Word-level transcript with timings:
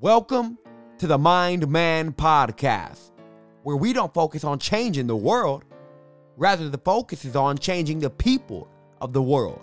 Welcome 0.00 0.58
to 0.98 1.08
the 1.08 1.18
Mind 1.18 1.66
Man 1.66 2.12
Podcast, 2.12 3.10
where 3.64 3.74
we 3.74 3.92
don't 3.92 4.14
focus 4.14 4.44
on 4.44 4.60
changing 4.60 5.08
the 5.08 5.16
world, 5.16 5.64
rather, 6.36 6.68
the 6.68 6.78
focus 6.78 7.24
is 7.24 7.34
on 7.34 7.58
changing 7.58 7.98
the 7.98 8.08
people 8.08 8.68
of 9.00 9.12
the 9.12 9.20
world. 9.20 9.60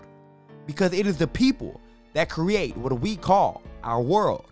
Because 0.66 0.92
it 0.92 1.08
is 1.08 1.16
the 1.16 1.26
people 1.26 1.80
that 2.12 2.28
create 2.28 2.76
what 2.76 3.00
we 3.00 3.16
call 3.16 3.64
our 3.82 4.02
world. 4.02 4.52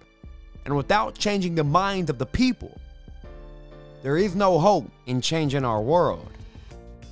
And 0.64 0.78
without 0.78 1.16
changing 1.16 1.56
the 1.56 1.66
minds 1.66 2.10
of 2.10 2.18
the 2.18 2.28
people, 2.28 2.80
there 4.04 4.16
is 4.16 4.36
no 4.36 4.60
hope 4.60 4.90
in 5.08 5.20
changing 5.20 5.66
our 5.66 5.82
world. 5.82 6.32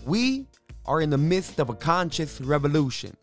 We 0.06 0.48
are 0.86 1.02
in 1.02 1.10
the 1.10 1.18
midst 1.18 1.60
of 1.60 1.70
a 1.70 1.76
conscious 1.76 2.40
revolution, 2.40 3.18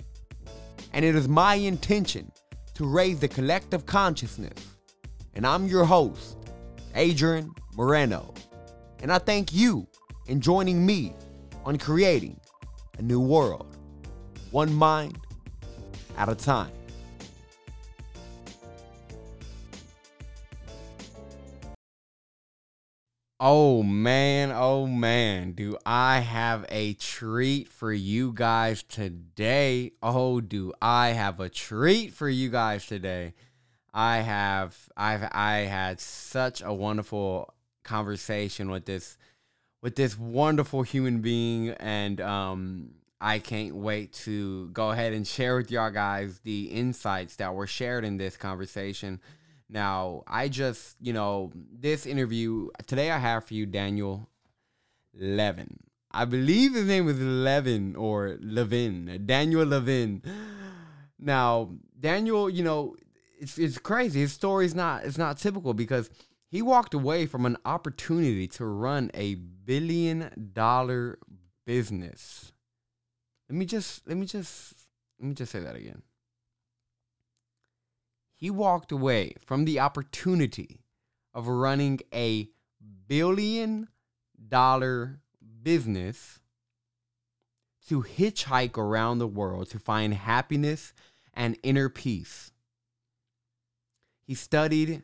and 0.92 1.06
it 1.06 1.16
is 1.16 1.26
my 1.26 1.54
intention 1.54 2.30
to 2.74 2.86
raise 2.86 3.20
the 3.20 3.28
collective 3.28 3.86
consciousness. 3.86 4.74
And 5.38 5.46
I'm 5.46 5.68
your 5.68 5.84
host, 5.84 6.36
Adrian 6.96 7.54
Moreno. 7.76 8.34
And 9.02 9.12
I 9.12 9.18
thank 9.18 9.54
you 9.54 9.86
in 10.26 10.40
joining 10.40 10.84
me 10.84 11.14
on 11.64 11.78
creating 11.78 12.40
a 12.98 13.02
new 13.02 13.20
world, 13.20 13.76
one 14.50 14.74
mind 14.74 15.16
at 16.16 16.28
a 16.28 16.34
time. 16.34 16.72
Oh 23.38 23.84
man, 23.84 24.50
oh 24.50 24.88
man, 24.88 25.52
do 25.52 25.78
I 25.86 26.18
have 26.18 26.66
a 26.68 26.94
treat 26.94 27.68
for 27.68 27.92
you 27.92 28.32
guys 28.32 28.82
today? 28.82 29.92
Oh, 30.02 30.40
do 30.40 30.72
I 30.82 31.10
have 31.10 31.38
a 31.38 31.48
treat 31.48 32.12
for 32.12 32.28
you 32.28 32.48
guys 32.48 32.84
today? 32.86 33.34
I 33.92 34.18
have 34.18 34.76
I've 34.96 35.28
I 35.32 35.58
had 35.60 36.00
such 36.00 36.62
a 36.62 36.72
wonderful 36.72 37.52
conversation 37.84 38.70
with 38.70 38.84
this 38.84 39.16
with 39.82 39.96
this 39.96 40.18
wonderful 40.18 40.82
human 40.82 41.20
being 41.20 41.70
and 41.70 42.20
um 42.20 42.90
I 43.20 43.40
can't 43.40 43.74
wait 43.74 44.12
to 44.24 44.68
go 44.68 44.90
ahead 44.90 45.12
and 45.12 45.26
share 45.26 45.56
with 45.56 45.70
y'all 45.70 45.90
guys 45.90 46.40
the 46.44 46.66
insights 46.66 47.36
that 47.36 47.54
were 47.54 47.66
shared 47.66 48.04
in 48.04 48.16
this 48.16 48.36
conversation. 48.36 49.20
Now, 49.68 50.22
I 50.26 50.48
just, 50.48 50.96
you 51.00 51.12
know, 51.12 51.52
this 51.54 52.06
interview 52.06 52.68
today 52.86 53.10
I 53.10 53.18
have 53.18 53.44
for 53.44 53.54
you 53.54 53.66
Daniel 53.66 54.28
Levin. 55.14 55.78
I 56.12 56.24
believe 56.24 56.74
his 56.74 56.86
name 56.86 57.08
is 57.08 57.20
Levin 57.20 57.96
or 57.96 58.38
Levin, 58.40 59.24
Daniel 59.26 59.66
Levin. 59.66 60.22
Now, 61.18 61.70
Daniel, 61.98 62.48
you 62.48 62.62
know, 62.62 62.94
it's 63.40 63.58
it's 63.58 63.78
crazy. 63.78 64.20
His 64.20 64.32
story 64.32 64.66
is 64.66 64.74
not 64.74 65.04
it's 65.04 65.18
not 65.18 65.38
typical 65.38 65.74
because 65.74 66.10
he 66.50 66.62
walked 66.62 66.94
away 66.94 67.26
from 67.26 67.46
an 67.46 67.56
opportunity 67.64 68.46
to 68.48 68.64
run 68.64 69.10
a 69.14 69.34
billion 69.34 70.50
dollar 70.52 71.18
business. 71.66 72.52
Let 73.48 73.56
me 73.56 73.64
just 73.64 74.06
let 74.06 74.16
me 74.16 74.26
just 74.26 74.74
let 75.20 75.28
me 75.28 75.34
just 75.34 75.52
say 75.52 75.60
that 75.60 75.76
again 75.76 76.02
he 78.38 78.50
walked 78.50 78.92
away 78.92 79.34
from 79.44 79.64
the 79.64 79.80
opportunity 79.80 80.84
of 81.34 81.48
running 81.48 81.98
a 82.14 82.48
billion 83.08 83.88
dollar 84.48 85.20
business 85.62 86.38
to 87.88 88.02
hitchhike 88.02 88.78
around 88.78 89.18
the 89.18 89.26
world 89.26 89.68
to 89.70 89.78
find 89.78 90.14
happiness 90.14 90.92
and 91.34 91.58
inner 91.64 91.88
peace. 91.88 92.52
He 94.28 94.34
studied. 94.34 95.02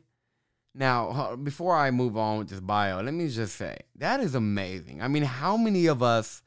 Now, 0.75 1.34
before 1.36 1.75
I 1.75 1.91
move 1.91 2.17
on 2.17 2.39
with 2.39 2.50
this 2.50 2.61
bio, 2.61 3.00
let 3.00 3.14
me 3.14 3.28
just 3.28 3.56
say 3.56 3.78
that 3.97 4.20
is 4.20 4.34
amazing. 4.34 5.00
I 5.00 5.08
mean, 5.08 5.22
how 5.22 5.56
many 5.56 5.86
of 5.86 6.03
us 6.03 6.42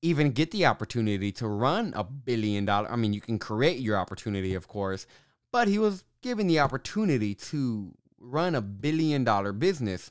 even 0.00 0.30
get 0.30 0.50
the 0.52 0.66
opportunity 0.66 1.32
to 1.32 1.48
run 1.48 1.92
a 1.96 2.04
billion 2.04 2.64
dollar? 2.64 2.90
I 2.90 2.96
mean, 2.96 3.12
you 3.12 3.20
can 3.20 3.38
create 3.38 3.80
your 3.80 3.98
opportunity, 3.98 4.54
of 4.54 4.68
course, 4.68 5.06
but 5.50 5.66
he 5.66 5.78
was 5.78 6.04
given 6.22 6.46
the 6.46 6.60
opportunity 6.60 7.34
to 7.34 7.92
run 8.20 8.54
a 8.54 8.60
billion 8.60 9.24
dollar 9.24 9.52
business 9.52 10.10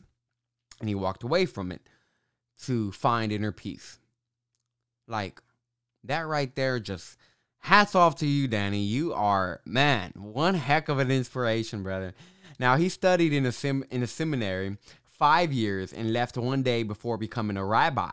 and 0.79 0.89
he 0.89 0.95
walked 0.95 1.23
away 1.23 1.45
from 1.45 1.71
it 1.71 1.87
to 2.63 2.91
find 2.91 3.31
inner 3.31 3.53
peace. 3.53 3.99
Like 5.07 5.41
that 6.03 6.27
right 6.27 6.53
there, 6.55 6.79
just 6.79 7.17
hats 7.63 7.95
off 7.95 8.15
to 8.17 8.27
you, 8.27 8.47
Danny. 8.47 8.81
You 8.81 9.13
are, 9.13 9.61
man, 9.65 10.11
one 10.15 10.55
heck 10.55 10.89
of 10.89 10.99
an 10.99 11.09
inspiration, 11.09 11.81
brother. 11.81 12.13
Now, 12.59 12.75
he 12.75 12.89
studied 12.89 13.33
in 13.33 13.45
a, 13.45 13.53
in 13.89 14.03
a 14.03 14.07
seminary 14.07 14.77
five 15.05 15.53
years 15.53 15.93
and 15.93 16.11
left 16.11 16.37
one 16.37 16.61
day 16.61 16.83
before 16.83 17.17
becoming 17.17 17.57
a 17.57 17.65
rabbi. 17.65 18.11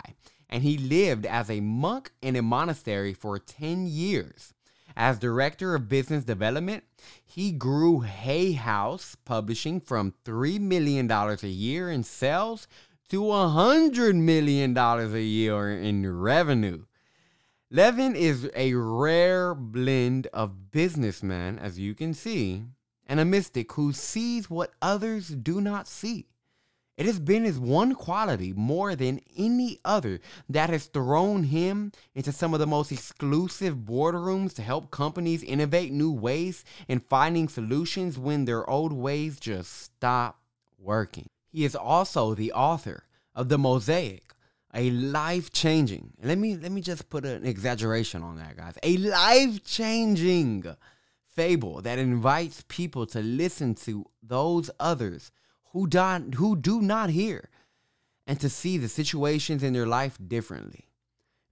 And 0.49 0.63
he 0.63 0.79
lived 0.79 1.27
as 1.27 1.51
a 1.51 1.61
monk 1.61 2.13
in 2.23 2.37
a 2.37 2.43
monastery 2.43 3.13
for 3.13 3.39
10 3.39 3.87
years. 3.87 4.55
As 4.97 5.19
director 5.19 5.75
of 5.75 5.89
business 5.89 6.25
development, 6.25 6.85
he 7.25 7.53
grew 7.53 8.01
Hay 8.01 8.53
House 8.53 9.17
Publishing 9.25 9.81
from 9.81 10.15
$3 10.25 10.61
million 10.61 11.11
a 11.11 11.35
year 11.47 11.91
in 11.91 12.03
sales 12.05 12.69
to 13.09 13.23
$100 13.23 14.15
million 14.15 14.77
a 14.77 15.19
year 15.19 15.73
in 15.73 16.21
revenue. 16.21 16.85
Levin 17.73 18.17
is 18.17 18.51
a 18.57 18.75
rare 18.75 19.55
blend 19.55 20.27
of 20.33 20.73
businessman, 20.73 21.57
as 21.57 21.79
you 21.79 21.95
can 21.95 22.13
see, 22.13 22.65
and 23.07 23.21
a 23.21 23.25
mystic 23.25 23.71
who 23.75 23.93
sees 23.93 24.51
what 24.51 24.73
others 24.83 25.29
do 25.29 25.61
not 25.61 25.87
see. 25.87 26.27
It 26.97 27.07
has 27.07 27.21
been 27.21 27.45
his 27.45 27.61
one 27.61 27.95
quality 27.95 28.53
more 28.53 28.97
than 28.97 29.21
any 29.37 29.79
other 29.85 30.19
that 30.49 30.71
has 30.71 30.87
thrown 30.87 31.45
him 31.45 31.93
into 32.13 32.33
some 32.33 32.55
of 32.55 32.59
the 32.59 32.67
most 32.67 32.91
exclusive 32.91 33.77
boardrooms 33.77 34.53
to 34.57 34.63
help 34.63 34.91
companies 34.91 35.45
innovate 35.45 35.93
new 35.93 36.11
ways 36.11 36.65
and 36.89 37.07
finding 37.07 37.49
solutions 37.49 38.19
when 38.19 38.47
their 38.47 38.69
old 38.69 38.93
ways 38.93 39.39
just 39.39 39.81
stop 39.81 40.41
working. 40.77 41.29
He 41.53 41.65
is 41.65 41.77
also 41.77 42.35
the 42.35 42.53
author 42.53 43.05
of 43.33 43.49
The 43.49 43.59
Mosaic, 43.59 44.30
a 44.75 44.91
life-changing. 44.91 46.13
Let 46.23 46.39
me 46.39 46.57
let 46.57 46.73
me 46.73 46.81
just 46.81 47.11
put 47.11 47.25
an 47.25 47.45
exaggeration 47.45 48.23
on 48.23 48.37
that, 48.37 48.57
guys. 48.57 48.75
A 48.83 48.97
life-changing 48.97 50.65
fable 51.35 51.83
that 51.83 51.99
invites 51.99 52.65
people 52.69 53.07
to 53.07 53.21
listen 53.21 53.75
to 53.75 54.07
those 54.23 54.71
others 54.79 55.33
who, 55.73 55.87
do, 55.87 56.01
who 56.37 56.57
do 56.57 56.83
not 56.83 57.11
hear 57.11 57.49
and 58.27 58.41
to 58.41 58.49
see 58.49 58.79
the 58.79 58.89
situations 58.89 59.63
in 59.63 59.73
their 59.73 59.87
life 59.87 60.19
differently. 60.27 60.87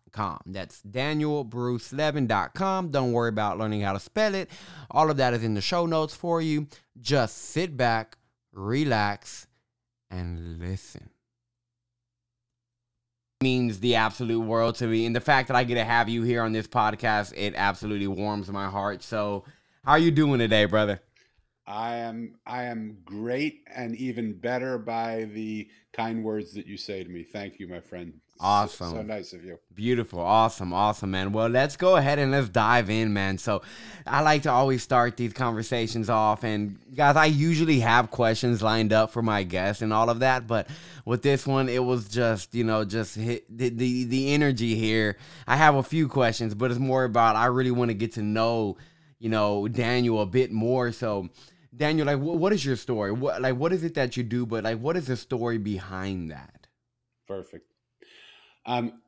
That's 0.45 0.81
danielbrucelevin.com. 0.81 2.91
Don't 2.91 3.13
worry 3.13 3.29
about 3.29 3.57
learning 3.57 3.81
how 3.81 3.93
to 3.93 3.99
spell 3.99 4.35
it. 4.35 4.49
All 4.91 5.09
of 5.09 5.17
that 5.17 5.33
is 5.33 5.43
in 5.43 5.53
the 5.53 5.61
show 5.61 5.85
notes 5.85 6.15
for 6.15 6.41
you. 6.41 6.67
Just 6.99 7.37
sit 7.37 7.77
back, 7.77 8.17
relax, 8.53 9.47
and 10.09 10.59
listen 10.59 11.09
means 13.41 13.79
the 13.79 13.95
absolute 13.95 14.41
world 14.41 14.75
to 14.75 14.85
me. 14.85 15.05
And 15.05 15.15
the 15.15 15.21
fact 15.21 15.47
that 15.47 15.55
I 15.55 15.63
get 15.63 15.75
to 15.75 15.85
have 15.85 16.09
you 16.09 16.23
here 16.23 16.43
on 16.43 16.51
this 16.51 16.67
podcast, 16.67 17.31
it 17.37 17.53
absolutely 17.55 18.07
warms 18.07 18.49
my 18.49 18.67
heart. 18.67 19.01
So, 19.01 19.45
how 19.85 19.93
are 19.93 19.99
you 19.99 20.11
doing 20.11 20.39
today, 20.39 20.65
brother? 20.65 20.99
I 21.69 21.97
am 21.97 22.33
I 22.47 22.63
am 22.63 22.97
great 23.05 23.61
and 23.73 23.95
even 23.95 24.33
better 24.33 24.79
by 24.79 25.29
the 25.33 25.69
kind 25.93 26.23
words 26.23 26.51
that 26.53 26.65
you 26.65 26.77
say 26.77 27.03
to 27.03 27.09
me. 27.09 27.21
Thank 27.21 27.59
you, 27.59 27.67
my 27.67 27.79
friend. 27.79 28.13
Awesome. 28.41 28.91
So, 28.91 28.95
so, 28.95 29.01
nice 29.01 29.33
of 29.33 29.43
you. 29.43 29.59
Beautiful. 29.75 30.21
Awesome. 30.21 30.73
Awesome, 30.73 31.11
man. 31.11 31.33
Well, 31.33 31.49
let's 31.49 31.75
go 31.75 31.97
ahead 31.97 32.19
and 32.19 32.31
let's 32.31 32.47
dive 32.47 32.89
in, 32.89 33.11
man. 33.11 33.37
So, 33.37 33.61
I 34.07 34.21
like 34.21 34.43
to 34.43 34.51
always 34.51 34.81
start 34.81 35.17
these 35.17 35.33
conversations 35.33 36.09
off. 36.09 36.45
And, 36.45 36.79
guys, 36.95 37.17
I 37.17 37.25
usually 37.25 37.81
have 37.81 38.11
questions 38.11 38.61
lined 38.61 38.93
up 38.93 39.11
for 39.11 39.21
my 39.21 39.43
guests 39.43 39.81
and 39.81 39.91
all 39.91 40.09
of 40.09 40.21
that. 40.21 40.47
But 40.47 40.69
with 41.03 41.21
this 41.21 41.45
one, 41.45 41.67
it 41.67 41.83
was 41.83 42.07
just, 42.07 42.55
you 42.55 42.63
know, 42.63 42.85
just 42.85 43.15
hit 43.15 43.45
the, 43.49 43.67
the, 43.69 44.05
the 44.05 44.33
energy 44.33 44.73
here. 44.75 45.17
I 45.45 45.57
have 45.57 45.75
a 45.75 45.83
few 45.83 46.07
questions, 46.07 46.55
but 46.55 46.71
it's 46.71 46.79
more 46.79 47.03
about 47.03 47.35
I 47.35 47.47
really 47.47 47.71
want 47.71 47.89
to 47.89 47.95
get 47.95 48.13
to 48.13 48.21
know, 48.21 48.77
you 49.19 49.27
know, 49.27 49.67
Daniel 49.67 50.21
a 50.21 50.25
bit 50.25 50.49
more. 50.49 50.93
So, 50.93 51.27
Daniel, 51.79 52.05
like, 52.05 52.19
what, 52.19 52.37
what 52.37 52.53
is 52.53 52.63
your 52.65 52.75
story? 52.75 53.11
What, 53.11 53.41
like, 53.41 53.55
what 53.55 53.73
is 53.73 53.83
it 53.83 53.95
that 53.95 54.17
you 54.17 54.23
do? 54.23 54.45
But, 54.45 54.65
like, 54.65 54.79
what 54.79 54.97
is 54.97 55.07
the 55.07 55.17
story 55.17 55.57
behind 55.57 56.29
that? 56.31 56.67
Perfect. 57.27 57.71
Um, 58.65 59.01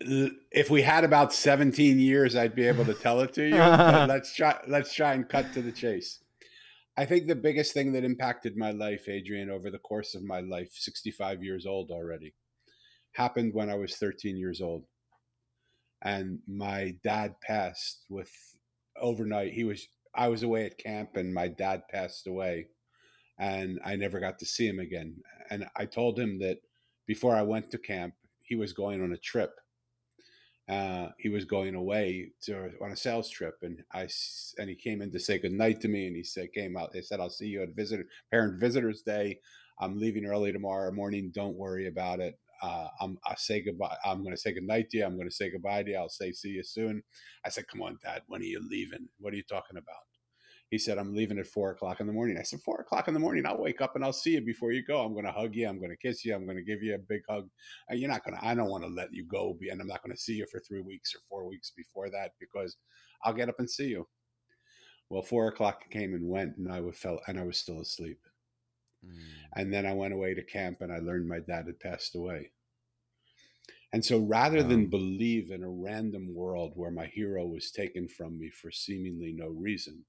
if 0.00 0.70
we 0.70 0.82
had 0.82 1.04
about 1.04 1.32
17 1.34 1.98
years, 1.98 2.34
I'd 2.34 2.54
be 2.54 2.66
able 2.66 2.86
to 2.86 2.94
tell 2.94 3.20
it 3.20 3.34
to 3.34 3.46
you. 3.46 3.56
let's 3.56 4.34
try. 4.34 4.58
Let's 4.66 4.94
try 4.94 5.12
and 5.14 5.28
cut 5.28 5.52
to 5.52 5.62
the 5.62 5.72
chase. 5.72 6.20
I 6.96 7.04
think 7.04 7.28
the 7.28 7.36
biggest 7.36 7.74
thing 7.74 7.92
that 7.92 8.04
impacted 8.04 8.56
my 8.56 8.72
life, 8.72 9.08
Adrian, 9.08 9.50
over 9.50 9.70
the 9.70 9.78
course 9.78 10.14
of 10.16 10.24
my 10.24 10.40
life, 10.40 10.70
65 10.72 11.44
years 11.44 11.66
old 11.66 11.90
already, 11.90 12.34
happened 13.12 13.54
when 13.54 13.70
I 13.70 13.76
was 13.76 13.96
13 13.96 14.36
years 14.36 14.60
old. 14.60 14.84
and 16.02 16.38
my 16.46 16.94
dad 17.04 17.34
passed 17.40 18.04
with 18.08 18.30
overnight. 19.00 19.52
He 19.52 19.64
was 19.64 19.86
I 20.14 20.28
was 20.28 20.42
away 20.42 20.66
at 20.66 20.78
camp, 20.78 21.16
and 21.16 21.32
my 21.32 21.48
dad 21.48 21.82
passed 21.90 22.26
away, 22.26 22.68
and 23.38 23.80
I 23.84 23.96
never 23.96 24.20
got 24.20 24.38
to 24.40 24.46
see 24.46 24.66
him 24.66 24.78
again. 24.78 25.16
And 25.50 25.66
I 25.76 25.86
told 25.86 26.18
him 26.18 26.38
that 26.40 26.58
before 27.06 27.34
I 27.34 27.42
went 27.42 27.70
to 27.70 27.78
camp, 27.78 28.14
he 28.42 28.54
was 28.54 28.72
going 28.72 29.02
on 29.02 29.12
a 29.12 29.16
trip. 29.16 29.52
Uh, 30.68 31.08
he 31.18 31.30
was 31.30 31.46
going 31.46 31.74
away 31.74 32.30
to 32.42 32.70
on 32.82 32.92
a 32.92 32.96
sales 32.96 33.30
trip, 33.30 33.56
and 33.62 33.82
I 33.94 34.08
and 34.58 34.68
he 34.68 34.74
came 34.74 35.00
in 35.00 35.10
to 35.12 35.18
say 35.18 35.38
goodnight 35.38 35.80
to 35.80 35.88
me, 35.88 36.06
and 36.06 36.14
he 36.14 36.22
said 36.22 36.52
came 36.52 36.76
out. 36.76 36.92
They 36.92 37.00
said 37.00 37.20
I'll 37.20 37.30
see 37.30 37.46
you 37.46 37.62
at 37.62 37.74
visitor 37.74 38.04
parent 38.30 38.60
visitors 38.60 39.00
day. 39.00 39.40
I'm 39.80 39.98
leaving 39.98 40.26
early 40.26 40.52
tomorrow 40.52 40.90
morning. 40.92 41.30
Don't 41.34 41.56
worry 41.56 41.86
about 41.86 42.20
it. 42.20 42.38
Uh, 42.62 42.88
I'm 43.00 43.18
I 43.26 43.34
say 43.36 43.62
goodbye. 43.62 43.96
I'm 44.04 44.22
going 44.22 44.34
to 44.34 44.40
say 44.40 44.52
goodnight 44.52 44.90
to 44.90 44.98
you. 44.98 45.04
I'm 45.04 45.16
going 45.16 45.28
to 45.28 45.34
say 45.34 45.50
goodbye 45.50 45.82
to 45.84 45.90
you. 45.90 45.96
I'll 45.96 46.08
say 46.08 46.32
see 46.32 46.50
you 46.50 46.62
soon. 46.62 47.02
I 47.44 47.50
said, 47.50 47.68
come 47.68 47.82
on, 47.82 47.98
Dad. 48.02 48.22
When 48.26 48.40
are 48.40 48.44
you 48.44 48.60
leaving? 48.68 49.08
What 49.18 49.32
are 49.32 49.36
you 49.36 49.44
talking 49.44 49.76
about? 49.76 49.96
He 50.70 50.76
said, 50.78 50.98
I'm 50.98 51.14
leaving 51.14 51.38
at 51.38 51.46
four 51.46 51.70
o'clock 51.70 52.00
in 52.00 52.06
the 52.06 52.12
morning. 52.12 52.36
I 52.38 52.42
said, 52.42 52.60
four 52.60 52.80
o'clock 52.80 53.08
in 53.08 53.14
the 53.14 53.20
morning. 53.20 53.46
I'll 53.46 53.58
wake 53.58 53.80
up 53.80 53.96
and 53.96 54.04
I'll 54.04 54.12
see 54.12 54.32
you 54.32 54.42
before 54.42 54.70
you 54.70 54.84
go. 54.84 55.00
I'm 55.00 55.14
going 55.14 55.24
to 55.24 55.32
hug 55.32 55.54
you. 55.54 55.66
I'm 55.66 55.78
going 55.78 55.90
to 55.90 55.96
kiss 55.96 56.24
you. 56.26 56.34
I'm 56.34 56.44
going 56.44 56.58
to 56.58 56.62
give 56.62 56.82
you 56.82 56.94
a 56.94 56.98
big 56.98 57.22
hug. 57.28 57.48
Uh, 57.90 57.94
you're 57.94 58.10
not 58.10 58.22
going 58.22 58.36
to, 58.36 58.44
I 58.46 58.54
don't 58.54 58.68
want 58.68 58.84
to 58.84 58.90
let 58.90 59.12
you 59.12 59.24
go. 59.24 59.56
And 59.70 59.80
I'm 59.80 59.86
not 59.86 60.02
going 60.02 60.14
to 60.14 60.20
see 60.20 60.34
you 60.34 60.46
for 60.50 60.60
three 60.60 60.82
weeks 60.82 61.14
or 61.14 61.20
four 61.26 61.48
weeks 61.48 61.72
before 61.74 62.10
that 62.10 62.32
because 62.38 62.76
I'll 63.24 63.32
get 63.32 63.48
up 63.48 63.60
and 63.60 63.70
see 63.70 63.88
you. 63.88 64.06
Well, 65.08 65.22
four 65.22 65.48
o'clock 65.48 65.88
came 65.90 66.12
and 66.12 66.28
went 66.28 66.58
and 66.58 66.70
I 66.70 66.82
felt, 66.90 67.20
and 67.28 67.40
I 67.40 67.44
was 67.44 67.56
still 67.56 67.80
asleep. 67.80 68.18
Mm. 69.04 69.18
And 69.54 69.72
then 69.72 69.86
I 69.86 69.94
went 69.94 70.14
away 70.14 70.34
to 70.34 70.42
camp 70.42 70.78
and 70.80 70.92
I 70.92 70.98
learned 70.98 71.28
my 71.28 71.40
dad 71.40 71.66
had 71.66 71.80
passed 71.80 72.14
away. 72.14 72.50
And 73.92 74.04
so 74.04 74.18
rather 74.18 74.62
wow. 74.62 74.68
than 74.68 74.90
believe 74.90 75.50
in 75.50 75.62
a 75.62 75.70
random 75.70 76.34
world 76.34 76.72
where 76.74 76.90
my 76.90 77.06
hero 77.06 77.46
was 77.46 77.70
taken 77.70 78.08
from 78.08 78.38
me 78.38 78.50
for 78.50 78.70
seemingly 78.70 79.32
no 79.32 79.48
reason, 79.48 80.04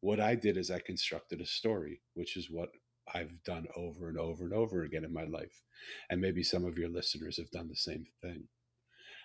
what 0.00 0.20
I 0.20 0.34
did 0.34 0.56
is 0.56 0.70
I 0.70 0.78
constructed 0.80 1.40
a 1.40 1.46
story, 1.46 2.00
which 2.14 2.36
is 2.36 2.50
what 2.50 2.68
I've 3.12 3.42
done 3.44 3.66
over 3.76 4.08
and 4.08 4.18
over 4.18 4.44
and 4.44 4.54
over 4.54 4.84
again 4.84 5.04
in 5.04 5.12
my 5.12 5.24
life. 5.24 5.62
And 6.10 6.20
maybe 6.20 6.42
some 6.42 6.64
of 6.64 6.78
your 6.78 6.90
listeners 6.90 7.38
have 7.38 7.50
done 7.50 7.68
the 7.68 7.76
same 7.76 8.06
thing. 8.22 8.44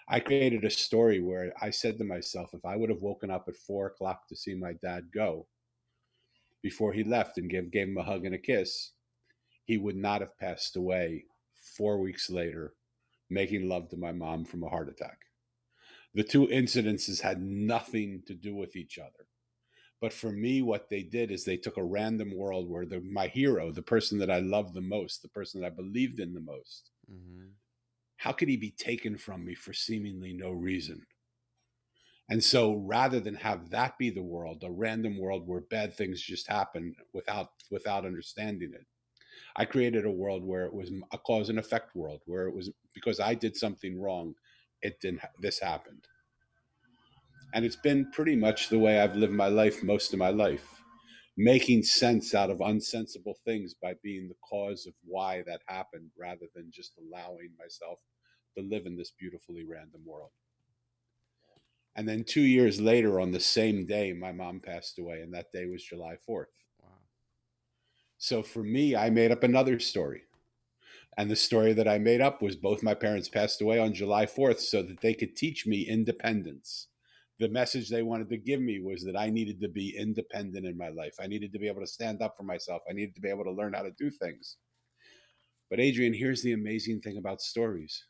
I 0.08 0.20
created 0.20 0.66
a 0.66 0.72
story 0.72 1.20
where 1.20 1.54
I 1.62 1.70
said 1.70 2.00
to 2.00 2.04
myself, 2.04 2.50
if 2.54 2.66
I 2.66 2.76
would 2.76 2.90
have 2.90 3.02
woken 3.02 3.30
up 3.30 3.46
at 3.48 3.56
four 3.56 3.88
o'clock 3.88 4.28
to 4.30 4.36
see 4.36 4.56
my 4.56 4.74
dad 4.82 5.04
go 5.14 5.46
before 6.62 6.94
he 6.94 7.04
left 7.04 7.38
and 7.38 7.50
gave, 7.50 7.72
gave 7.72 7.88
him 7.88 7.98
a 7.98 8.04
hug 8.04 8.26
and 8.26 8.36
a 8.36 8.40
kiss, 8.40 8.92
he 9.66 9.78
would 9.78 9.96
not 9.96 10.22
have 10.22 10.38
passed 10.38 10.76
away 10.76 11.26
four 11.78 12.00
weeks 12.00 12.30
later, 12.30 12.74
making 13.30 13.70
love 13.70 13.90
to 13.90 13.98
my 13.98 14.12
mom 14.12 14.46
from 14.46 14.64
a 14.64 14.70
heart 14.70 14.90
attack. 14.90 15.20
The 16.16 16.24
two 16.24 16.48
incidences 16.48 17.22
had 17.22 17.42
nothing 17.42 18.24
to 18.26 18.34
do 18.34 18.56
with 18.56 18.76
each 18.76 18.98
other. 18.98 19.28
But 20.02 20.14
for 20.14 20.32
me, 20.32 20.62
what 20.62 20.90
they 20.90 21.04
did 21.04 21.30
is 21.30 21.44
they 21.44 21.58
took 21.58 21.78
a 21.78 21.84
random 21.84 22.36
world 22.36 22.70
where 22.70 22.86
the, 22.86 23.02
my 23.02 23.28
hero, 23.28 23.72
the 23.72 23.82
person 23.82 24.18
that 24.20 24.32
I 24.32 24.40
loved 24.40 24.74
the 24.74 24.82
most, 24.82 25.22
the 25.22 25.30
person 25.30 25.62
that 25.62 25.68
I 25.68 25.76
believed 25.76 26.20
in 26.20 26.34
the 26.34 26.40
most, 26.40 26.92
mm-hmm. 27.12 27.50
how 28.18 28.32
could 28.32 28.48
he 28.48 28.58
be 28.58 28.72
taken 28.72 29.18
from 29.18 29.46
me 29.46 29.56
for 29.56 29.74
seemingly 29.74 30.34
no 30.34 30.52
reason? 30.52 31.06
And 32.30 32.44
so 32.44 32.76
rather 32.76 33.20
than 33.20 33.36
have 33.36 33.72
that 33.72 33.98
be 33.98 34.10
the 34.12 34.24
world, 34.24 34.64
a 34.64 34.72
random 34.72 35.18
world 35.20 35.48
where 35.48 35.62
bad 35.62 35.96
things 35.96 36.22
just 36.22 36.48
happen 36.48 36.96
without 37.14 37.50
without 37.72 38.06
understanding 38.06 38.74
it, 38.74 38.86
I 39.56 39.66
created 39.66 40.06
a 40.06 40.12
world 40.12 40.44
where 40.44 40.66
it 40.66 40.74
was 40.74 40.92
a 41.12 41.18
cause 41.20 41.50
and 41.50 41.60
effect 41.60 41.96
world, 41.96 42.22
where 42.26 42.48
it 42.48 42.56
was 42.56 42.72
because 42.94 43.20
I 43.20 43.36
did 43.36 43.56
something 43.58 44.00
wrong, 44.02 44.36
it 44.82 45.00
didn't 45.02 45.22
this 45.40 45.60
happened. 45.60 46.08
And 47.54 47.66
it's 47.66 47.76
been 47.76 48.12
pretty 48.12 48.36
much 48.36 48.70
the 48.70 48.80
way 48.80 49.00
I've 49.00 49.16
lived 49.16 49.34
my 49.34 49.48
life 49.48 49.84
most 49.84 50.14
of 50.14 50.20
my 50.20 50.30
life, 50.30 50.84
making 51.38 51.84
sense 51.84 52.36
out 52.36 52.52
of 52.52 52.60
unsensible 52.60 53.36
things 53.46 53.74
by 53.74 53.96
being 54.04 54.28
the 54.28 54.36
cause 54.48 54.86
of 54.88 54.94
why 55.04 55.44
that 55.48 55.62
happened 55.68 56.12
rather 56.18 56.48
than 56.56 56.72
just 56.72 56.94
allowing 57.00 57.52
myself 57.60 58.00
to 58.58 58.64
live 58.64 58.86
in 58.86 58.98
this 58.98 59.12
beautifully 59.20 59.66
random 59.66 60.02
world. 60.06 60.32
And 62.00 62.08
then 62.08 62.24
two 62.24 62.42
years 62.42 62.80
later, 62.80 63.20
on 63.20 63.32
the 63.32 63.42
same 63.42 63.86
day, 63.86 64.14
my 64.14 64.32
mom 64.32 64.62
passed 64.62 65.00
away, 65.00 65.20
and 65.20 65.34
that 65.34 65.52
day 65.52 65.66
was 65.66 65.84
July 65.84 66.16
4th. 66.28 66.46
Wow. 66.82 66.88
So 68.18 68.42
for 68.42 68.64
me, 68.64 68.96
I 68.96 69.10
made 69.10 69.32
up 69.32 69.44
another 69.44 69.80
story. 69.80 70.22
And 71.18 71.30
the 71.30 71.36
story 71.36 71.74
that 71.74 71.88
I 71.88 71.98
made 71.98 72.22
up 72.22 72.42
was 72.42 72.56
both 72.56 72.84
my 72.84 72.94
parents 72.94 73.28
passed 73.28 73.62
away 73.62 73.80
on 73.80 73.94
July 73.94 74.26
4th 74.26 74.60
so 74.60 74.82
that 74.82 75.02
they 75.02 75.14
could 75.14 75.36
teach 75.36 75.68
me 75.68 75.82
independence 75.82 76.88
the 77.40 77.50
message 77.50 77.90
they 77.90 78.04
wanted 78.04 78.30
to 78.30 78.38
give 78.38 78.60
me 78.60 78.82
was 78.82 79.04
that 79.06 79.16
I 79.16 79.30
needed 79.30 79.62
to 79.62 79.70
be 79.70 79.96
independent 79.98 80.66
in 80.66 80.78
my 80.78 80.90
life. 80.90 81.16
I 81.22 81.28
needed 81.28 81.54
to 81.54 81.60
be 81.60 81.68
able 81.68 81.82
to 81.82 81.88
stand 81.88 82.22
up 82.22 82.36
for 82.36 82.44
myself. 82.44 82.82
I 82.90 82.94
needed 82.94 83.16
to 83.16 83.22
be 83.22 83.30
able 83.30 83.46
to 83.46 83.52
learn 83.52 83.74
how 83.74 83.84
to 83.84 83.92
do 83.98 84.12
things. 84.12 84.58
But 85.70 85.80
Adrian, 85.80 86.14
here's 86.14 86.42
the 86.42 86.54
amazing 86.54 87.00
thing 87.00 87.18
about 87.18 87.42
stories. 87.42 88.04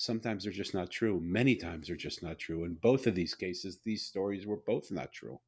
Sometimes 0.00 0.44
they're 0.44 0.52
just 0.52 0.74
not 0.74 0.92
true. 0.92 1.20
Many 1.20 1.56
times 1.56 1.88
they're 1.88 1.96
just 1.96 2.22
not 2.22 2.38
true. 2.38 2.62
In 2.62 2.74
both 2.74 3.08
of 3.08 3.16
these 3.16 3.34
cases, 3.34 3.80
these 3.84 4.06
stories 4.06 4.46
were 4.46 4.60
both 4.64 4.92
not 4.92 5.12
true. 5.12 5.40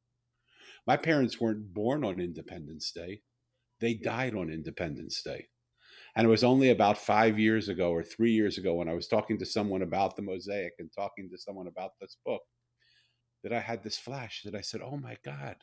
My 0.85 0.97
parents 0.97 1.39
weren't 1.39 1.73
born 1.73 2.03
on 2.03 2.19
Independence 2.19 2.91
Day. 2.91 3.21
They 3.79 3.93
died 3.93 4.35
on 4.35 4.49
Independence 4.49 5.21
Day. 5.21 5.47
And 6.17 6.27
it 6.27 6.29
was 6.29 6.43
only 6.43 6.69
about 6.69 6.97
five 6.97 7.39
years 7.39 7.69
ago 7.69 7.91
or 7.91 8.03
three 8.03 8.33
years 8.33 8.57
ago 8.57 8.73
when 8.73 8.89
I 8.89 8.93
was 8.93 9.07
talking 9.07 9.39
to 9.39 9.45
someone 9.45 9.83
about 9.83 10.17
the 10.17 10.21
mosaic 10.21 10.73
and 10.79 10.91
talking 10.91 11.29
to 11.29 11.37
someone 11.37 11.67
about 11.67 11.91
this 12.01 12.17
book 12.25 12.41
that 13.43 13.53
I 13.53 13.61
had 13.61 13.81
this 13.81 13.97
flash 13.97 14.41
that 14.43 14.53
I 14.53 14.59
said, 14.59 14.81
oh 14.81 14.97
my 14.97 15.15
God, 15.23 15.55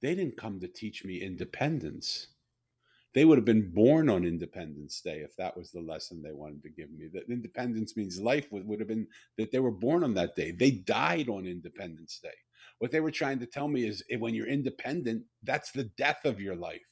they 0.00 0.14
didn't 0.14 0.38
come 0.38 0.58
to 0.60 0.68
teach 0.68 1.04
me 1.04 1.20
independence. 1.20 2.28
They 3.14 3.24
would 3.24 3.38
have 3.38 3.44
been 3.44 3.72
born 3.72 4.10
on 4.10 4.24
Independence 4.24 5.00
Day 5.00 5.20
if 5.20 5.34
that 5.36 5.56
was 5.56 5.70
the 5.70 5.80
lesson 5.80 6.22
they 6.22 6.32
wanted 6.32 6.62
to 6.62 6.70
give 6.70 6.90
me. 6.90 7.08
That 7.12 7.30
independence 7.30 7.96
means 7.96 8.20
life 8.20 8.46
would, 8.52 8.66
would 8.66 8.80
have 8.80 8.88
been 8.88 9.06
that 9.38 9.50
they 9.50 9.60
were 9.60 9.70
born 9.70 10.04
on 10.04 10.14
that 10.14 10.36
day. 10.36 10.50
They 10.52 10.72
died 10.72 11.28
on 11.28 11.46
Independence 11.46 12.20
Day. 12.22 12.28
What 12.78 12.90
they 12.90 13.00
were 13.00 13.10
trying 13.10 13.38
to 13.40 13.46
tell 13.46 13.66
me 13.66 13.86
is 13.86 14.04
when 14.18 14.34
you're 14.34 14.46
independent, 14.46 15.24
that's 15.42 15.72
the 15.72 15.90
death 15.96 16.24
of 16.24 16.40
your 16.40 16.54
life. 16.54 16.82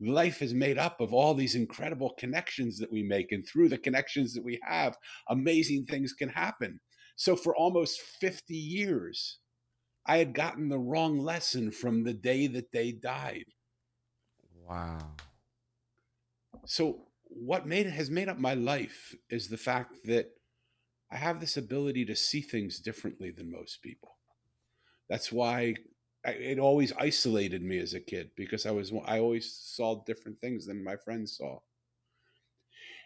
Life 0.00 0.40
is 0.40 0.54
made 0.54 0.78
up 0.78 1.00
of 1.00 1.12
all 1.12 1.34
these 1.34 1.54
incredible 1.54 2.14
connections 2.18 2.78
that 2.78 2.90
we 2.90 3.02
make. 3.02 3.32
And 3.32 3.46
through 3.46 3.68
the 3.68 3.78
connections 3.78 4.34
that 4.34 4.44
we 4.44 4.60
have, 4.62 4.96
amazing 5.28 5.86
things 5.86 6.12
can 6.12 6.28
happen. 6.28 6.80
So 7.16 7.36
for 7.36 7.54
almost 7.56 8.00
50 8.20 8.54
years, 8.54 9.38
I 10.06 10.18
had 10.18 10.34
gotten 10.34 10.68
the 10.68 10.78
wrong 10.78 11.18
lesson 11.18 11.70
from 11.70 12.02
the 12.02 12.14
day 12.14 12.46
that 12.48 12.72
they 12.72 12.92
died. 12.92 13.44
Wow. 14.68 15.10
So 16.66 17.06
what 17.24 17.66
made 17.66 17.86
has 17.86 18.10
made 18.10 18.28
up 18.28 18.38
my 18.38 18.54
life 18.54 19.14
is 19.30 19.48
the 19.48 19.56
fact 19.56 20.06
that 20.06 20.30
I 21.10 21.16
have 21.16 21.40
this 21.40 21.56
ability 21.56 22.04
to 22.06 22.16
see 22.16 22.40
things 22.40 22.80
differently 22.80 23.30
than 23.30 23.50
most 23.50 23.82
people. 23.82 24.16
That's 25.08 25.30
why 25.30 25.74
I, 26.24 26.30
it 26.30 26.58
always 26.58 26.92
isolated 26.98 27.62
me 27.62 27.78
as 27.78 27.94
a 27.94 28.00
kid 28.00 28.30
because 28.36 28.66
I 28.66 28.70
was 28.70 28.92
I 29.04 29.18
always 29.18 29.52
saw 29.52 30.02
different 30.04 30.40
things 30.40 30.66
than 30.66 30.82
my 30.82 30.96
friends 30.96 31.36
saw. 31.36 31.58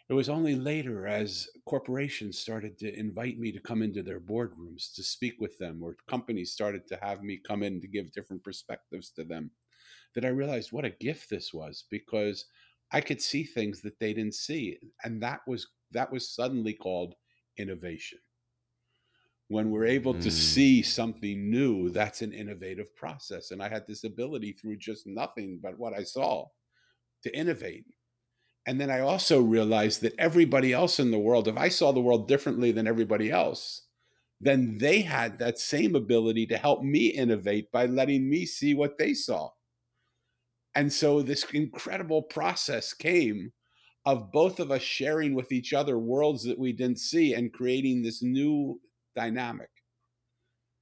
It 0.09 0.15
was 0.15 0.31
only 0.31 0.55
later, 0.55 1.07
as 1.07 1.49
corporations 1.67 2.39
started 2.39 2.79
to 2.79 2.99
invite 2.99 3.39
me 3.39 3.53
to 3.53 3.61
come 3.61 3.83
into 3.83 4.03
their 4.03 4.21
boardrooms 4.21 4.95
to 4.95 5.03
speak 5.03 5.35
with 5.39 5.59
them, 5.59 5.83
or 5.83 5.97
companies 6.09 6.51
started 6.51 6.87
to 6.89 6.99
have 7.03 7.23
me 7.23 7.37
come 7.37 7.63
in 7.63 7.79
to 7.83 7.89
give 7.89 8.13
different 8.13 8.43
perspectives 8.43 9.11
to 9.11 9.25
them, 9.25 9.51
that 10.15 10.25
I 10.25 10.29
realized 10.29 10.73
what 10.73 10.85
a 10.85 10.91
gift 10.91 11.31
this 11.31 11.53
was 11.53 11.85
because 11.91 12.45
I 12.93 13.01
could 13.01 13.21
see 13.21 13.45
things 13.45 13.83
that 13.83 13.99
they 13.99 14.15
didn't 14.15 14.35
see. 14.35 14.79
And 15.05 15.23
that 15.23 15.41
was 15.47 15.69
that 15.93 16.13
was 16.13 16.35
suddenly 16.35 16.75
called 16.75 17.15
innovation. 17.59 18.19
When 19.49 19.71
we're 19.71 19.87
able 19.87 20.13
to 20.15 20.29
mm. 20.29 20.33
see 20.33 20.83
something 20.83 21.51
new, 21.51 21.89
that's 21.89 22.21
an 22.21 22.33
innovative 22.33 22.95
process. 22.95 23.51
And 23.51 23.63
I 23.63 23.71
had 23.71 23.87
this 23.87 24.05
ability 24.05 24.53
through 24.53 24.77
just 24.77 25.07
nothing 25.07 25.59
but 25.63 25.79
what 25.79 25.95
I 25.95 26.03
saw 26.03 26.49
to 27.23 27.35
innovate 27.35 27.87
and 28.69 28.79
then 28.79 28.91
I 28.91 29.01
also 29.01 29.41
realized 29.41 30.03
that 30.03 30.15
everybody 30.19 30.75
else 30.75 31.01
in 31.01 31.11
the 31.11 31.19
world, 31.19 31.49
if 31.49 31.57
I 31.57 31.71
saw 31.71 31.91
the 31.91 32.03
world 32.03 32.29
differently 32.29 32.71
than 32.71 32.87
everybody 32.87 33.31
else, 33.31 33.87
then 34.43 34.77
they 34.77 35.01
had 35.01 35.39
that 35.39 35.59
same 35.59 35.97
ability 35.97 36.45
to 36.49 36.59
help 36.59 36.83
me 36.83 37.07
innovate 37.07 37.73
by 37.73 37.87
letting 37.87 38.29
me 38.29 38.45
see 38.45 38.75
what 38.75 38.99
they 38.99 39.15
saw. 39.15 39.49
And 40.79 40.93
so 40.93 41.23
this 41.23 41.45
incredible 41.53 42.23
process 42.23 42.95
came 42.95 43.53
of 44.07 44.31
both 44.31 44.61
of 44.61 44.71
us 44.71 44.83
sharing 44.83 45.35
with 45.35 45.51
each 45.51 45.73
other 45.73 45.99
worlds 45.99 46.45
that 46.45 46.59
we 46.59 46.73
didn't 46.73 47.01
see 47.01 47.35
and 47.35 47.53
creating 47.53 48.03
this 48.03 48.23
new 48.23 48.81
dynamic 49.17 49.71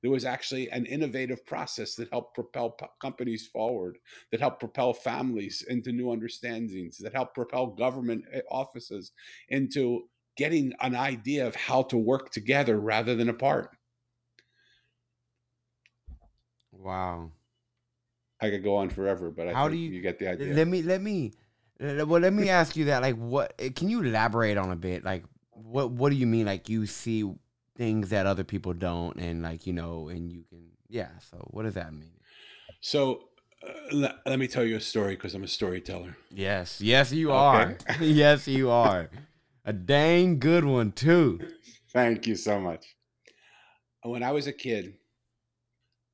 there 0.02 0.10
was 0.10 0.24
actually 0.24 0.70
an 0.70 0.86
innovative 0.86 1.44
process 1.46 1.94
that 1.96 2.10
helped 2.10 2.34
propel 2.34 2.76
companies 3.00 3.48
forward, 3.48 3.98
that 4.30 4.40
helped 4.40 4.60
propel 4.60 4.92
families 4.92 5.64
into 5.68 5.90
new 5.90 6.12
understandings, 6.12 6.98
that 6.98 7.14
helped 7.14 7.34
propel 7.34 7.68
government 7.68 8.24
eh, 8.32 8.40
offices 8.50 9.12
into 9.48 10.08
getting 10.36 10.72
an 10.80 10.94
idea 10.94 11.46
of 11.46 11.56
how 11.56 11.82
to 11.82 11.96
work 11.96 12.30
together 12.30 12.78
rather 12.78 13.16
than 13.16 13.28
apart. 13.28 13.70
Wow. 16.72 17.32
I 18.40 18.50
could 18.50 18.62
go 18.62 18.76
on 18.76 18.90
forever, 18.90 19.30
but 19.30 19.48
I 19.48 19.54
How 19.54 19.64
think 19.68 19.72
do 19.72 19.78
you- 19.78 19.90
you 19.92 20.02
get 20.02 20.18
the 20.18 20.28
idea. 20.28 20.54
Let 20.54 20.68
me 20.68 20.82
let 20.82 21.00
me 21.02 21.32
well 21.80 22.20
let 22.20 22.32
me 22.32 22.48
ask 22.48 22.76
you 22.76 22.86
that 22.86 23.02
like 23.02 23.16
what 23.16 23.54
eh, 23.58 23.70
can 23.70 23.88
you 23.90 24.02
elaborate 24.02 24.56
on 24.56 24.70
a 24.70 24.76
bit 24.76 25.04
like 25.04 25.24
what 25.50 25.90
what 25.90 26.10
do 26.10 26.16
you 26.16 26.26
mean 26.26 26.46
like 26.46 26.68
you 26.70 26.86
see 26.86 27.30
things 27.76 28.08
that 28.08 28.24
other 28.26 28.44
people 28.44 28.72
don't 28.72 29.18
and 29.20 29.42
like 29.42 29.66
you 29.66 29.74
know 29.74 30.08
and 30.08 30.32
you 30.32 30.42
can 30.48 30.70
yeah 30.88 31.10
so 31.30 31.36
what 31.50 31.64
does 31.64 31.74
that 31.74 31.92
mean? 31.92 32.12
So 32.80 33.28
uh, 33.66 33.72
let, 33.92 34.16
let 34.26 34.38
me 34.38 34.48
tell 34.48 34.64
you 34.64 34.76
a 34.76 34.80
story 34.80 35.16
because 35.16 35.34
I'm 35.34 35.44
a 35.44 35.48
storyteller. 35.48 36.16
Yes, 36.30 36.80
yes 36.80 37.12
you 37.12 37.30
Okay. 37.30 37.36
are. 37.36 37.78
yes 38.00 38.46
you 38.48 38.70
are. 38.70 39.10
A 39.64 39.72
dang 39.72 40.38
good 40.38 40.64
one 40.64 40.92
too. 40.92 41.40
Thank 41.92 42.26
you 42.26 42.36
so 42.36 42.60
much. 42.60 42.84
When 44.02 44.22
I 44.22 44.30
was 44.32 44.46
a 44.46 44.52
kid, 44.52 44.94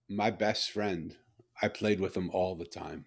my 0.08 0.30
best 0.30 0.70
friend, 0.70 1.14
I 1.62 1.68
played 1.68 2.00
with 2.00 2.16
him 2.16 2.30
all 2.30 2.56
the 2.56 2.66
time. 2.66 3.06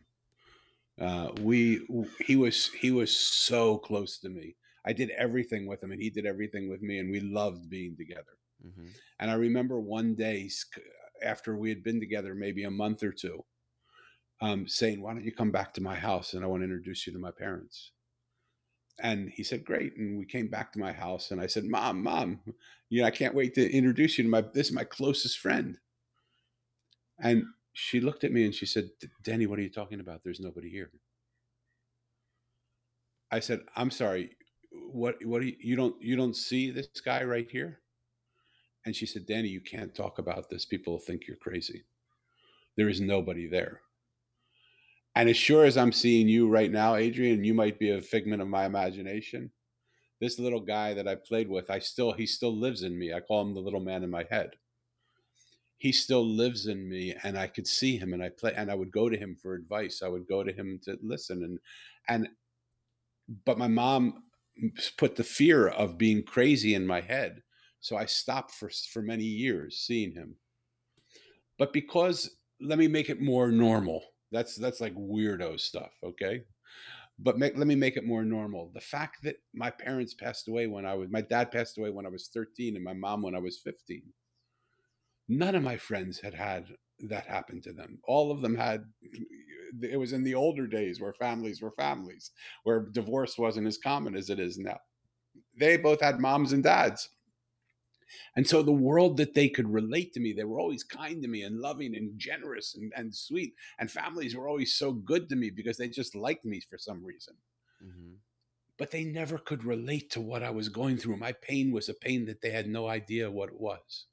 Uh, 1.00 1.34
we 1.42 1.86
he 2.26 2.36
was 2.38 2.72
he 2.74 2.92
was 2.92 3.16
so 3.16 3.78
close 3.78 4.18
to 4.20 4.30
me. 4.30 4.56
I 4.86 4.94
did 4.94 5.10
everything 5.12 5.68
with 5.68 5.84
him, 5.84 5.92
and 5.92 6.02
he 6.02 6.10
did 6.10 6.26
everything 6.26 6.70
with 6.70 6.82
me, 6.82 7.00
and 7.00 7.12
we 7.12 7.20
loved 7.20 7.70
being 7.70 7.98
together. 7.98 8.38
Mhm. 8.66 8.96
And 9.20 9.30
I 9.32 9.34
remember 9.36 9.80
one 9.80 10.16
day 10.16 10.50
after 11.22 11.58
we 11.58 11.70
had 11.70 11.84
been 11.84 12.00
together 12.00 12.34
maybe 12.34 12.64
a 12.64 12.72
month 12.72 13.04
or 13.04 13.12
two, 13.12 13.46
um, 14.42 14.68
saying, 14.68 15.02
"Why 15.02 15.14
don't 15.14 15.26
you 15.26 15.34
come 15.34 15.52
back 15.52 15.74
to 15.74 15.82
my 15.82 15.96
house 15.96 16.34
and 16.34 16.44
I 16.44 16.48
want 16.48 16.62
to 16.62 16.66
introduce 16.66 17.08
you 17.08 17.14
to 17.14 17.20
my 17.20 17.32
parents?" 17.32 17.92
And 19.00 19.30
he 19.30 19.44
said, 19.44 19.66
"Great." 19.66 19.96
And 19.98 20.18
we 20.18 20.26
came 20.26 20.48
back 20.50 20.72
to 20.74 20.80
my 20.80 20.94
house, 20.94 21.32
and 21.32 21.42
I 21.42 21.48
said, 21.48 21.66
"Mom, 21.66 22.02
mom, 22.04 22.42
you 22.90 23.02
know, 23.02 23.08
I 23.08 23.12
can't 23.12 23.36
wait 23.36 23.54
to 23.56 23.70
introduce 23.72 24.18
you 24.18 24.24
to 24.24 24.30
my 24.30 24.42
this 24.42 24.68
is 24.68 24.74
my 24.74 24.84
closest 24.86 25.38
friend." 25.40 25.80
And 27.20 27.46
she 27.76 28.00
looked 28.00 28.24
at 28.24 28.32
me 28.32 28.46
and 28.46 28.56
she 28.56 28.66
said, 28.66 28.90
"Danny, 29.22 29.48
what 29.48 29.60
are 29.60 29.62
you 29.62 29.70
talking 29.70 30.00
about? 30.00 30.24
There's 30.24 30.40
nobody 30.40 30.70
here." 30.70 30.92
I 33.32 33.42
said, 33.42 33.66
"I'm 33.76 33.92
sorry. 33.92 34.38
What 34.72 35.24
what 35.26 35.42
do 35.42 35.48
you, 35.48 35.58
you 35.60 35.76
don't 35.76 36.02
you 36.02 36.16
don't 36.16 36.38
see 36.38 36.72
this 36.72 36.88
guy 37.04 37.24
right 37.26 37.52
here?" 37.52 37.82
And 38.86 38.96
she 38.96 39.06
said, 39.06 39.26
"Danny, 39.26 39.50
you 39.50 39.60
can't 39.60 39.94
talk 39.94 40.20
about 40.20 40.50
this. 40.50 40.66
People 40.66 40.98
think 41.00 41.28
you're 41.28 41.36
crazy. 41.36 41.84
There 42.78 42.88
is 42.88 43.02
nobody 43.02 43.46
there." 43.46 43.82
And 45.16 45.28
as 45.28 45.36
sure 45.38 45.66
as 45.66 45.76
I'm 45.76 45.92
seeing 45.92 46.30
you 46.30 46.48
right 46.48 46.72
now, 46.72 46.96
Adrian, 46.96 47.44
you 47.44 47.54
might 47.54 47.78
be 47.78 47.90
a 47.90 48.02
figment 48.02 48.42
of 48.42 48.48
my 48.48 48.66
imagination. 48.66 49.52
This 50.22 50.40
little 50.40 50.62
guy 50.62 50.94
that 50.94 51.10
I 51.10 51.16
played 51.16 51.50
with, 51.50 51.70
I 51.70 51.80
still 51.80 52.14
he 52.14 52.26
still 52.26 52.56
lives 52.56 52.84
in 52.84 52.98
me. 52.98 53.12
I 53.12 53.20
call 53.20 53.42
him 53.42 53.54
the 53.54 53.60
little 53.60 53.82
man 53.82 54.04
in 54.04 54.10
my 54.10 54.24
head. 54.32 54.52
He 55.78 55.92
still 55.92 56.26
lives 56.26 56.68
in 56.68 56.88
me 56.88 57.16
and 57.24 57.38
I 57.38 57.48
could 57.48 57.68
see 57.68 57.98
him 57.98 58.14
and 58.14 58.24
I 58.24 58.30
play 58.30 58.54
and 58.56 58.72
I 58.72 58.76
would 58.76 58.92
go 58.92 59.10
to 59.10 59.18
him 59.18 59.36
for 59.42 59.54
advice. 59.54 60.02
I 60.04 60.08
would 60.08 60.28
go 60.28 60.44
to 60.44 60.52
him 60.52 60.80
to 60.84 60.98
listen 61.02 61.44
and 61.44 61.60
and 62.08 62.30
but 63.46 63.58
my 63.58 63.68
mom 63.68 64.24
put 64.98 65.16
the 65.16 65.24
fear 65.24 65.68
of 65.68 65.98
being 65.98 66.24
crazy 66.24 66.76
in 66.76 66.88
my 66.88 67.02
head. 67.02 67.42
So 67.82 67.98
I 67.98 68.06
stopped 68.06 68.52
for 68.52 68.70
for 68.92 69.02
many 69.02 69.24
years 69.24 69.78
seeing 69.80 70.14
him. 70.14 70.36
But 71.58 71.74
because 71.74 72.38
let 72.62 72.80
me 72.80 72.88
make 72.88 73.10
it 73.10 73.22
more 73.22 73.52
normal. 73.52 74.04
That's 74.32 74.56
that's 74.56 74.82
like 74.82 74.96
weirdo 74.96 75.60
stuff, 75.60 75.92
okay? 76.04 76.44
But 77.18 77.38
make, 77.38 77.58
let 77.58 77.68
me 77.68 77.76
make 77.76 77.96
it 77.96 78.06
more 78.06 78.26
normal. 78.26 78.72
The 78.74 78.82
fact 78.82 79.24
that 79.24 79.38
my 79.54 79.70
parents 79.70 80.14
passed 80.14 80.48
away 80.50 80.68
when 80.68 80.86
I 80.86 80.94
was 80.94 81.10
my 81.10 81.22
dad 81.22 81.52
passed 81.52 81.78
away 81.78 81.90
when 81.90 82.06
I 82.06 82.10
was 82.10 82.30
13 82.34 82.76
and 82.76 82.84
my 82.84 82.94
mom 82.94 83.22
when 83.22 83.36
I 83.36 83.40
was 83.40 83.60
15. 83.60 84.02
None 85.28 85.56
of 85.56 85.64
my 85.64 85.78
friends 85.78 86.20
had 86.20 86.34
had 86.34 86.76
that 87.00 87.28
happen 87.28 87.62
to 87.62 87.74
them. 87.74 88.00
All 88.06 88.32
of 88.32 88.42
them 88.42 88.56
had 88.56 88.92
it 89.82 89.98
was 89.98 90.14
in 90.14 90.24
the 90.24 90.36
older 90.36 90.68
days 90.68 91.00
where 91.02 91.14
families 91.14 91.62
were 91.62 91.72
families, 91.72 92.32
where 92.64 92.82
divorce 92.82 93.38
wasn't 93.38 93.68
as 93.68 93.78
common 93.78 94.16
as 94.16 94.30
it 94.30 94.40
is 94.40 94.58
now. 94.58 94.80
They 95.58 95.78
both 95.78 96.02
had 96.02 96.20
moms 96.20 96.54
and 96.54 96.64
dads. 96.64 97.10
And 98.36 98.48
so 98.48 98.62
the 98.62 98.72
world 98.72 99.18
that 99.18 99.34
they 99.34 99.50
could 99.50 99.68
relate 99.70 100.14
to 100.14 100.20
me, 100.20 100.32
they 100.32 100.44
were 100.44 100.60
always 100.60 100.84
kind 100.84 101.22
to 101.22 101.28
me 101.28 101.42
and 101.44 101.60
loving 101.60 101.96
and 101.96 102.18
generous 102.20 102.76
and, 102.76 102.94
and 102.96 103.16
sweet. 103.16 103.56
And 103.80 103.90
families 103.92 104.36
were 104.36 104.48
always 104.48 104.76
so 104.76 104.94
good 104.94 105.28
to 105.30 105.36
me 105.36 105.50
because 105.50 105.78
they 105.78 105.90
just 105.90 106.16
liked 106.16 106.46
me 106.46 106.60
for 106.62 106.78
some 106.78 107.04
reason. 107.04 107.36
Mhm. 107.82 108.20
But 108.78 108.92
they 108.92 109.04
never 109.04 109.38
could 109.38 109.66
relate 109.66 110.10
to 110.12 110.22
what 110.22 110.42
I 110.42 110.50
was 110.50 110.70
going 110.70 110.98
through. 110.98 111.18
My 111.18 111.34
pain 111.34 111.74
was 111.74 111.90
a 111.90 111.94
pain 111.94 112.26
that 112.28 112.40
they 112.40 112.52
had 112.52 112.70
no 112.70 112.88
idea 112.88 113.30
what 113.30 113.50
it 113.50 113.60
was. 113.60 114.06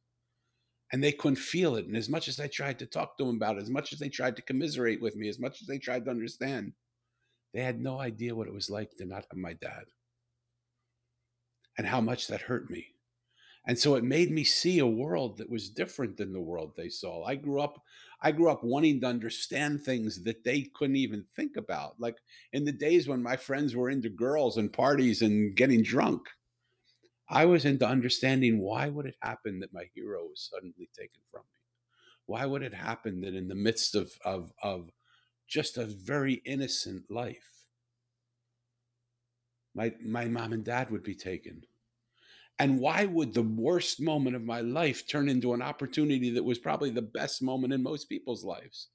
And 0.92 1.02
they 1.02 1.12
couldn't 1.12 1.36
feel 1.36 1.76
it. 1.76 1.86
And 1.86 1.96
as 1.96 2.08
much 2.08 2.28
as 2.28 2.38
I 2.38 2.46
tried 2.48 2.78
to 2.80 2.86
talk 2.86 3.16
to 3.16 3.24
them 3.24 3.36
about 3.36 3.56
it, 3.56 3.62
as 3.62 3.70
much 3.70 3.92
as 3.92 3.98
they 3.98 4.10
tried 4.10 4.36
to 4.36 4.42
commiserate 4.42 5.00
with 5.00 5.16
me, 5.16 5.28
as 5.28 5.38
much 5.38 5.62
as 5.62 5.66
they 5.66 5.78
tried 5.78 6.04
to 6.04 6.10
understand, 6.10 6.72
they 7.54 7.62
had 7.62 7.80
no 7.80 7.98
idea 7.98 8.34
what 8.34 8.46
it 8.46 8.54
was 8.54 8.70
like 8.70 8.96
to 8.96 9.06
not 9.06 9.24
have 9.30 9.38
my 9.38 9.54
dad 9.54 9.84
and 11.78 11.86
how 11.86 12.00
much 12.00 12.26
that 12.28 12.42
hurt 12.42 12.70
me. 12.70 12.86
And 13.66 13.78
so 13.78 13.94
it 13.94 14.04
made 14.04 14.30
me 14.30 14.42
see 14.42 14.80
a 14.80 14.86
world 14.86 15.38
that 15.38 15.48
was 15.48 15.70
different 15.70 16.16
than 16.16 16.32
the 16.32 16.40
world 16.40 16.72
they 16.76 16.88
saw. 16.88 17.24
I 17.24 17.36
grew 17.36 17.60
up 17.60 17.80
I 18.24 18.30
grew 18.30 18.50
up 18.50 18.62
wanting 18.62 19.00
to 19.00 19.08
understand 19.08 19.82
things 19.82 20.22
that 20.22 20.44
they 20.44 20.70
couldn't 20.74 20.96
even 20.96 21.24
think 21.34 21.56
about. 21.56 21.98
Like 21.98 22.16
in 22.52 22.64
the 22.64 22.72
days 22.72 23.08
when 23.08 23.22
my 23.22 23.36
friends 23.36 23.74
were 23.74 23.90
into 23.90 24.08
girls 24.08 24.58
and 24.58 24.72
parties 24.72 25.22
and 25.22 25.56
getting 25.56 25.82
drunk, 25.82 26.22
I 27.32 27.46
was 27.46 27.64
into 27.64 27.86
understanding 27.86 28.60
why 28.60 28.88
would 28.88 29.06
it 29.06 29.16
happen 29.22 29.60
that 29.60 29.72
my 29.72 29.86
hero 29.94 30.26
was 30.26 30.48
suddenly 30.52 30.88
taken 30.96 31.22
from 31.32 31.42
me? 31.42 31.58
Why 32.26 32.46
would 32.46 32.62
it 32.62 32.74
happen 32.74 33.22
that 33.22 33.34
in 33.34 33.48
the 33.48 33.54
midst 33.56 33.94
of 33.94 34.12
of 34.24 34.52
of 34.62 34.90
just 35.48 35.78
a 35.78 35.86
very 35.86 36.34
innocent 36.44 37.10
life, 37.10 37.66
my 39.74 39.94
my 40.00 40.26
mom 40.26 40.52
and 40.52 40.64
dad 40.64 40.90
would 40.90 41.02
be 41.02 41.14
taken? 41.14 41.64
And 42.58 42.80
why 42.80 43.06
would 43.06 43.34
the 43.34 43.42
worst 43.42 44.00
moment 44.00 44.36
of 44.36 44.42
my 44.44 44.60
life 44.60 45.06
turn 45.08 45.28
into 45.28 45.54
an 45.54 45.62
opportunity 45.62 46.30
that 46.30 46.44
was 46.44 46.58
probably 46.58 46.90
the 46.90 47.02
best 47.02 47.42
moment 47.42 47.72
in 47.72 47.82
most 47.82 48.08
people's 48.08 48.44
lives? 48.44 48.88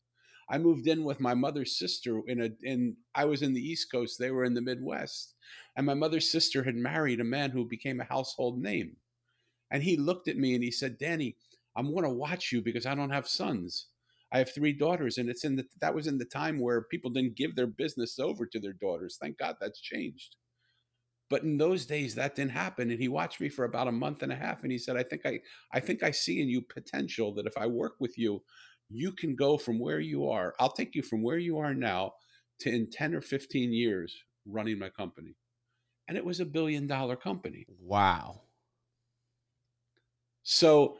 I 0.49 0.57
moved 0.57 0.87
in 0.87 1.03
with 1.03 1.19
my 1.19 1.33
mother's 1.33 1.77
sister 1.77 2.21
in 2.27 2.41
a 2.41 2.49
in 2.63 2.95
I 3.13 3.25
was 3.25 3.41
in 3.41 3.53
the 3.53 3.61
East 3.61 3.91
Coast, 3.91 4.17
they 4.17 4.31
were 4.31 4.45
in 4.45 4.53
the 4.53 4.61
Midwest. 4.61 5.35
And 5.75 5.85
my 5.85 5.93
mother's 5.93 6.31
sister 6.31 6.63
had 6.63 6.75
married 6.75 7.19
a 7.19 7.25
man 7.25 7.51
who 7.51 7.65
became 7.65 7.99
a 7.99 8.05
household 8.05 8.61
name. 8.61 8.95
And 9.71 9.83
he 9.83 9.97
looked 9.97 10.27
at 10.27 10.37
me 10.37 10.55
and 10.55 10.63
he 10.63 10.71
said, 10.71 10.97
"Danny, 10.97 11.35
I'm 11.75 11.91
going 11.91 12.03
to 12.03 12.09
watch 12.09 12.51
you 12.51 12.61
because 12.61 12.85
I 12.85 12.95
don't 12.95 13.09
have 13.09 13.27
sons. 13.27 13.87
I 14.31 14.39
have 14.39 14.53
three 14.53 14.73
daughters 14.73 15.17
and 15.17 15.29
it's 15.29 15.43
in 15.43 15.55
the 15.55 15.65
that 15.81 15.95
was 15.95 16.07
in 16.07 16.17
the 16.17 16.25
time 16.25 16.59
where 16.59 16.81
people 16.83 17.11
didn't 17.11 17.35
give 17.35 17.55
their 17.55 17.67
business 17.67 18.17
over 18.19 18.45
to 18.45 18.59
their 18.59 18.73
daughters. 18.73 19.17
Thank 19.19 19.37
God 19.37 19.57
that's 19.59 19.81
changed." 19.81 20.37
But 21.29 21.43
in 21.43 21.57
those 21.57 21.85
days, 21.85 22.15
that 22.15 22.35
didn't 22.35 22.51
happen. 22.51 22.89
And 22.89 23.01
he 23.01 23.09
watched 23.09 23.41
me 23.41 23.49
for 23.49 23.65
about 23.65 23.89
a 23.89 23.91
month 23.91 24.23
and 24.23 24.31
a 24.31 24.35
half, 24.35 24.63
and 24.63 24.71
he 24.71 24.77
said, 24.77 24.95
"I 24.95 25.03
think 25.03 25.25
I, 25.25 25.41
I 25.73 25.81
think 25.81 26.01
I 26.01 26.11
see 26.11 26.41
in 26.41 26.47
you 26.47 26.61
potential 26.61 27.33
that 27.33 27.45
if 27.45 27.57
I 27.57 27.67
work 27.67 27.95
with 27.99 28.17
you, 28.17 28.41
you 28.89 29.11
can 29.11 29.35
go 29.35 29.57
from 29.57 29.79
where 29.79 29.99
you 29.99 30.29
are. 30.29 30.53
I'll 30.59 30.71
take 30.71 30.95
you 30.95 31.03
from 31.03 31.21
where 31.21 31.37
you 31.37 31.57
are 31.57 31.73
now 31.73 32.13
to 32.61 32.69
in 32.69 32.89
ten 32.89 33.13
or 33.13 33.21
fifteen 33.21 33.71
years 33.73 34.15
running 34.45 34.79
my 34.79 34.89
company." 34.89 35.35
And 36.07 36.17
it 36.17 36.25
was 36.25 36.39
a 36.39 36.45
billion 36.45 36.87
dollar 36.87 37.15
company. 37.15 37.65
Wow. 37.81 38.41
So 40.43 40.97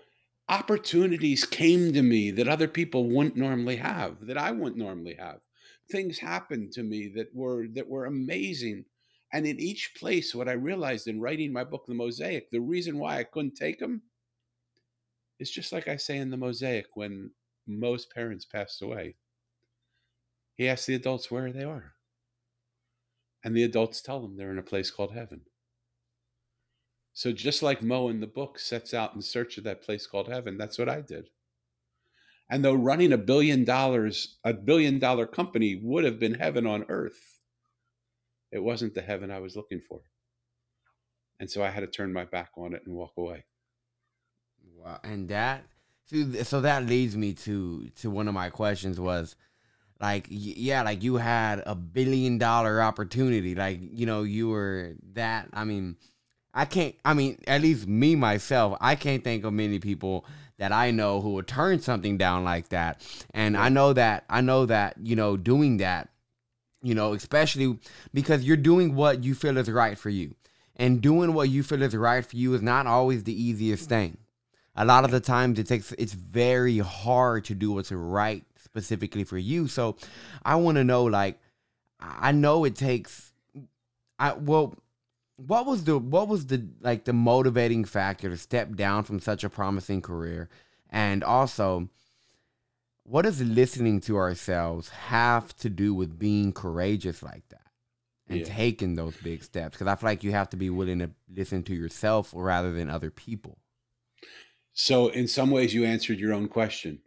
opportunities 0.50 1.46
came 1.46 1.94
to 1.94 2.01
me 2.01 2.32
that 2.32 2.48
other 2.50 2.67
people 2.67 3.10
wouldn't 3.10 3.38
normally 3.38 3.77
have, 3.77 4.25
that 4.27 4.38
I 4.38 4.51
wouldn't 4.51 4.77
normally 4.77 5.15
have. 5.15 5.39
Things 5.89 6.20
happened 6.20 6.74
to 6.74 6.84
me 6.84 7.08
that 7.15 7.34
were 7.34 7.67
that 7.74 7.88
were 7.88 8.06
amazing. 8.06 8.84
And 9.34 9.46
in 9.46 9.60
each 9.60 9.94
place, 9.98 10.36
what 10.36 10.50
I 10.50 10.53
realized 10.53 11.08
in 11.08 11.22
writing 11.22 11.51
my 11.51 11.63
book, 11.63 11.86
The 11.86 11.94
Mosaic, 11.94 12.50
the 12.51 12.60
reason 12.60 12.98
why 12.98 13.20
I 13.20 13.24
couldn't 13.24 13.56
take 13.56 13.79
them 13.79 14.01
is 15.39 15.51
just 15.51 15.72
like 15.72 15.88
I 15.88 15.98
say 15.98 16.17
in 16.17 16.29
The 16.29 16.38
Mosaic 16.38 16.88
when 16.96 17.32
Mo's 17.68 18.06
parents 18.06 18.46
passed 18.46 18.82
away. 18.82 19.16
He 20.56 20.68
asked 20.68 20.88
the 20.88 20.96
adults 20.96 21.30
where 21.30 21.52
they 21.52 21.64
are. 21.64 21.94
And 23.44 23.56
the 23.56 23.64
adults 23.64 24.02
tell 24.02 24.24
him 24.26 24.36
they're 24.36 24.52
in 24.52 24.58
a 24.58 24.64
place 24.64 24.90
called 24.90 25.14
heaven. 25.14 25.42
So 27.14 27.32
just 27.32 27.64
like 27.64 27.82
Mo 27.82 28.10
in 28.10 28.20
the 28.20 28.28
book 28.28 28.60
sets 28.60 28.94
out 28.94 29.16
in 29.16 29.22
search 29.22 29.58
of 29.58 29.64
that 29.64 29.82
place 29.82 30.06
called 30.06 30.28
heaven, 30.28 30.58
that's 30.58 30.78
what 30.78 30.90
I 30.90 31.02
did. 31.02 31.30
And 32.50 32.64
though 32.64 32.74
running 32.74 33.12
a 33.12 33.18
billion 33.18 33.64
dollars, 33.64 34.38
a 34.44 34.54
billion 34.54 35.00
dollar 35.00 35.26
company 35.26 35.80
would 35.84 36.04
have 36.04 36.20
been 36.20 36.36
heaven 36.36 36.66
on 36.66 36.86
earth, 36.90 37.40
it 38.52 38.60
wasn't 38.64 38.94
the 38.94 39.02
heaven 39.02 39.32
I 39.32 39.40
was 39.40 39.56
looking 39.56 39.82
for. 39.82 40.02
And 41.40 41.50
so 41.50 41.64
I 41.64 41.70
had 41.70 41.82
to 41.82 41.88
turn 41.88 42.14
my 42.14 42.26
back 42.26 42.52
on 42.58 42.74
it 42.74 42.84
and 42.86 42.96
walk 42.96 43.14
away. 43.18 43.46
Wow. 44.76 45.00
And 45.04 45.28
that 45.30 45.64
so, 46.08 46.44
so 46.44 46.62
that 46.62 46.86
leads 46.86 47.16
me 47.16 47.34
to 47.34 47.90
to 47.98 48.10
one 48.10 48.28
of 48.28 48.34
my 48.34 48.50
questions 48.50 49.00
was 49.00 49.36
like 50.00 50.28
yeah, 50.30 50.84
like 50.84 51.04
you 51.04 51.16
had 51.16 51.64
a 51.66 51.76
billion 51.76 52.38
dollar 52.38 52.82
opportunity. 52.82 53.56
Like, 53.56 53.80
you 53.82 54.06
know, 54.06 54.24
you 54.24 54.50
were 54.50 54.94
that 55.14 55.50
I 55.54 55.64
mean, 55.64 55.98
I 56.54 56.66
can't. 56.66 56.96
I 57.04 57.14
mean, 57.14 57.40
at 57.48 57.62
least 57.62 57.88
me 57.88 58.16
myself, 58.16 58.78
I 58.80 58.96
can't 58.96 59.24
think 59.24 59.44
of 59.44 59.54
many 59.54 59.80
people 59.80 60.26
that 60.58 60.72
I 60.72 60.92
know 60.92 61.22
who 61.22 61.32
would 61.32 61.48
turn 61.48 61.80
something 61.80 62.18
down 62.18 62.44
like 62.44 62.70
that. 62.70 63.02
And 63.32 63.58
I 63.58 63.70
know 63.70 63.94
that 63.94 64.26
I 64.30 64.42
know 64.42 64.66
that 64.68 64.96
you 65.02 65.16
know 65.16 65.36
doing 65.36 65.78
that, 65.78 66.10
you 66.82 66.96
know, 66.96 67.14
especially 67.14 67.78
because 68.14 68.44
you're 68.44 68.58
doing 68.58 68.96
what 68.96 69.24
you 69.24 69.36
feel 69.36 69.58
is 69.58 69.70
right 69.70 69.98
for 69.98 70.10
you, 70.10 70.36
and 70.76 71.02
doing 71.02 71.34
what 71.34 71.50
you 71.50 71.64
feel 71.64 71.82
is 71.82 71.96
right 71.96 72.26
for 72.26 72.36
you 72.38 72.54
is 72.54 72.62
not 72.62 72.88
always 72.88 73.24
the 73.24 73.44
easiest 73.44 73.90
thing. 73.90 74.18
A 74.77 74.86
lot 74.86 75.03
of 75.05 75.12
the 75.12 75.19
times, 75.19 75.57
it 75.60 75.67
takes 75.67 75.91
it's 75.98 76.13
very 76.13 76.77
hard 76.77 77.46
to 77.46 77.55
do 77.55 77.72
what's 77.72 77.91
right 77.91 78.43
specifically 78.63 79.24
for 79.24 79.38
you. 79.38 79.67
So, 79.67 79.98
I 80.46 80.55
want 80.55 80.75
to 80.77 80.84
know, 80.84 81.03
like, 81.05 81.39
I 82.00 82.31
know 82.31 82.63
it 82.63 82.75
takes. 82.75 83.34
I 84.19 84.34
well 84.34 84.75
what 85.38 85.65
was 85.67 85.84
the 85.84 85.98
what 86.00 86.27
was 86.27 86.48
the 86.48 86.67
like 86.81 87.05
the 87.05 87.13
motivating 87.13 87.86
factor 87.86 88.29
to 88.29 88.38
step 88.38 88.75
down 88.75 89.03
from 89.03 89.19
such 89.19 89.43
a 89.43 89.50
promising 89.50 90.01
career 90.01 90.50
and 90.89 91.24
also 91.24 91.88
what 93.03 93.22
does 93.22 93.41
listening 93.41 94.01
to 94.01 94.17
ourselves 94.17 94.89
have 94.89 95.55
to 95.57 95.69
do 95.69 95.93
with 95.93 96.17
being 96.17 96.51
courageous 96.51 97.22
like 97.22 97.48
that 97.50 97.62
and 98.27 98.39
Yeah. 98.39 98.46
taking 98.46 98.96
those 98.96 99.15
big 99.17 99.43
steps 99.43 99.77
because 99.77 99.86
i 99.86 99.96
feel 99.96 100.10
like 100.10 100.24
you 100.24 100.31
have 100.31 100.50
to 100.50 100.57
be 100.57 100.72
willing 100.72 100.98
to 101.00 101.12
listen 101.31 101.62
to 101.63 101.75
yourself 101.75 102.31
rather 102.36 102.74
than 102.74 102.89
other 102.89 103.12
people 103.12 103.60
So, 104.79 105.07
in 105.07 105.27
some 105.27 105.50
ways, 105.50 105.74
you 105.74 105.86
answered 105.86 106.19
your 106.19 106.36
own 106.36 106.48
question, 106.48 107.00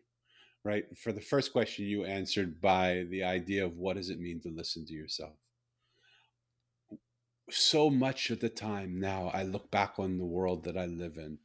right? 0.64 0.86
For 0.98 1.12
the 1.12 1.20
first 1.20 1.52
question, 1.52 1.84
you 1.84 2.04
answered 2.04 2.60
by 2.60 3.04
the 3.08 3.22
idea 3.22 3.64
of 3.64 3.76
what 3.76 3.94
does 3.94 4.10
it 4.10 4.18
mean 4.18 4.40
to 4.40 4.50
listen 4.50 4.84
to 4.86 4.92
yourself. 4.92 5.36
So 7.48 7.88
much 7.88 8.30
of 8.30 8.40
the 8.40 8.48
time 8.48 8.98
now, 8.98 9.30
I 9.32 9.44
look 9.44 9.70
back 9.70 10.00
on 10.00 10.18
the 10.18 10.24
world 10.24 10.64
that 10.64 10.76
I 10.76 10.86
live 10.86 11.16
in. 11.16 11.38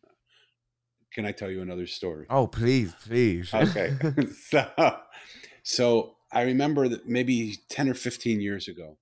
Can 1.13 1.27
I 1.27 1.31
tell 1.31 1.51
you 1.51 1.61
another 1.61 1.85
story? 1.85 2.25
oh 2.31 2.47
please 2.47 2.95
please 3.05 3.49
Okay. 3.53 3.95
so, 4.49 4.97
so 5.61 6.15
I 6.31 6.41
remember 6.41 6.87
that 6.89 7.07
maybe 7.07 7.55
10 7.69 7.87
or 7.87 7.93
15 7.93 8.41
years 8.41 8.67
ago, 8.67 8.97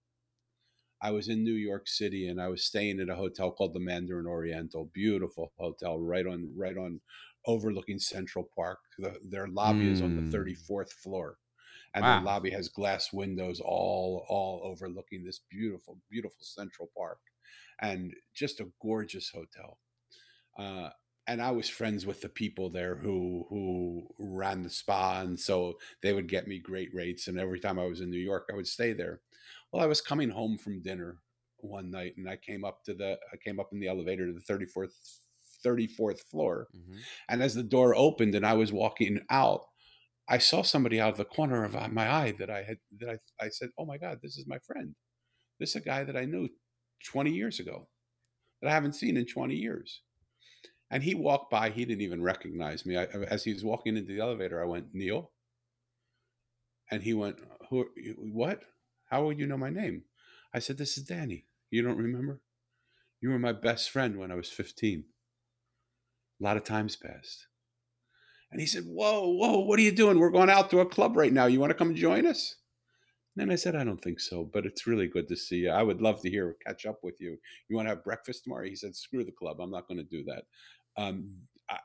I 1.03 1.11
was 1.11 1.29
in 1.29 1.43
New 1.43 1.53
York 1.53 1.87
City 1.87 2.27
and 2.27 2.41
I 2.41 2.47
was 2.49 2.63
staying 2.65 2.99
at 2.99 3.09
a 3.09 3.15
hotel 3.15 3.51
called 3.51 3.73
the 3.75 3.79
Mandarin 3.79 4.25
Oriental. 4.27 4.85
Beautiful 4.85 5.53
hotel 5.57 5.99
right 5.99 6.25
on 6.25 6.51
right 6.57 6.77
on 6.77 7.01
overlooking 7.45 7.99
Central 7.99 8.45
Park. 8.55 8.79
The, 8.97 9.19
their 9.23 9.47
lobby 9.47 9.89
is 9.89 10.01
on 10.01 10.13
Mm. 10.13 10.15
the 10.15 10.23
34th 10.23 10.93
floor. 10.93 11.39
And 11.95 12.07
Wow. 12.07 12.09
their 12.09 12.19
lobby 12.19 12.51
has 12.51 12.69
glass 12.69 13.13
windows 13.13 13.59
all 13.59 14.25
all 14.29 14.61
overlooking 14.63 15.23
this 15.23 15.39
beautiful, 15.39 16.01
beautiful 16.09 16.43
Central 16.43 16.89
Park. 16.97 17.19
And 17.81 18.15
just 18.33 18.59
a 18.61 18.71
gorgeous 18.81 19.29
hotel. 19.29 19.79
Uh, 20.57 20.89
and 21.27 21.41
I 21.41 21.51
was 21.51 21.69
friends 21.69 22.05
with 22.05 22.21
the 22.21 22.29
people 22.29 22.69
there 22.69 22.95
who 22.97 23.45
who 23.49 24.07
ran 24.19 24.63
the 24.63 24.69
spa, 24.69 25.21
and 25.21 25.39
so 25.39 25.79
they 26.01 26.13
would 26.13 26.27
get 26.27 26.47
me 26.47 26.59
great 26.59 26.93
rates. 26.93 27.27
And 27.27 27.39
every 27.39 27.59
time 27.59 27.79
I 27.79 27.85
was 27.85 28.01
in 28.01 28.09
New 28.09 28.19
York, 28.19 28.49
I 28.51 28.55
would 28.55 28.67
stay 28.67 28.93
there. 28.93 29.21
Well, 29.73 29.83
I 29.83 29.87
was 29.87 30.01
coming 30.01 30.29
home 30.29 30.57
from 30.59 30.83
dinner 30.83 31.19
one 31.57 31.89
night, 31.89 32.13
and 32.17 32.29
I 32.29 32.37
came 32.37 32.63
up 32.63 32.83
to 32.85 32.93
the 32.93 33.19
I 33.33 33.37
came 33.43 33.59
up 33.59 33.69
in 33.73 33.79
the 33.79 33.87
elevator 33.87 34.27
to 34.27 34.33
the 34.33 34.39
thirty 34.41 34.67
fourth 34.67 34.93
thirty 35.63 35.87
fourth 35.87 36.21
floor, 36.29 36.67
Mhm. 36.75 37.01
and 37.29 37.41
as 37.41 37.55
the 37.55 37.63
door 37.63 37.95
opened 37.95 38.35
and 38.35 38.45
I 38.45 38.53
was 38.53 38.71
walking 38.71 39.25
out, 39.31 39.65
I 40.27 40.37
saw 40.37 40.61
somebody 40.61 40.99
out 40.99 41.11
of 41.13 41.17
the 41.17 41.25
corner 41.25 41.63
of 41.63 41.73
my 41.91 42.09
eye 42.11 42.31
that 42.33 42.51
I 42.51 42.63
had 42.63 42.79
that 42.99 43.09
I 43.39 43.45
I 43.45 43.49
said, 43.49 43.71
"Oh 43.77 43.85
my 43.85 43.97
God, 43.97 44.21
this 44.21 44.37
is 44.37 44.45
my 44.47 44.59
friend. 44.59 44.95
This 45.59 45.71
is 45.71 45.77
a 45.77 45.81
guy 45.81 46.03
that 46.03 46.17
I 46.17 46.25
knew 46.25 46.49
twenty 47.03 47.33
years 47.33 47.59
ago 47.59 47.89
that 48.61 48.69
I 48.69 48.73
haven't 48.73 48.93
seen 48.93 49.17
in 49.17 49.25
twenty 49.25 49.55
years." 49.55 50.03
And 50.91 51.03
he 51.03 51.15
walked 51.15 51.49
by. 51.49 51.71
He 51.71 51.85
didn't 51.85 52.01
even 52.01 52.21
recognize 52.21 52.85
me. 52.85 52.97
I, 52.97 53.05
as 53.05 53.43
he 53.43 53.53
was 53.53 53.63
walking 53.65 53.97
into 53.97 54.13
the 54.13 54.21
elevator, 54.21 54.61
I 54.61 54.65
went, 54.65 54.93
Neil. 54.93 55.33
And 56.91 57.01
he 57.01 57.15
went, 57.15 57.39
Who? 57.69 57.89
What? 58.17 58.63
How 59.13 59.25
would 59.25 59.37
you 59.37 59.45
know 59.45 59.57
my 59.57 59.69
name? 59.69 60.05
I 60.55 60.57
said, 60.57 60.79
This 60.79 60.97
is 60.97 61.03
Danny. 61.03 61.45
You 61.69 61.83
don't 61.83 61.99
remember? 61.99 62.41
You 63.21 63.29
were 63.29 63.37
my 63.37 63.51
best 63.51 63.91
friend 63.91 64.17
when 64.17 64.31
I 64.31 64.35
was 64.35 64.49
15. 64.49 65.03
A 66.41 66.43
lot 66.43 66.57
of 66.57 66.63
times 66.63 66.95
passed. 66.95 67.45
And 68.51 68.59
he 68.59 68.65
said, 68.65 68.85
Whoa, 68.87 69.29
whoa, 69.29 69.59
what 69.59 69.77
are 69.77 69.83
you 69.83 69.91
doing? 69.91 70.17
We're 70.17 70.31
going 70.31 70.49
out 70.49 70.71
to 70.71 70.79
a 70.79 70.85
club 70.87 71.15
right 71.15 71.31
now. 71.31 71.45
You 71.45 71.59
want 71.59 71.69
to 71.69 71.75
come 71.77 71.93
join 71.93 72.25
us? 72.25 72.55
And 73.37 73.51
I 73.51 73.55
said, 73.55 73.75
I 73.75 73.83
don't 73.83 74.01
think 74.01 74.19
so, 74.19 74.49
but 74.51 74.65
it's 74.65 74.87
really 74.87 75.05
good 75.05 75.27
to 75.27 75.35
see 75.35 75.57
you. 75.57 75.69
I 75.69 75.83
would 75.83 76.01
love 76.01 76.19
to 76.23 76.29
hear, 76.31 76.57
catch 76.65 76.87
up 76.87 77.01
with 77.03 77.21
you. 77.21 77.37
You 77.69 77.75
want 77.75 77.85
to 77.87 77.91
have 77.91 78.03
breakfast 78.03 78.45
tomorrow? 78.45 78.65
He 78.65 78.75
said, 78.75 78.95
Screw 78.95 79.23
the 79.23 79.31
club. 79.31 79.61
I'm 79.61 79.69
not 79.69 79.87
going 79.87 79.99
to 79.99 80.03
do 80.03 80.23
that. 80.23 80.45
Um, 80.97 81.35
I, 81.69 81.77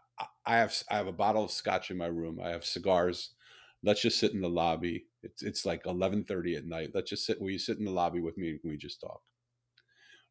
I- 0.46 0.56
have 0.56 0.74
I 0.90 0.96
have 0.96 1.08
a 1.08 1.12
bottle 1.12 1.44
of 1.44 1.50
scotch 1.50 1.90
in 1.90 1.98
my 1.98 2.06
room. 2.06 2.40
I 2.42 2.48
have 2.48 2.64
cigars. 2.64 3.34
Let's 3.84 4.00
just 4.00 4.18
sit 4.18 4.32
in 4.32 4.40
the 4.40 4.48
lobby. 4.48 5.07
It's 5.22 5.42
it's 5.42 5.66
like 5.66 5.84
11:30 5.86 6.56
at 6.56 6.64
night. 6.66 6.90
Let's 6.94 7.10
just 7.10 7.26
sit. 7.26 7.40
Will 7.40 7.50
you 7.50 7.58
sit 7.58 7.78
in 7.78 7.84
the 7.84 7.90
lobby 7.92 8.20
with 8.20 8.36
me 8.38 8.50
and 8.50 8.60
can 8.60 8.70
we 8.70 8.76
just 8.76 9.00
talk? 9.00 9.22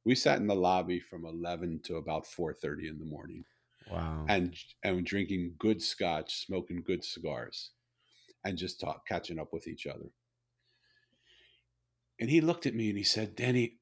We 0.04 0.16
sat 0.16 0.40
in 0.40 0.48
the 0.48 0.56
lobby 0.56 1.00
from 1.00 1.24
11 1.24 1.82
to 1.84 1.98
about 1.98 2.26
4:30 2.26 2.88
in 2.88 2.98
the 2.98 3.06
morning 3.06 3.46
wow 3.86 4.30
and 4.30 4.56
and 4.84 5.06
drinking 5.06 5.56
good 5.58 5.82
scotch, 5.84 6.46
smoking 6.46 6.84
good 6.84 7.04
cigars, 7.06 7.72
and 8.44 8.58
just 8.58 8.80
talk, 8.80 9.08
catching 9.08 9.40
up 9.40 9.54
with 9.54 9.68
each 9.68 9.88
other. 9.88 10.12
And 12.20 12.30
he 12.30 12.42
looked 12.42 12.68
at 12.68 12.76
me 12.76 12.90
and 12.90 12.98
he 13.00 13.04
said, 13.04 13.36
"Danny, 13.36 13.80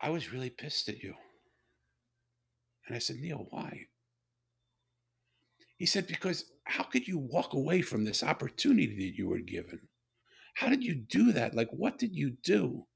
I 0.00 0.10
was 0.10 0.32
really 0.32 0.50
pissed 0.50 0.88
at 0.88 1.04
you." 1.04 1.14
And 2.86 2.96
I 2.96 2.98
said, 2.98 3.20
"Neil, 3.20 3.46
why?" 3.50 3.86
He 5.78 5.86
said, 5.86 6.06
"Because 6.06 6.44
how 6.64 6.84
could 6.84 7.08
you 7.08 7.18
walk 7.18 7.54
away 7.54 7.82
from 7.82 8.04
this 8.04 8.22
opportunity 8.22 8.94
that 8.96 9.16
you 9.16 9.28
were 9.28 9.40
given? 9.40 9.88
How 10.54 10.68
did 10.68 10.84
you 10.84 10.94
do 10.94 11.32
that? 11.32 11.54
Like, 11.54 11.70
what 11.70 11.98
did 11.98 12.14
you 12.14 12.30
do?" 12.30 12.86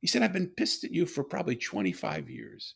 He 0.00 0.06
said, 0.06 0.22
"I've 0.22 0.32
been 0.32 0.54
pissed 0.54 0.84
at 0.84 0.92
you 0.92 1.06
for 1.06 1.24
probably 1.24 1.56
25 1.56 2.28
years." 2.28 2.74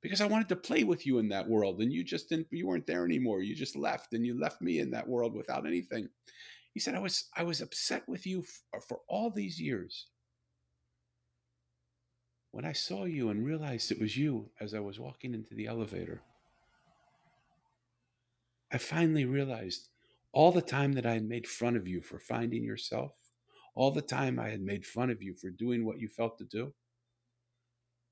because 0.00 0.20
I 0.20 0.26
wanted 0.26 0.48
to 0.50 0.56
play 0.56 0.84
with 0.84 1.06
you 1.06 1.18
in 1.18 1.28
that 1.30 1.48
world, 1.48 1.80
and 1.80 1.92
you 1.92 2.04
just 2.04 2.28
didn't. 2.28 2.46
You 2.50 2.66
weren't 2.66 2.86
there 2.86 3.04
anymore. 3.04 3.42
You 3.42 3.54
just 3.54 3.76
left, 3.76 4.12
and 4.12 4.24
you 4.24 4.38
left 4.38 4.60
me 4.62 4.78
in 4.78 4.90
that 4.92 5.08
world 5.08 5.34
without 5.34 5.66
anything. 5.66 6.08
He 6.74 6.80
said, 6.80 6.94
"I 6.94 7.00
was 7.00 7.28
I 7.36 7.42
was 7.42 7.60
upset 7.60 8.08
with 8.08 8.26
you 8.26 8.42
for, 8.42 8.78
uh, 8.78 8.80
for 8.88 9.00
all 9.08 9.30
these 9.30 9.60
years. 9.60 10.06
When 12.52 12.64
I 12.64 12.72
saw 12.72 13.04
you 13.04 13.28
and 13.28 13.44
realized 13.44 13.90
it 13.90 14.00
was 14.00 14.16
you 14.16 14.50
as 14.60 14.72
I 14.74 14.80
was 14.80 14.98
walking 14.98 15.34
into 15.34 15.54
the 15.54 15.66
elevator, 15.66 16.22
I 18.72 18.78
finally 18.78 19.24
realized 19.24 19.88
all 20.32 20.52
the 20.52 20.62
time 20.62 20.92
that 20.92 21.06
I 21.06 21.14
had 21.14 21.28
made 21.28 21.46
fun 21.46 21.76
of 21.76 21.88
you 21.88 22.00
for 22.00 22.18
finding 22.18 22.64
yourself, 22.64 23.12
all 23.74 23.90
the 23.90 24.02
time 24.02 24.38
I 24.38 24.50
had 24.50 24.60
made 24.60 24.86
fun 24.86 25.10
of 25.10 25.22
you 25.22 25.34
for 25.34 25.50
doing 25.50 25.84
what 25.84 26.00
you 26.00 26.08
felt 26.08 26.38
to 26.38 26.44
do." 26.44 26.74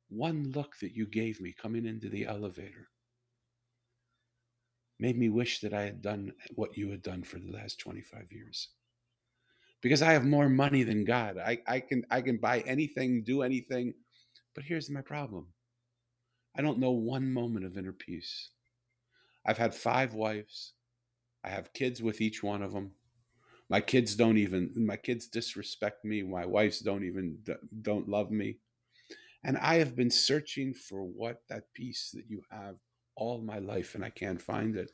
one 0.08 0.52
look 0.52 0.76
that 0.80 0.94
you 0.94 1.06
gave 1.06 1.40
me 1.40 1.52
coming 1.52 1.86
into 1.86 2.08
the 2.08 2.26
elevator 2.26 2.88
made 4.98 5.18
me 5.18 5.28
wish 5.28 5.60
that 5.60 5.74
I 5.74 5.82
had 5.82 6.00
done 6.00 6.32
what 6.54 6.76
you 6.76 6.90
had 6.90 7.02
done 7.02 7.22
for 7.22 7.38
the 7.38 7.50
last 7.52 7.78
25 7.80 8.32
years. 8.32 8.70
Because 9.82 10.00
I 10.00 10.12
have 10.12 10.24
more 10.24 10.48
money 10.48 10.84
than 10.84 11.04
God. 11.04 11.36
I, 11.38 11.58
I 11.66 11.80
can 11.80 12.04
I 12.10 12.22
can 12.22 12.38
buy 12.38 12.60
anything, 12.60 13.22
do 13.24 13.42
anything. 13.42 13.92
But 14.54 14.64
here's 14.64 14.88
my 14.88 15.02
problem. 15.02 15.48
I 16.56 16.62
don't 16.62 16.78
know 16.78 16.92
one 16.92 17.30
moment 17.32 17.66
of 17.66 17.76
inner 17.76 17.92
peace. 17.92 18.50
I've 19.46 19.58
had 19.58 19.74
five 19.74 20.14
wives. 20.14 20.74
I 21.44 21.50
have 21.50 21.72
kids 21.72 22.02
with 22.02 22.20
each 22.20 22.42
one 22.42 22.62
of 22.62 22.72
them. 22.72 22.92
My 23.68 23.80
kids 23.80 24.14
don't 24.14 24.38
even 24.38 24.72
my 24.76 24.96
kids 24.96 25.28
disrespect 25.28 26.04
me. 26.04 26.22
My 26.22 26.44
wives 26.46 26.80
don't 26.80 27.04
even 27.04 27.38
don't 27.82 28.08
love 28.08 28.30
me. 28.30 28.58
And 29.44 29.56
I 29.58 29.76
have 29.76 29.94
been 29.94 30.10
searching 30.10 30.74
for 30.74 31.04
what 31.04 31.42
that 31.48 31.72
peace 31.74 32.10
that 32.14 32.28
you 32.28 32.42
have 32.50 32.76
all 33.16 33.40
my 33.40 33.58
life 33.58 33.94
and 33.94 34.04
I 34.04 34.10
can't 34.10 34.42
find 34.42 34.76
it. 34.76 34.90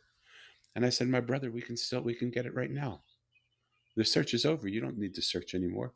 And 0.74 0.84
I 0.84 0.90
said, 0.90 1.08
My 1.08 1.20
brother, 1.20 1.50
we 1.50 1.62
can 1.62 1.76
still 1.76 2.02
we 2.02 2.14
can 2.14 2.30
get 2.30 2.46
it 2.46 2.54
right 2.54 2.70
now. 2.70 3.02
The 3.96 4.04
search 4.04 4.34
is 4.34 4.44
over. 4.46 4.68
You 4.68 4.80
don't 4.80 4.98
need 4.98 5.14
to 5.14 5.22
search 5.22 5.54
anymore. 5.54 5.94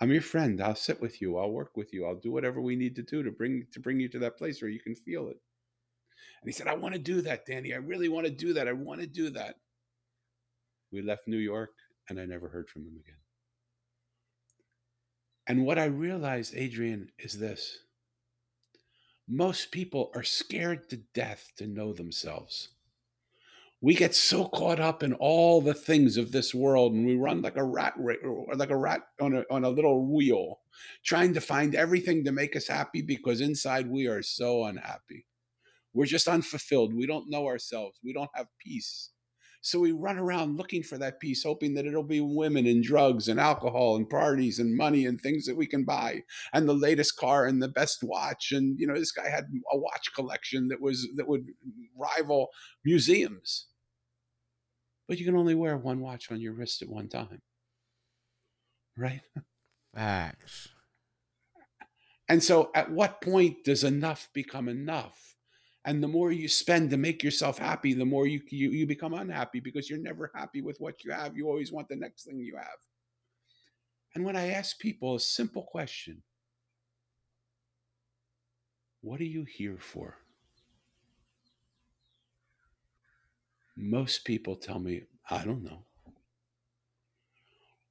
I'm 0.00 0.12
your 0.12 0.22
friend. 0.22 0.62
I'll 0.62 0.74
sit 0.74 1.00
with 1.00 1.20
you. 1.20 1.36
I'll 1.36 1.50
work 1.50 1.76
with 1.76 1.92
you. 1.92 2.06
I'll 2.06 2.14
do 2.14 2.32
whatever 2.32 2.60
we 2.60 2.76
need 2.76 2.96
to 2.96 3.02
do 3.02 3.22
to 3.22 3.30
bring 3.30 3.66
to 3.72 3.80
bring 3.80 4.00
you 4.00 4.08
to 4.08 4.18
that 4.20 4.38
place 4.38 4.60
where 4.62 4.70
you 4.70 4.80
can 4.80 4.94
feel 4.94 5.28
it. 5.28 5.38
And 6.42 6.48
he 6.48 6.52
said, 6.52 6.68
I 6.68 6.74
want 6.74 6.94
to 6.94 7.00
do 7.00 7.22
that, 7.22 7.46
Danny. 7.46 7.74
I 7.74 7.78
really 7.78 8.08
want 8.08 8.26
to 8.26 8.32
do 8.32 8.54
that. 8.54 8.68
I 8.68 8.72
want 8.74 9.00
to 9.00 9.06
do 9.06 9.30
that. 9.30 9.56
We 10.92 11.02
left 11.02 11.28
New 11.28 11.38
York 11.38 11.70
and 12.08 12.20
I 12.20 12.26
never 12.26 12.48
heard 12.48 12.68
from 12.70 12.82
him 12.82 12.96
again. 13.00 13.16
And 15.48 15.66
what 15.66 15.78
I 15.78 15.86
realized, 15.86 16.54
Adrian, 16.56 17.10
is 17.18 17.38
this 17.38 17.78
most 19.28 19.72
people 19.72 20.10
are 20.14 20.24
scared 20.24 20.90
to 20.90 20.98
death 21.14 21.52
to 21.58 21.66
know 21.66 21.92
themselves. 21.92 22.68
we 23.80 23.94
get 23.94 24.14
so 24.14 24.46
caught 24.48 24.80
up 24.80 25.02
in 25.04 25.14
all 25.14 25.60
the 25.62 25.74
things 25.74 26.16
of 26.18 26.32
this 26.32 26.54
world 26.54 26.94
and 26.94 27.06
we 27.06 27.16
run 27.16 27.42
like 27.42 27.56
a 27.56 27.64
rat 27.64 27.94
like 28.56 28.70
a 28.70 28.76
rat 28.76 29.02
on 29.20 29.36
a, 29.36 29.44
on 29.50 29.64
a 29.64 29.70
little 29.70 30.06
wheel 30.06 30.60
trying 31.04 31.34
to 31.34 31.40
find 31.40 31.74
everything 31.76 32.24
to 32.24 32.32
make 32.32 32.56
us 32.56 32.68
happy 32.68 33.02
because 33.02 33.40
inside 33.40 33.88
we 33.90 34.06
are 34.06 34.22
so 34.22 34.64
unhappy 34.64 35.26
we're 35.94 36.06
just 36.06 36.28
unfulfilled 36.28 36.94
we 36.94 37.06
don't 37.06 37.30
know 37.30 37.46
ourselves 37.46 37.98
we 38.04 38.12
don't 38.12 38.30
have 38.34 38.46
peace 38.58 39.10
so 39.62 39.78
we 39.78 39.92
run 39.92 40.16
around 40.16 40.56
looking 40.56 40.82
for 40.82 40.96
that 40.96 41.20
peace 41.20 41.42
hoping 41.42 41.74
that 41.74 41.84
it'll 41.84 42.02
be 42.02 42.20
women 42.20 42.66
and 42.66 42.82
drugs 42.82 43.28
and 43.28 43.38
alcohol 43.38 43.96
and 43.96 44.08
parties 44.08 44.58
and 44.58 44.74
money 44.74 45.06
and 45.06 45.20
things 45.20 45.44
that 45.44 45.56
we 45.56 45.66
can 45.66 45.84
buy 45.84 46.22
and 46.54 46.68
the 46.68 46.74
latest 46.74 47.16
car 47.16 47.46
and 47.46 47.62
the 47.62 47.68
best 47.68 47.98
watch 48.02 48.52
and 48.52 48.78
you 48.78 48.86
know 48.86 48.94
this 48.94 49.12
guy 49.12 49.28
had 49.28 49.44
a 49.72 49.78
watch 49.78 50.12
collection 50.14 50.68
that 50.68 50.80
was 50.80 51.06
that 51.16 51.28
would 51.28 51.44
rival 51.96 52.48
museums 52.84 53.66
but 55.10 55.18
you 55.18 55.24
can 55.24 55.34
only 55.34 55.56
wear 55.56 55.76
one 55.76 55.98
watch 55.98 56.30
on 56.30 56.40
your 56.40 56.52
wrist 56.52 56.82
at 56.82 56.88
one 56.88 57.08
time. 57.08 57.42
Right? 58.96 59.22
Facts. 59.92 60.68
And 62.28 62.40
so, 62.40 62.70
at 62.76 62.92
what 62.92 63.20
point 63.20 63.64
does 63.64 63.82
enough 63.82 64.28
become 64.32 64.68
enough? 64.68 65.29
And 65.86 66.02
the 66.02 66.08
more 66.08 66.30
you 66.30 66.46
spend 66.46 66.90
to 66.90 66.96
make 66.98 67.22
yourself 67.22 67.56
happy, 67.58 67.94
the 67.94 68.04
more 68.04 68.26
you, 68.26 68.40
you, 68.50 68.70
you 68.70 68.86
become 68.86 69.14
unhappy 69.14 69.60
because 69.60 69.88
you're 69.88 69.98
never 69.98 70.30
happy 70.34 70.60
with 70.60 70.78
what 70.80 71.02
you 71.04 71.10
have. 71.10 71.36
You 71.36 71.48
always 71.48 71.72
want 71.72 71.88
the 71.88 71.96
next 71.96 72.24
thing 72.24 72.38
you 72.38 72.56
have. 72.56 72.66
And 74.14 74.24
when 74.24 74.36
I 74.36 74.50
ask 74.50 74.78
people 74.78 75.14
a 75.14 75.20
simple 75.20 75.62
question, 75.62 76.22
what 79.00 79.20
are 79.20 79.24
you 79.24 79.44
here 79.44 79.78
for? 79.78 80.18
Most 83.76 84.26
people 84.26 84.56
tell 84.56 84.78
me, 84.78 85.04
I 85.30 85.44
don't 85.44 85.62
know. 85.62 85.84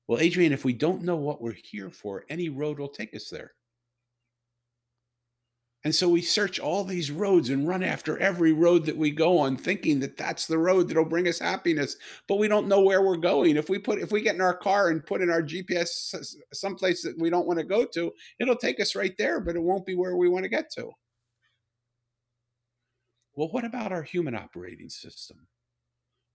Well, 0.06 0.20
Adrian, 0.20 0.54
if 0.54 0.66
we 0.66 0.74
don't 0.74 1.02
know 1.02 1.16
what 1.16 1.42
we're 1.42 1.54
here 1.54 1.90
for, 1.90 2.26
any 2.30 2.50
road 2.50 2.78
will 2.78 2.90
take 2.90 3.16
us 3.16 3.30
there. 3.30 3.54
And 5.86 5.96
so 5.96 6.10
we 6.10 6.22
search 6.22 6.60
all 6.60 6.84
these 6.84 7.10
roads 7.10 7.50
and 7.50 7.66
run 7.66 7.84
after 7.84 8.18
every 8.18 8.52
road 8.52 8.86
that 8.86 8.98
we 8.98 9.12
go 9.12 9.38
on, 9.38 9.56
thinking 9.56 10.02
that 10.02 10.18
that's 10.18 10.46
the 10.46 10.58
road 10.58 10.90
that'll 10.90 11.06
bring 11.06 11.28
us 11.28 11.40
happiness. 11.40 11.96
But 12.28 12.38
we 12.38 12.50
don't 12.50 12.68
know 12.68 12.82
where 12.82 13.02
we're 13.02 13.16
going. 13.16 13.56
If 13.56 13.70
we 13.70 13.80
put, 13.80 14.00
if 14.00 14.12
we 14.12 14.22
get 14.22 14.36
in 14.36 14.42
our 14.42 14.58
car 14.58 14.90
and 14.90 15.06
put 15.06 15.22
in 15.22 15.30
our 15.30 15.42
GPS 15.42 16.26
someplace 16.52 17.02
that 17.04 17.18
we 17.18 17.30
don't 17.30 17.48
want 17.48 17.60
to 17.60 17.66
go 17.66 17.86
to, 17.86 18.12
it'll 18.40 18.58
take 18.58 18.82
us 18.82 18.94
right 18.94 19.16
there, 19.18 19.40
but 19.40 19.56
it 19.56 19.62
won't 19.62 19.86
be 19.86 19.96
where 19.96 20.18
we 20.18 20.28
want 20.28 20.44
to 20.44 20.50
get 20.50 20.70
to. 20.72 20.92
Well, 23.36 23.50
what 23.52 23.64
about 23.64 23.94
our 23.94 24.04
human 24.04 24.36
operating 24.36 24.90
system? 24.90 25.48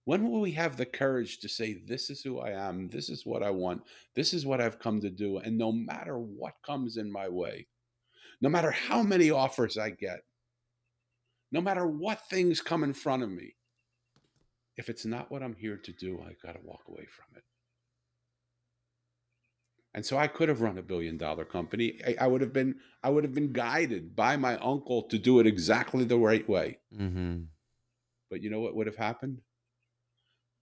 When 0.07 0.30
will 0.30 0.40
we 0.40 0.52
have 0.52 0.78
the 0.78 0.87
courage 0.87 1.40
to 1.40 1.50
say, 1.50 1.83
This 1.87 2.09
is 2.09 2.22
who 2.22 2.38
I 2.38 2.52
am, 2.52 2.88
this 2.88 3.11
is 3.11 3.26
what 3.26 3.42
I 3.42 3.50
want, 3.50 3.83
this 4.14 4.33
is 4.33 4.46
what 4.46 4.62
I've 4.62 4.78
come 4.78 5.02
to 5.02 5.11
do, 5.11 5.37
and 5.37 5.59
no 5.59 5.70
matter 5.70 6.18
what 6.18 6.54
comes 6.64 6.96
in 6.96 7.12
my 7.12 7.28
way, 7.28 7.66
no 8.44 8.50
matter 8.50 8.70
how 8.70 9.02
many 9.02 9.30
offers 9.30 9.78
I 9.78 9.88
get, 9.88 10.20
no 11.50 11.62
matter 11.62 11.87
what 11.87 12.28
things 12.28 12.61
come 12.61 12.85
in 12.85 12.92
front 12.92 13.22
of 13.22 13.30
me, 13.30 13.54
if 14.76 14.90
it's 14.90 15.07
not 15.07 15.30
what 15.30 15.42
I'm 15.42 15.54
here 15.54 15.78
to 15.78 15.92
do, 15.92 16.20
I 16.20 16.35
got 16.46 16.52
to 16.52 16.61
walk 16.62 16.83
away 16.87 17.07
from 17.07 17.38
it. 17.38 17.42
And 19.94 20.04
so 20.04 20.18
I 20.18 20.26
could 20.26 20.50
have 20.50 20.61
run 20.61 20.76
a 20.76 20.83
billion 20.83 21.16
dollar 21.16 21.46
company. 21.46 21.98
I, 22.07 22.16
I, 22.20 22.26
would 22.26 22.42
have 22.42 22.52
been 22.52 22.74
I 23.02 23.09
would 23.09 23.24
have 23.24 23.33
been 23.33 23.54
guided 23.54 24.14
by 24.14 24.37
my 24.37 24.59
uncle 24.59 25.04
to 25.04 25.18
do 25.18 25.40
it 25.40 25.46
exactly 25.46 26.04
the 26.04 26.18
right 26.18 26.46
way. 26.46 26.80
Mm-hmm. 26.94 27.44
But 28.30 28.42
you 28.42 28.50
know 28.50 28.61
what 28.61 28.74
would 28.74 28.88
have 28.88 28.96
happened? 28.96 29.40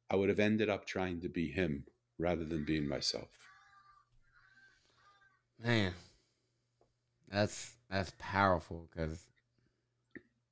I 0.09 0.14
would 0.14 0.29
have 0.29 0.38
ended 0.38 0.68
up 0.71 0.87
trying 0.87 1.21
to 1.23 1.29
be 1.29 1.51
him 1.51 1.83
rather 2.16 2.45
than 2.45 2.64
being 2.64 2.88
myself. 2.88 3.31
Man, 5.59 5.95
that's 7.33 7.73
that's 7.90 8.12
powerful 8.18 8.88
because, 8.90 9.25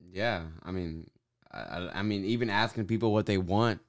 yeah, 0.00 0.44
I 0.62 0.70
mean, 0.72 1.08
I, 1.52 1.90
I 1.94 2.02
mean, 2.02 2.24
even 2.24 2.50
asking 2.50 2.86
people 2.86 3.12
what 3.12 3.26
they 3.26 3.38
want, 3.38 3.80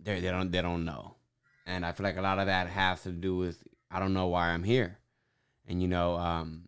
they 0.00 0.20
they 0.20 0.30
don't 0.30 0.50
they 0.50 0.62
don't 0.62 0.84
know, 0.84 1.14
and 1.64 1.86
I 1.86 1.92
feel 1.92 2.04
like 2.04 2.16
a 2.16 2.22
lot 2.22 2.38
of 2.38 2.46
that 2.46 2.68
has 2.68 3.02
to 3.04 3.12
do 3.12 3.36
with 3.36 3.62
I 3.90 4.00
don't 4.00 4.14
know 4.14 4.26
why 4.26 4.48
I'm 4.48 4.64
here, 4.64 4.98
and 5.66 5.80
you 5.80 5.88
know, 5.88 6.16
um, 6.16 6.64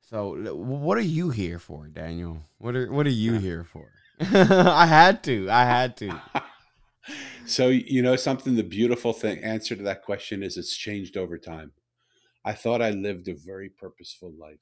so 0.00 0.54
what 0.54 0.98
are 0.98 1.02
you 1.02 1.30
here 1.30 1.58
for, 1.58 1.86
Daniel? 1.86 2.38
What 2.58 2.74
are 2.74 2.92
what 2.92 3.06
are 3.06 3.10
you 3.10 3.34
here 3.34 3.64
for? 3.64 3.88
I 4.20 4.86
had 4.86 5.22
to, 5.24 5.48
I 5.48 5.64
had 5.64 5.96
to. 5.98 6.20
so 7.46 7.68
you 7.68 8.02
know 8.02 8.16
something 8.16 8.56
the 8.56 8.62
beautiful 8.62 9.12
thing 9.12 9.42
answer 9.44 9.76
to 9.76 9.82
that 9.82 10.02
question 10.02 10.42
is 10.42 10.56
it's 10.56 10.76
changed 10.76 11.16
over 11.16 11.38
time 11.38 11.72
i 12.44 12.52
thought 12.52 12.82
i 12.82 12.90
lived 12.90 13.28
a 13.28 13.34
very 13.34 13.68
purposeful 13.68 14.32
life. 14.38 14.60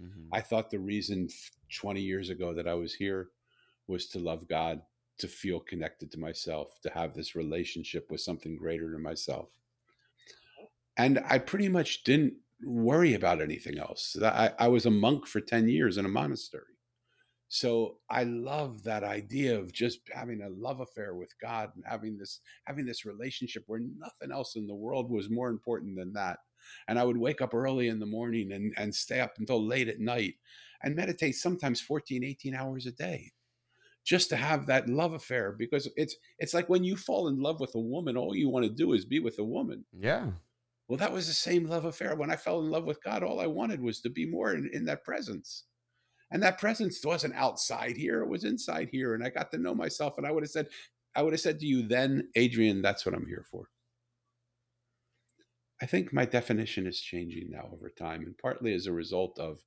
Mm-hmm. 0.00 0.28
i 0.32 0.40
thought 0.40 0.70
the 0.70 0.78
reason 0.78 1.28
20 1.74 2.00
years 2.00 2.30
ago 2.30 2.54
that 2.54 2.68
i 2.68 2.74
was 2.74 2.94
here 2.94 3.28
was 3.88 4.06
to 4.08 4.18
love 4.18 4.48
god 4.48 4.82
to 5.18 5.28
feel 5.28 5.60
connected 5.60 6.10
to 6.10 6.18
myself 6.18 6.80
to 6.82 6.90
have 6.90 7.14
this 7.14 7.34
relationship 7.34 8.10
with 8.10 8.20
something 8.20 8.56
greater 8.56 8.90
than 8.90 9.02
myself. 9.02 9.48
And 10.96 11.22
i 11.28 11.38
pretty 11.38 11.68
much 11.68 12.04
didn't 12.04 12.34
worry 12.64 13.14
about 13.14 13.40
anything 13.40 13.78
else. 13.78 14.16
I, 14.22 14.52
I 14.58 14.68
was 14.68 14.86
a 14.86 14.90
monk 14.90 15.26
for 15.26 15.40
10 15.40 15.68
years 15.68 15.98
in 15.98 16.04
a 16.04 16.08
monastery. 16.08 16.64
So 17.48 17.98
i 18.10 18.24
love 18.24 18.82
that 18.84 19.04
idea 19.04 19.58
of 19.58 19.72
just 19.72 20.00
having 20.12 20.42
a 20.42 20.48
love 20.48 20.80
affair 20.80 21.14
with 21.14 21.32
god 21.40 21.70
and 21.76 21.84
having 21.86 22.16
this 22.16 22.40
having 22.64 22.86
this 22.86 23.04
relationship 23.04 23.64
where 23.66 23.80
nothing 23.98 24.32
else 24.32 24.56
in 24.56 24.66
the 24.66 24.74
world 24.74 25.10
was 25.10 25.28
more 25.28 25.50
important 25.50 25.96
than 25.96 26.12
that 26.14 26.38
and 26.88 26.98
i 26.98 27.04
would 27.04 27.16
wake 27.16 27.40
up 27.40 27.54
early 27.54 27.88
in 27.88 27.98
the 27.98 28.06
morning 28.06 28.52
and, 28.52 28.72
and 28.76 28.94
stay 28.94 29.20
up 29.20 29.34
until 29.38 29.64
late 29.64 29.88
at 29.88 30.00
night 30.00 30.34
and 30.82 30.96
meditate 30.96 31.34
sometimes 31.34 31.80
14 31.80 32.24
18 32.24 32.54
hours 32.54 32.86
a 32.86 32.92
day 32.92 33.30
just 34.04 34.28
to 34.28 34.36
have 34.36 34.66
that 34.66 34.88
love 34.88 35.12
affair 35.14 35.52
because 35.52 35.88
it's 35.96 36.16
it's 36.38 36.54
like 36.54 36.68
when 36.68 36.82
you 36.82 36.96
fall 36.96 37.28
in 37.28 37.40
love 37.40 37.60
with 37.60 37.74
a 37.74 37.80
woman 37.80 38.16
all 38.16 38.34
you 38.34 38.48
want 38.48 38.64
to 38.64 38.70
do 38.70 38.92
is 38.92 39.04
be 39.04 39.20
with 39.20 39.38
a 39.38 39.44
woman 39.44 39.84
yeah 39.98 40.26
well 40.88 40.98
that 40.98 41.12
was 41.12 41.26
the 41.26 41.32
same 41.32 41.66
love 41.66 41.84
affair 41.84 42.16
when 42.16 42.30
i 42.30 42.36
fell 42.36 42.60
in 42.60 42.70
love 42.70 42.84
with 42.84 43.02
god 43.02 43.22
all 43.22 43.40
i 43.40 43.46
wanted 43.46 43.80
was 43.80 44.00
to 44.00 44.10
be 44.10 44.26
more 44.26 44.54
in, 44.54 44.68
in 44.72 44.84
that 44.84 45.04
presence 45.04 45.64
and 46.32 46.42
that 46.42 46.58
presence 46.58 47.04
wasn't 47.04 47.34
outside 47.34 47.96
here, 47.96 48.22
it 48.22 48.28
was 48.28 48.44
inside 48.44 48.88
here. 48.90 49.14
And 49.14 49.22
I 49.22 49.28
got 49.28 49.50
to 49.52 49.58
know 49.58 49.74
myself. 49.74 50.16
And 50.16 50.26
I 50.26 50.32
would 50.32 50.42
have 50.42 50.50
said, 50.50 50.68
I 51.14 51.22
would 51.22 51.34
have 51.34 51.40
said 51.40 51.60
to 51.60 51.66
you 51.66 51.82
then, 51.82 52.28
Adrian, 52.36 52.80
that's 52.80 53.04
what 53.04 53.14
I'm 53.14 53.26
here 53.26 53.44
for. 53.50 53.68
I 55.82 55.86
think 55.86 56.12
my 56.12 56.24
definition 56.24 56.86
is 56.86 57.00
changing 57.00 57.50
now 57.50 57.68
over 57.72 57.90
time, 57.90 58.22
and 58.22 58.38
partly 58.38 58.72
as 58.72 58.86
a 58.86 58.92
result 58.92 59.36
of 59.40 59.58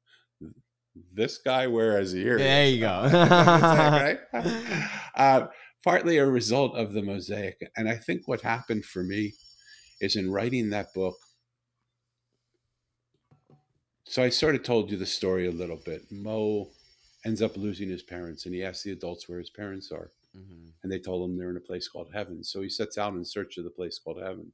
this 1.13 1.39
guy 1.39 1.67
wears 1.67 2.13
a 2.13 2.17
ear. 2.17 2.38
There 2.38 2.67
you 2.67 2.80
go. 2.80 3.01
right? 3.13 4.19
uh, 5.15 5.47
partly 5.84 6.17
a 6.17 6.25
result 6.25 6.78
of 6.78 6.93
the 6.93 7.01
mosaic. 7.01 7.58
And 7.75 7.89
I 7.89 7.97
think 7.97 8.30
what 8.30 8.39
happened 8.39 8.86
for 8.86 9.04
me 9.04 9.34
is 9.99 10.15
in 10.15 10.32
writing 10.32 10.69
that 10.69 10.93
book, 10.93 11.17
so 14.06 14.23
I 14.23 14.30
sort 14.30 14.56
of 14.56 14.63
told 14.63 14.91
you 14.91 14.97
the 14.97 15.06
story 15.06 15.47
a 15.47 15.51
little 15.51 15.82
bit. 15.84 16.04
Mo 16.12 16.69
ends 17.25 17.41
up 17.41 17.58
losing 17.58 17.89
his 17.89 18.04
parents, 18.04 18.45
and 18.45 18.56
he 18.56 18.63
asks 18.63 18.84
the 18.84 18.91
adults 18.93 19.28
where 19.28 19.39
his 19.39 19.49
parents 19.49 19.91
are, 19.91 20.12
mm-hmm. 20.38 20.69
and 20.82 20.91
they 20.91 20.99
told 20.99 21.30
him 21.30 21.38
they're 21.38 21.49
in 21.49 21.58
a 21.58 21.60
place 21.60 21.89
called 21.89 22.12
heaven. 22.13 22.41
So 22.41 22.62
he 22.62 22.69
sets 22.69 22.97
out 22.97 23.15
in 23.15 23.25
search 23.25 23.58
of 23.58 23.65
the 23.65 23.69
place 23.69 23.99
called 23.99 24.21
heaven. 24.21 24.54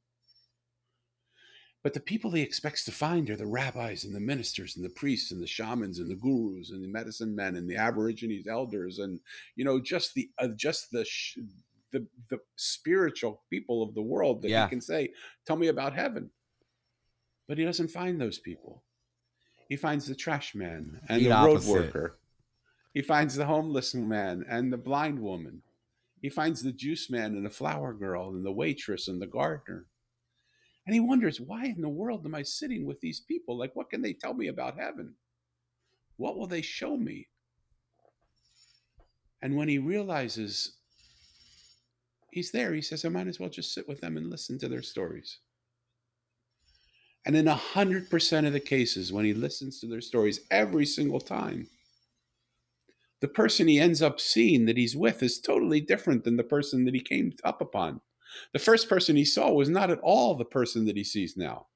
But 1.82 1.94
the 1.94 2.00
people 2.00 2.30
he 2.30 2.42
expects 2.42 2.84
to 2.84 2.92
find 2.92 3.28
are 3.28 3.36
the 3.36 3.46
rabbis 3.46 4.04
and 4.04 4.14
the 4.14 4.20
ministers 4.20 4.76
and 4.76 4.84
the 4.84 4.90
priests 4.90 5.32
and 5.32 5.42
the 5.42 5.48
shamans 5.48 5.98
and 5.98 6.08
the 6.08 6.14
gurus 6.14 6.70
and 6.70 6.82
the 6.82 6.88
medicine 6.88 7.34
men 7.34 7.56
and 7.56 7.68
the 7.68 7.76
aborigines 7.76 8.46
elders 8.46 9.00
and 9.00 9.18
you 9.56 9.64
know 9.64 9.80
just 9.80 10.14
the 10.14 10.30
uh, 10.38 10.48
just 10.56 10.92
the 10.92 11.04
sh- 11.04 11.38
the 11.90 12.06
the 12.30 12.38
spiritual 12.56 13.42
people 13.50 13.82
of 13.82 13.94
the 13.94 14.02
world 14.02 14.42
that 14.42 14.50
yeah. 14.50 14.64
he 14.64 14.70
can 14.70 14.80
say, 14.80 15.12
"Tell 15.46 15.56
me 15.56 15.68
about 15.68 15.94
heaven." 15.94 16.30
But 17.48 17.58
he 17.58 17.64
doesn't 17.64 17.88
find 17.88 18.20
those 18.20 18.38
people. 18.38 18.82
He 19.68 19.76
finds 19.76 20.06
the 20.06 20.14
trash 20.14 20.54
man 20.54 21.00
and 21.08 21.20
the, 21.20 21.28
the 21.28 21.34
road 21.34 21.64
worker. 21.64 22.18
He 22.94 23.02
finds 23.02 23.34
the 23.34 23.46
homeless 23.46 23.94
man 23.94 24.44
and 24.48 24.72
the 24.72 24.78
blind 24.78 25.18
woman. 25.18 25.62
He 26.20 26.28
finds 26.28 26.62
the 26.62 26.72
juice 26.72 27.10
man 27.10 27.34
and 27.34 27.44
the 27.44 27.50
flower 27.50 27.92
girl 27.92 28.30
and 28.30 28.44
the 28.44 28.52
waitress 28.52 29.08
and 29.08 29.20
the 29.20 29.26
gardener. 29.26 29.86
And 30.86 30.94
he 30.94 31.00
wonders, 31.00 31.40
why 31.40 31.66
in 31.66 31.80
the 31.80 31.88
world 31.88 32.26
am 32.26 32.34
I 32.34 32.42
sitting 32.42 32.86
with 32.86 33.00
these 33.00 33.20
people? 33.20 33.56
Like, 33.56 33.74
what 33.74 33.90
can 33.90 34.02
they 34.02 34.12
tell 34.12 34.34
me 34.34 34.48
about 34.48 34.78
heaven? 34.78 35.14
What 36.16 36.36
will 36.36 36.48
they 36.48 36.62
show 36.62 36.96
me? 36.96 37.28
And 39.40 39.56
when 39.56 39.68
he 39.68 39.78
realizes 39.78 40.76
he's 42.30 42.50
there, 42.50 42.72
he 42.74 42.82
says, 42.82 43.04
I 43.04 43.08
might 43.08 43.28
as 43.28 43.38
well 43.38 43.48
just 43.48 43.74
sit 43.74 43.88
with 43.88 44.00
them 44.00 44.16
and 44.16 44.30
listen 44.30 44.58
to 44.58 44.68
their 44.68 44.82
stories. 44.82 45.38
And 47.24 47.36
in 47.36 47.46
100% 47.46 48.46
of 48.46 48.52
the 48.52 48.60
cases, 48.60 49.12
when 49.12 49.24
he 49.24 49.34
listens 49.34 49.78
to 49.80 49.86
their 49.86 50.00
stories 50.00 50.40
every 50.50 50.86
single 50.86 51.20
time, 51.20 51.68
the 53.20 53.28
person 53.28 53.68
he 53.68 53.78
ends 53.78 54.02
up 54.02 54.18
seeing 54.18 54.64
that 54.66 54.76
he's 54.76 54.96
with 54.96 55.22
is 55.22 55.40
totally 55.40 55.80
different 55.80 56.24
than 56.24 56.36
the 56.36 56.42
person 56.42 56.84
that 56.84 56.94
he 56.94 57.00
came 57.00 57.32
up 57.44 57.60
upon. 57.60 58.00
The 58.52 58.58
first 58.58 58.88
person 58.88 59.16
he 59.16 59.24
saw 59.24 59.50
was 59.50 59.68
not 59.68 59.90
at 59.90 60.00
all 60.00 60.34
the 60.34 60.44
person 60.44 60.84
that 60.86 60.96
he 60.96 61.04
sees 61.04 61.36
now. 61.36 61.66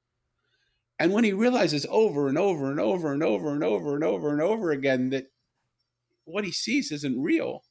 And 0.98 1.12
when 1.12 1.24
he 1.24 1.32
realizes 1.32 1.86
over 1.90 2.28
and 2.28 2.38
over 2.38 2.70
and 2.70 2.80
over 2.80 3.12
and 3.12 3.22
over 3.22 3.52
and 3.52 3.62
over 3.62 3.94
and 3.94 4.04
over 4.04 4.32
and 4.32 4.40
over 4.40 4.70
again 4.70 5.10
that 5.10 5.26
what 6.24 6.44
he 6.44 6.52
sees 6.52 6.90
isn't 6.90 7.22
real, 7.22 7.62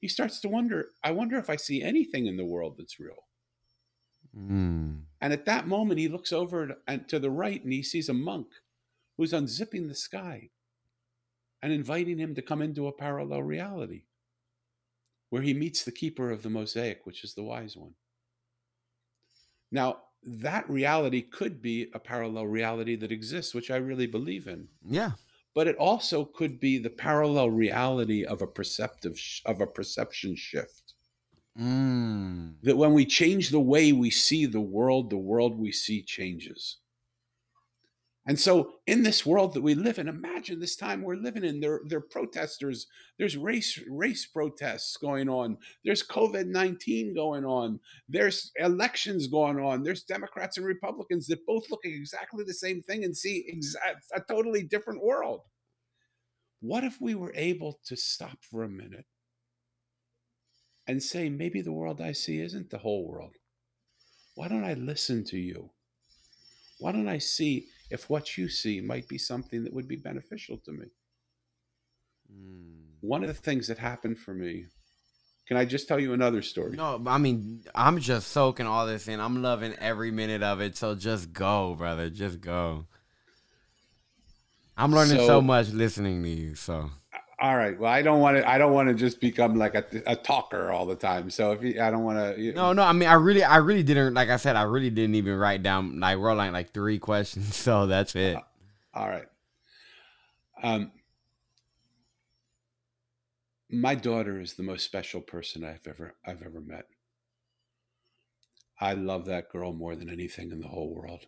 he 0.00 0.08
starts 0.08 0.40
to 0.40 0.48
wonder 0.48 0.88
I 1.04 1.10
wonder 1.10 1.38
if 1.38 1.50
I 1.50 1.56
see 1.56 1.82
anything 1.82 2.26
in 2.26 2.36
the 2.36 2.46
world 2.46 2.76
that's 2.78 2.98
real. 2.98 3.26
Mm. 4.36 5.02
And 5.20 5.32
at 5.32 5.46
that 5.46 5.66
moment, 5.66 6.00
he 6.00 6.08
looks 6.08 6.32
over 6.32 6.76
to 7.08 7.18
the 7.18 7.30
right 7.30 7.62
and 7.62 7.72
he 7.72 7.82
sees 7.82 8.08
a 8.08 8.14
monk 8.14 8.46
who's 9.16 9.32
unzipping 9.32 9.88
the 9.88 9.94
sky 9.94 10.50
and 11.62 11.72
inviting 11.72 12.18
him 12.18 12.34
to 12.34 12.42
come 12.42 12.62
into 12.62 12.86
a 12.86 12.92
parallel 12.92 13.42
reality 13.42 14.04
where 15.30 15.42
he 15.42 15.54
meets 15.54 15.84
the 15.84 15.92
keeper 15.92 16.30
of 16.30 16.42
the 16.42 16.50
mosaic, 16.50 17.04
which 17.04 17.24
is 17.24 17.34
the 17.34 17.42
wise 17.42 17.76
one. 17.76 17.92
Now, 19.70 19.98
that 20.22 20.68
reality 20.68 21.22
could 21.22 21.62
be 21.62 21.90
a 21.94 21.98
parallel 21.98 22.46
reality 22.46 22.96
that 22.96 23.12
exists, 23.12 23.54
which 23.54 23.70
I 23.70 23.76
really 23.76 24.06
believe 24.06 24.48
in. 24.48 24.68
Yeah. 24.84 25.12
But 25.54 25.68
it 25.68 25.76
also 25.76 26.24
could 26.24 26.60
be 26.60 26.78
the 26.78 26.90
parallel 26.90 27.50
reality 27.50 28.24
of 28.24 28.42
a 28.42 28.46
perceptive 28.46 29.20
of 29.46 29.60
a 29.60 29.66
perception 29.66 30.36
shift. 30.36 30.94
Mm. 31.58 32.54
That 32.62 32.76
when 32.76 32.92
we 32.92 33.04
change 33.04 33.50
the 33.50 33.60
way 33.60 33.92
we 33.92 34.10
see 34.10 34.46
the 34.46 34.60
world, 34.60 35.10
the 35.10 35.16
world 35.16 35.58
we 35.58 35.72
see 35.72 36.02
changes. 36.02 36.78
And 38.28 38.38
so, 38.38 38.74
in 38.86 39.02
this 39.02 39.24
world 39.24 39.54
that 39.54 39.62
we 39.62 39.74
live 39.74 39.98
in, 39.98 40.06
imagine 40.06 40.60
this 40.60 40.76
time 40.76 41.00
we're 41.00 41.16
living 41.16 41.44
in. 41.44 41.60
There, 41.60 41.80
there 41.86 42.00
are 42.00 42.08
protesters. 42.10 42.86
There's 43.18 43.38
race, 43.38 43.80
race 43.88 44.26
protests 44.26 44.98
going 44.98 45.30
on. 45.30 45.56
There's 45.82 46.06
COVID 46.06 46.46
nineteen 46.46 47.14
going 47.14 47.46
on. 47.46 47.80
There's 48.06 48.52
elections 48.56 49.28
going 49.28 49.58
on. 49.58 49.82
There's 49.82 50.02
Democrats 50.02 50.58
and 50.58 50.66
Republicans 50.66 51.26
that 51.28 51.46
both 51.46 51.70
look 51.70 51.86
at 51.86 51.92
exactly 51.92 52.44
the 52.44 52.52
same 52.52 52.82
thing 52.82 53.02
and 53.04 53.16
see 53.16 53.46
exact, 53.48 54.04
a 54.14 54.20
totally 54.20 54.62
different 54.62 55.02
world. 55.02 55.40
What 56.60 56.84
if 56.84 57.00
we 57.00 57.14
were 57.14 57.32
able 57.34 57.80
to 57.86 57.96
stop 57.96 58.36
for 58.42 58.62
a 58.62 58.68
minute 58.68 59.06
and 60.86 61.02
say, 61.02 61.30
maybe 61.30 61.62
the 61.62 61.72
world 61.72 62.02
I 62.02 62.12
see 62.12 62.40
isn't 62.40 62.68
the 62.68 62.78
whole 62.78 63.08
world? 63.08 63.36
Why 64.34 64.48
don't 64.48 64.64
I 64.64 64.74
listen 64.74 65.24
to 65.26 65.38
you? 65.38 65.70
Why 66.78 66.92
don't 66.92 67.08
I 67.08 67.18
see? 67.18 67.68
If 67.90 68.08
what 68.10 68.36
you 68.36 68.48
see 68.48 68.80
might 68.80 69.08
be 69.08 69.18
something 69.18 69.64
that 69.64 69.72
would 69.72 69.88
be 69.88 69.96
beneficial 69.96 70.58
to 70.58 70.72
me. 70.72 70.86
Mm. 72.32 72.84
One 73.00 73.22
of 73.22 73.28
the 73.28 73.34
things 73.34 73.68
that 73.68 73.78
happened 73.78 74.18
for 74.18 74.34
me, 74.34 74.66
can 75.46 75.56
I 75.56 75.64
just 75.64 75.88
tell 75.88 75.98
you 75.98 76.12
another 76.12 76.42
story? 76.42 76.76
No, 76.76 77.02
I 77.06 77.18
mean, 77.18 77.64
I'm 77.74 78.00
just 78.00 78.28
soaking 78.28 78.66
all 78.66 78.86
this 78.86 79.08
in. 79.08 79.20
I'm 79.20 79.40
loving 79.40 79.74
every 79.78 80.10
minute 80.10 80.42
of 80.42 80.60
it. 80.60 80.76
So 80.76 80.94
just 80.94 81.32
go, 81.32 81.74
brother. 81.74 82.10
Just 82.10 82.40
go. 82.40 82.86
I'm 84.76 84.92
learning 84.92 85.18
so, 85.18 85.26
so 85.26 85.40
much 85.40 85.70
listening 85.70 86.22
to 86.22 86.28
you. 86.28 86.54
So 86.54 86.90
all 87.40 87.56
right. 87.56 87.78
Well, 87.78 87.90
I 87.90 88.02
don't 88.02 88.20
want 88.20 88.36
to. 88.36 88.48
I 88.48 88.58
don't 88.58 88.72
want 88.72 88.88
to 88.88 88.94
just 88.94 89.20
become 89.20 89.54
like 89.54 89.76
a, 89.76 89.84
a 90.06 90.16
talker 90.16 90.72
all 90.72 90.86
the 90.86 90.96
time. 90.96 91.30
So 91.30 91.52
if 91.52 91.62
you, 91.62 91.80
I 91.80 91.90
don't 91.90 92.02
want 92.02 92.18
to. 92.18 92.52
No, 92.52 92.72
no. 92.72 92.82
I 92.82 92.92
mean, 92.92 93.08
I 93.08 93.14
really, 93.14 93.44
I 93.44 93.58
really 93.58 93.84
didn't. 93.84 94.14
Like 94.14 94.28
I 94.28 94.36
said, 94.36 94.56
I 94.56 94.62
really 94.62 94.90
didn't 94.90 95.14
even 95.14 95.36
write 95.36 95.62
down. 95.62 96.00
Like 96.00 96.18
we're 96.18 96.34
like 96.34 96.52
like 96.52 96.72
three 96.72 96.98
questions. 97.10 97.54
So 97.54 97.86
that's 97.86 98.16
it. 98.16 98.36
Uh, 98.36 98.40
all 98.94 99.08
right. 99.08 99.26
Um, 100.62 100.90
my 103.70 103.94
daughter 103.94 104.40
is 104.40 104.54
the 104.54 104.64
most 104.64 104.84
special 104.84 105.20
person 105.20 105.64
I've 105.64 105.86
ever 105.86 106.16
I've 106.26 106.42
ever 106.42 106.60
met. 106.60 106.86
I 108.80 108.94
love 108.94 109.26
that 109.26 109.50
girl 109.50 109.72
more 109.72 109.94
than 109.94 110.10
anything 110.10 110.50
in 110.50 110.60
the 110.60 110.68
whole 110.68 110.92
world 110.92 111.26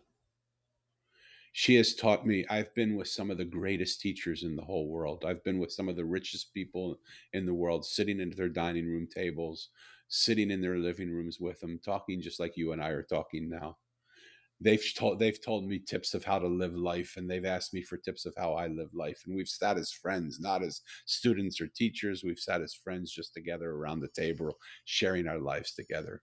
she 1.53 1.75
has 1.75 1.95
taught 1.95 2.25
me 2.25 2.45
i've 2.49 2.73
been 2.75 2.95
with 2.95 3.07
some 3.07 3.29
of 3.29 3.37
the 3.37 3.45
greatest 3.45 3.99
teachers 3.99 4.43
in 4.43 4.55
the 4.55 4.63
whole 4.63 4.87
world. 4.87 5.25
I've 5.27 5.43
been 5.43 5.59
with 5.59 5.71
some 5.71 5.89
of 5.89 5.95
the 5.95 6.05
richest 6.05 6.53
people 6.53 6.99
in 7.33 7.45
the 7.45 7.53
world 7.53 7.85
sitting 7.85 8.21
at 8.21 8.37
their 8.37 8.49
dining 8.49 8.87
room 8.87 9.07
tables 9.13 9.69
sitting 10.07 10.51
in 10.51 10.61
their 10.61 10.77
living 10.77 11.09
rooms 11.09 11.39
with 11.39 11.59
them 11.61 11.79
talking 11.83 12.21
just 12.21 12.39
like 12.39 12.57
you 12.57 12.73
and 12.73 12.83
i 12.83 12.89
are 12.89 13.01
talking 13.01 13.49
now. 13.49 13.77
They've 14.59 14.83
told 14.95 15.19
they've 15.19 15.43
told 15.43 15.67
me 15.67 15.79
tips 15.79 16.13
of 16.13 16.23
how 16.23 16.37
to 16.37 16.47
live 16.47 16.75
life 16.75 17.15
and 17.17 17.29
they've 17.29 17.45
asked 17.45 17.73
me 17.73 17.81
for 17.81 17.97
tips 17.97 18.25
of 18.25 18.33
how 18.37 18.53
i 18.53 18.67
live 18.67 18.93
life 18.93 19.23
and 19.25 19.35
we've 19.35 19.47
sat 19.47 19.77
as 19.77 19.91
friends 19.91 20.39
not 20.39 20.63
as 20.63 20.81
students 21.05 21.59
or 21.59 21.67
teachers. 21.67 22.23
We've 22.23 22.37
sat 22.39 22.61
as 22.61 22.73
friends 22.73 23.11
just 23.11 23.33
together 23.33 23.71
around 23.71 24.01
the 24.01 24.09
table 24.09 24.57
sharing 24.85 25.27
our 25.27 25.39
lives 25.39 25.73
together. 25.73 26.21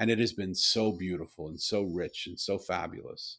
And 0.00 0.10
it 0.10 0.18
has 0.18 0.32
been 0.32 0.54
so 0.54 0.92
beautiful 0.92 1.48
and 1.48 1.60
so 1.60 1.82
rich 1.82 2.26
and 2.26 2.38
so 2.38 2.58
fabulous 2.58 3.38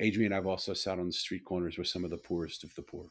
Adrian, 0.00 0.32
I've 0.32 0.46
also 0.46 0.74
sat 0.74 0.98
on 0.98 1.06
the 1.06 1.12
street 1.12 1.44
corners 1.44 1.76
with 1.76 1.88
some 1.88 2.04
of 2.04 2.10
the 2.10 2.16
poorest 2.16 2.64
of 2.64 2.74
the 2.74 2.82
poor. 2.82 3.06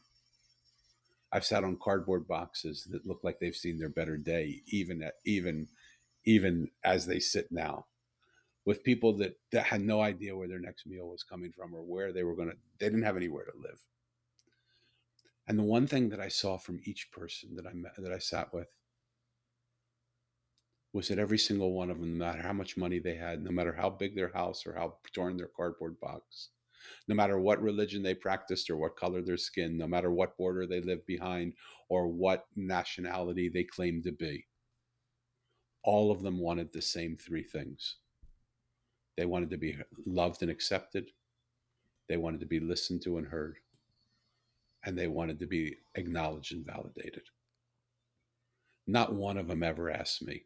I've 1.30 1.44
sat 1.44 1.64
on 1.64 1.76
cardboard 1.82 2.26
boxes 2.26 2.86
that 2.90 3.06
look 3.06 3.20
like 3.22 3.38
they've 3.38 3.54
seen 3.54 3.78
their 3.78 3.90
better 3.90 4.16
day, 4.16 4.62
even 4.68 5.02
at, 5.02 5.14
even 5.26 5.68
even 6.24 6.68
as 6.84 7.06
they 7.06 7.18
sit 7.20 7.50
now, 7.50 7.86
with 8.64 8.84
people 8.84 9.16
that, 9.16 9.38
that 9.52 9.64
had 9.64 9.80
no 9.80 10.00
idea 10.00 10.36
where 10.36 10.48
their 10.48 10.58
next 10.58 10.86
meal 10.86 11.08
was 11.08 11.22
coming 11.22 11.52
from 11.52 11.74
or 11.74 11.82
where 11.82 12.12
they 12.12 12.22
were 12.22 12.36
to. 12.36 12.52
They 12.78 12.86
didn't 12.86 13.02
have 13.02 13.16
anywhere 13.16 13.44
to 13.44 13.58
live. 13.58 13.78
And 15.46 15.58
the 15.58 15.64
one 15.64 15.86
thing 15.86 16.10
that 16.10 16.20
I 16.20 16.28
saw 16.28 16.58
from 16.58 16.80
each 16.84 17.10
person 17.10 17.56
that 17.56 17.66
I 17.66 17.72
met, 17.72 17.92
that 17.96 18.12
I 18.12 18.18
sat 18.18 18.52
with 18.52 18.68
was 20.92 21.08
that 21.08 21.18
every 21.18 21.38
single 21.38 21.72
one 21.72 21.90
of 21.90 21.98
them, 22.00 22.18
no 22.18 22.26
matter 22.26 22.42
how 22.42 22.52
much 22.52 22.76
money 22.76 22.98
they 22.98 23.14
had, 23.14 23.42
no 23.42 23.50
matter 23.50 23.72
how 23.72 23.88
big 23.88 24.14
their 24.14 24.32
house 24.32 24.66
or 24.66 24.74
how 24.74 24.96
torn 25.14 25.36
their 25.36 25.50
cardboard 25.56 25.98
box, 26.00 26.50
no 27.06 27.14
matter 27.14 27.38
what 27.38 27.62
religion 27.62 28.02
they 28.02 28.14
practiced 28.14 28.70
or 28.70 28.76
what 28.76 28.96
color 28.96 29.22
their 29.22 29.36
skin, 29.36 29.76
no 29.76 29.86
matter 29.86 30.10
what 30.10 30.36
border 30.36 30.66
they 30.66 30.80
lived 30.80 31.06
behind 31.06 31.54
or 31.88 32.08
what 32.08 32.46
nationality 32.56 33.48
they 33.48 33.64
claimed 33.64 34.04
to 34.04 34.12
be. 34.12 34.46
All 35.84 36.10
of 36.10 36.22
them 36.22 36.38
wanted 36.38 36.72
the 36.72 36.82
same 36.82 37.16
three 37.16 37.44
things. 37.44 37.96
They 39.16 39.26
wanted 39.26 39.50
to 39.50 39.56
be 39.56 39.76
loved 40.06 40.42
and 40.42 40.50
accepted. 40.50 41.10
They 42.08 42.16
wanted 42.16 42.40
to 42.40 42.46
be 42.46 42.60
listened 42.60 43.02
to 43.02 43.18
and 43.18 43.26
heard. 43.26 43.56
And 44.84 44.96
they 44.96 45.08
wanted 45.08 45.40
to 45.40 45.46
be 45.46 45.76
acknowledged 45.94 46.52
and 46.52 46.64
validated. 46.64 47.24
Not 48.86 49.12
one 49.12 49.36
of 49.36 49.48
them 49.48 49.62
ever 49.62 49.90
asked 49.90 50.22
me 50.22 50.44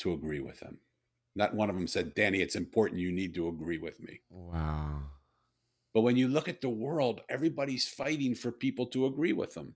to 0.00 0.12
agree 0.12 0.40
with 0.40 0.60
them. 0.60 0.78
Not 1.36 1.54
one 1.54 1.70
of 1.70 1.76
them 1.76 1.86
said, 1.86 2.14
Danny, 2.14 2.40
it's 2.40 2.56
important. 2.56 3.00
You 3.00 3.12
need 3.12 3.34
to 3.34 3.48
agree 3.48 3.78
with 3.78 4.00
me. 4.00 4.20
Wow. 4.30 5.02
But 5.94 6.02
when 6.02 6.16
you 6.16 6.28
look 6.28 6.48
at 6.48 6.60
the 6.60 6.68
world, 6.68 7.20
everybody's 7.28 7.88
fighting 7.88 8.34
for 8.34 8.52
people 8.52 8.86
to 8.86 9.06
agree 9.06 9.32
with 9.32 9.54
them. 9.54 9.74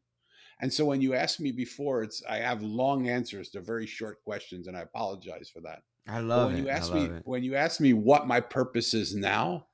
And 0.61 0.73
so 0.73 0.85
when 0.85 1.01
you 1.01 1.15
asked 1.15 1.41
me 1.41 1.51
before, 1.51 2.03
it's 2.03 2.23
I 2.29 2.37
have 2.39 2.63
long 2.63 3.09
answers 3.09 3.51
to 3.51 3.61
very 3.61 3.87
short 3.87 4.23
questions, 4.23 4.69
and 4.69 4.77
I 4.77 4.81
apologize 4.81 5.51
for 5.53 5.61
that. 5.63 5.83
I 6.07 6.21
love 6.21 6.53
when 6.53 6.61
it. 6.61 6.63
You 6.63 6.69
ask 6.69 6.93
me 6.93 7.05
it. 7.07 7.23
when 7.25 7.43
you 7.43 7.57
ask 7.57 7.81
me 7.81 7.93
what 7.93 8.29
my 8.29 8.41
purpose 8.41 8.95
is 8.95 9.15
now, 9.15 9.67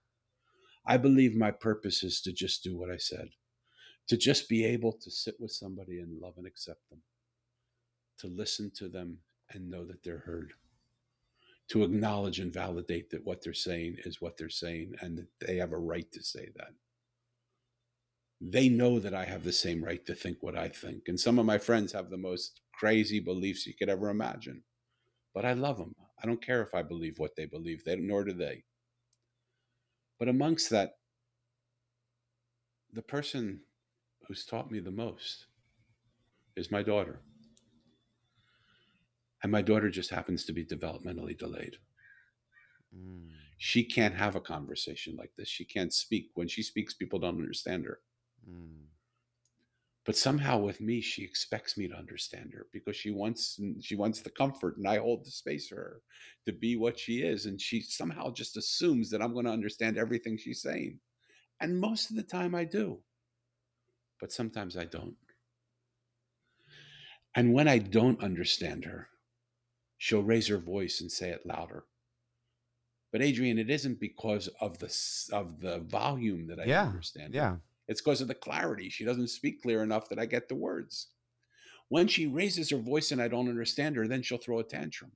I 0.86 0.96
believe 0.96 1.34
my 1.34 1.50
purpose 1.50 2.02
is 2.02 2.22
to 2.22 2.32
just 2.32 2.64
do 2.64 2.78
what 2.78 2.90
I 2.90 2.96
said, 2.96 3.28
to 4.08 4.16
just 4.16 4.48
be 4.48 4.64
able 4.64 4.92
to 4.92 5.10
sit 5.10 5.34
with 5.38 5.52
somebody 5.52 6.00
and 6.00 6.20
love 6.20 6.34
and 6.38 6.46
accept 6.46 6.88
them, 6.88 7.02
to 8.18 8.28
listen 8.28 8.70
to 8.76 8.88
them 8.88 9.18
and 9.50 9.70
know 9.70 9.84
that 9.84 10.02
they're 10.02 10.18
heard 10.18 10.54
to 11.70 11.84
acknowledge 11.84 12.40
and 12.40 12.52
validate 12.52 13.10
that 13.10 13.24
what 13.24 13.42
they're 13.42 13.54
saying 13.54 13.96
is 14.04 14.20
what 14.20 14.36
they're 14.36 14.48
saying 14.48 14.92
and 15.00 15.16
that 15.16 15.28
they 15.46 15.56
have 15.56 15.72
a 15.72 15.78
right 15.78 16.10
to 16.12 16.22
say 16.22 16.48
that. 16.56 16.72
They 18.40 18.68
know 18.68 18.98
that 18.98 19.14
I 19.14 19.24
have 19.24 19.44
the 19.44 19.52
same 19.52 19.84
right 19.84 20.04
to 20.06 20.14
think 20.14 20.38
what 20.40 20.56
I 20.56 20.68
think. 20.68 21.04
And 21.06 21.18
some 21.18 21.38
of 21.38 21.46
my 21.46 21.58
friends 21.58 21.92
have 21.92 22.10
the 22.10 22.16
most 22.16 22.60
crazy 22.74 23.20
beliefs 23.20 23.66
you 23.66 23.74
could 23.78 23.88
ever 23.88 24.08
imagine. 24.08 24.62
But 25.32 25.44
I 25.44 25.52
love 25.52 25.78
them. 25.78 25.94
I 26.22 26.26
don't 26.26 26.44
care 26.44 26.62
if 26.62 26.74
I 26.74 26.82
believe 26.82 27.18
what 27.18 27.36
they 27.36 27.46
believe, 27.46 27.84
they, 27.84 27.96
nor 27.96 28.24
do 28.24 28.32
they. 28.32 28.64
But 30.18 30.28
amongst 30.28 30.70
that, 30.70 30.94
the 32.92 33.02
person 33.02 33.60
who's 34.26 34.44
taught 34.44 34.70
me 34.70 34.80
the 34.80 34.90
most 34.90 35.46
is 36.56 36.72
my 36.72 36.82
daughter. 36.82 37.20
And 39.42 39.52
my 39.52 39.62
daughter 39.62 39.90
just 39.90 40.10
happens 40.10 40.44
to 40.46 40.52
be 40.54 40.64
developmentally 40.64 41.38
delayed. 41.38 41.76
Mm. 42.96 43.28
She 43.58 43.84
can't 43.84 44.14
have 44.14 44.36
a 44.36 44.40
conversation 44.40 45.16
like 45.16 45.32
this. 45.38 45.48
She 45.48 45.64
can't 45.64 45.92
speak. 45.94 46.30
When 46.34 46.48
she 46.48 46.62
speaks, 46.62 46.94
people 46.94 47.18
don't 47.20 47.38
understand 47.38 47.84
her. 47.86 48.00
Mm. 48.50 48.86
But 50.06 50.16
somehow 50.16 50.58
with 50.60 50.80
me, 50.80 51.00
she 51.02 51.24
expects 51.24 51.78
me 51.78 51.88
to 51.88 51.94
understand 51.96 52.52
her 52.54 52.66
because 52.72 52.96
she 52.96 53.10
wants 53.12 53.60
she 53.80 53.96
wants 53.96 54.20
the 54.20 54.30
comfort, 54.30 54.76
and 54.78 54.88
I 54.88 54.98
hold 54.98 55.24
the 55.24 55.30
space 55.30 55.68
for 55.68 55.76
her 55.76 56.02
to 56.46 56.52
be 56.52 56.76
what 56.76 56.98
she 56.98 57.22
is. 57.22 57.46
And 57.46 57.60
she 57.60 57.82
somehow 57.82 58.32
just 58.32 58.56
assumes 58.56 59.10
that 59.10 59.22
I'm 59.22 59.34
going 59.34 59.46
to 59.46 59.52
understand 59.52 59.98
everything 59.98 60.38
she's 60.38 60.62
saying. 60.62 61.00
And 61.60 61.80
most 61.80 62.10
of 62.10 62.16
the 62.16 62.22
time 62.24 62.54
I 62.54 62.64
do. 62.64 63.00
but 64.20 64.32
sometimes 64.32 64.76
I 64.76 64.84
don't. 64.84 65.16
And 67.34 67.52
when 67.54 67.68
I 67.68 67.78
don't 67.78 68.22
understand 68.22 68.84
her, 68.84 69.08
she'll 70.00 70.22
raise 70.22 70.48
her 70.48 70.56
voice 70.56 71.02
and 71.02 71.12
say 71.12 71.28
it 71.28 71.44
louder. 71.44 71.84
But 73.12 73.20
Adrian, 73.20 73.58
it 73.58 73.68
isn't 73.68 74.00
because 74.00 74.48
of 74.60 74.78
the 74.78 74.86
of 75.30 75.60
the 75.60 75.80
volume 75.80 76.46
that 76.46 76.58
I 76.58 76.64
yeah. 76.64 76.86
understand. 76.86 77.34
Yeah. 77.34 77.56
It's 77.86 78.00
because 78.00 78.22
of 78.22 78.28
the 78.28 78.34
clarity. 78.34 78.88
She 78.88 79.04
doesn't 79.04 79.28
speak 79.28 79.62
clear 79.62 79.82
enough 79.82 80.08
that 80.08 80.18
I 80.18 80.24
get 80.24 80.48
the 80.48 80.54
words. 80.54 81.08
When 81.88 82.08
she 82.08 82.26
raises 82.26 82.70
her 82.70 82.78
voice 82.78 83.12
and 83.12 83.20
I 83.20 83.28
don't 83.28 83.48
understand 83.48 83.96
her, 83.96 84.08
then 84.08 84.22
she'll 84.22 84.38
throw 84.38 84.60
a 84.60 84.64
tantrum. 84.64 85.12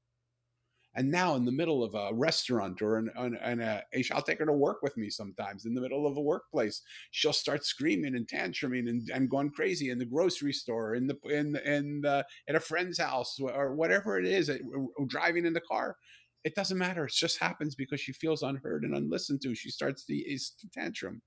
And 0.96 1.10
now, 1.10 1.34
in 1.34 1.44
the 1.44 1.52
middle 1.52 1.82
of 1.82 1.94
a 1.94 2.14
restaurant 2.14 2.80
or 2.80 2.98
an, 2.98 3.10
an, 3.16 3.36
an 3.42 3.60
uh, 3.60 3.80
a, 3.92 4.04
I'll 4.12 4.22
take 4.22 4.38
her 4.38 4.46
to 4.46 4.52
work 4.52 4.78
with 4.82 4.96
me 4.96 5.10
sometimes. 5.10 5.66
In 5.66 5.74
the 5.74 5.80
middle 5.80 6.06
of 6.06 6.16
a 6.16 6.20
workplace, 6.22 6.82
she'll 7.10 7.32
start 7.32 7.64
screaming 7.64 8.14
and 8.14 8.28
tantruming 8.28 8.88
and, 8.88 9.08
and 9.12 9.28
going 9.28 9.50
crazy 9.50 9.90
in 9.90 9.98
the 9.98 10.04
grocery 10.04 10.52
store, 10.52 10.94
in 10.94 11.08
the 11.08 11.18
in 11.28 11.56
in 11.56 12.00
the, 12.02 12.24
at 12.48 12.54
a 12.54 12.60
friend's 12.60 12.98
house, 12.98 13.38
or 13.40 13.74
whatever 13.74 14.18
it 14.18 14.26
is, 14.26 14.48
uh, 14.48 14.58
driving 15.08 15.46
in 15.46 15.52
the 15.52 15.60
car. 15.60 15.96
It 16.44 16.54
doesn't 16.54 16.78
matter. 16.78 17.06
It 17.06 17.12
just 17.12 17.40
happens 17.40 17.74
because 17.74 18.00
she 18.00 18.12
feels 18.12 18.42
unheard 18.42 18.84
and 18.84 18.94
unlistened 18.94 19.40
to. 19.42 19.54
She 19.54 19.70
starts 19.70 20.04
to, 20.04 20.32
eh, 20.32 20.38
to 20.60 20.68
tantrum. 20.68 21.22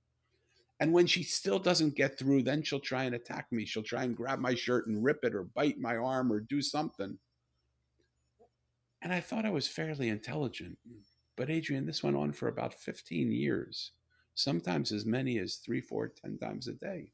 And 0.80 0.94
when 0.94 1.08
she 1.08 1.24
still 1.24 1.60
doesn't 1.60 1.96
get 1.96 2.20
through, 2.20 2.44
then 2.44 2.62
she'll 2.62 2.80
try 2.80 3.06
and 3.06 3.16
attack 3.16 3.48
me. 3.52 3.66
She'll 3.66 3.84
try 3.84 4.04
and 4.04 4.16
grab 4.16 4.40
my 4.40 4.54
shirt 4.54 4.88
and 4.88 5.04
rip 5.04 5.20
it 5.24 5.34
or 5.34 5.44
bite 5.44 5.80
my 5.80 5.98
arm 5.98 6.32
or 6.32 6.40
do 6.40 6.62
something. 6.62 7.18
And 9.08 9.13
I 9.13 9.22
thought 9.22 9.46
I 9.46 9.52
was 9.52 9.70
fairly 9.70 10.10
intelligent. 10.10 10.78
But 11.38 11.50
Adrian, 11.50 11.86
this 11.86 12.04
went 12.04 12.17
on 12.17 12.34
for 12.34 12.50
about 12.50 12.74
15 12.74 13.32
years, 13.32 13.93
sometimes 14.36 14.91
as 14.91 15.06
many 15.06 15.39
as 15.39 15.56
three, 15.56 15.80
four, 15.80 16.10
ten 16.10 16.38
times 16.38 16.67
a 16.67 16.74
day. 16.74 17.13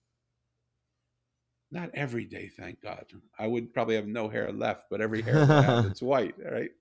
Not 1.70 1.92
every 1.94 2.26
day, 2.26 2.48
thank 2.48 2.82
God. 2.82 3.06
I 3.38 3.46
would 3.46 3.76
probably 3.76 3.94
have 3.94 4.08
no 4.08 4.28
hair 4.28 4.52
left, 4.52 4.86
but 4.90 5.02
every 5.02 5.22
hair 5.22 5.44
I 5.44 5.62
have, 5.62 5.86
it's 5.92 6.02
white, 6.02 6.34
right? 6.44 6.72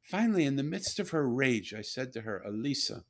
Finally, 0.00 0.46
in 0.46 0.56
the 0.56 0.62
midst 0.62 0.98
of 0.98 1.10
her 1.10 1.28
rage, 1.28 1.74
I 1.74 1.82
said 1.82 2.14
to 2.14 2.22
her, 2.22 2.42
Elisa, 2.46 3.04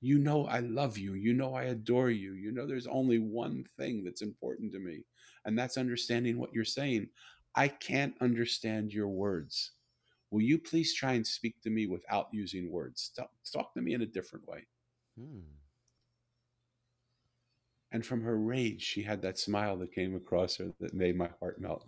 you 0.00 0.18
know 0.18 0.46
I 0.46 0.60
love 0.60 0.96
you. 0.96 1.12
You 1.12 1.34
know 1.34 1.54
I 1.54 1.64
adore 1.64 2.10
you. 2.10 2.32
You 2.32 2.52
know 2.52 2.66
there's 2.66 2.86
only 2.86 3.18
one 3.18 3.66
thing 3.76 4.04
that's 4.04 4.22
important 4.22 4.72
to 4.72 4.78
me, 4.78 5.04
and 5.44 5.58
that's 5.58 5.76
understanding 5.76 6.38
what 6.38 6.54
you're 6.54 6.64
saying. 6.64 7.08
I 7.54 7.68
can't 7.68 8.14
understand 8.20 8.92
your 8.92 9.08
words. 9.08 9.72
Will 10.30 10.42
you 10.42 10.58
please 10.58 10.94
try 10.94 11.12
and 11.14 11.26
speak 11.26 11.60
to 11.62 11.70
me 11.70 11.86
without 11.86 12.28
using 12.32 12.70
words? 12.70 13.10
Talk, 13.16 13.30
talk 13.52 13.74
to 13.74 13.80
me 13.80 13.94
in 13.94 14.02
a 14.02 14.06
different 14.06 14.46
way. 14.46 14.66
Hmm. 15.18 15.40
And 17.90 18.04
from 18.04 18.22
her 18.22 18.38
rage, 18.38 18.82
she 18.82 19.02
had 19.02 19.22
that 19.22 19.38
smile 19.38 19.76
that 19.78 19.94
came 19.94 20.14
across 20.14 20.56
her 20.56 20.72
that 20.80 20.92
made 20.92 21.16
my 21.16 21.30
heart 21.40 21.60
melt. 21.60 21.86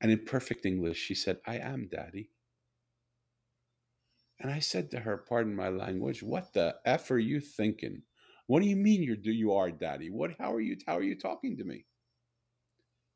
And 0.00 0.10
in 0.10 0.24
perfect 0.24 0.66
English, 0.66 0.98
she 0.98 1.14
said, 1.14 1.38
I 1.46 1.58
am 1.58 1.88
daddy. 1.88 2.30
And 4.40 4.50
I 4.50 4.58
said 4.58 4.90
to 4.90 5.00
her, 5.00 5.16
pardon 5.16 5.54
my 5.54 5.68
language, 5.68 6.22
what 6.22 6.52
the 6.52 6.76
F 6.84 7.10
are 7.10 7.18
you 7.18 7.40
thinking? 7.40 8.02
What 8.46 8.62
do 8.62 8.68
you 8.68 8.76
mean 8.76 9.02
you're 9.02 9.16
you 9.16 9.54
are 9.54 9.70
daddy? 9.70 10.10
What 10.10 10.32
how 10.38 10.52
are 10.52 10.60
you 10.60 10.76
how 10.86 10.96
are 10.98 11.02
you 11.02 11.18
talking 11.18 11.56
to 11.56 11.64
me? 11.64 11.86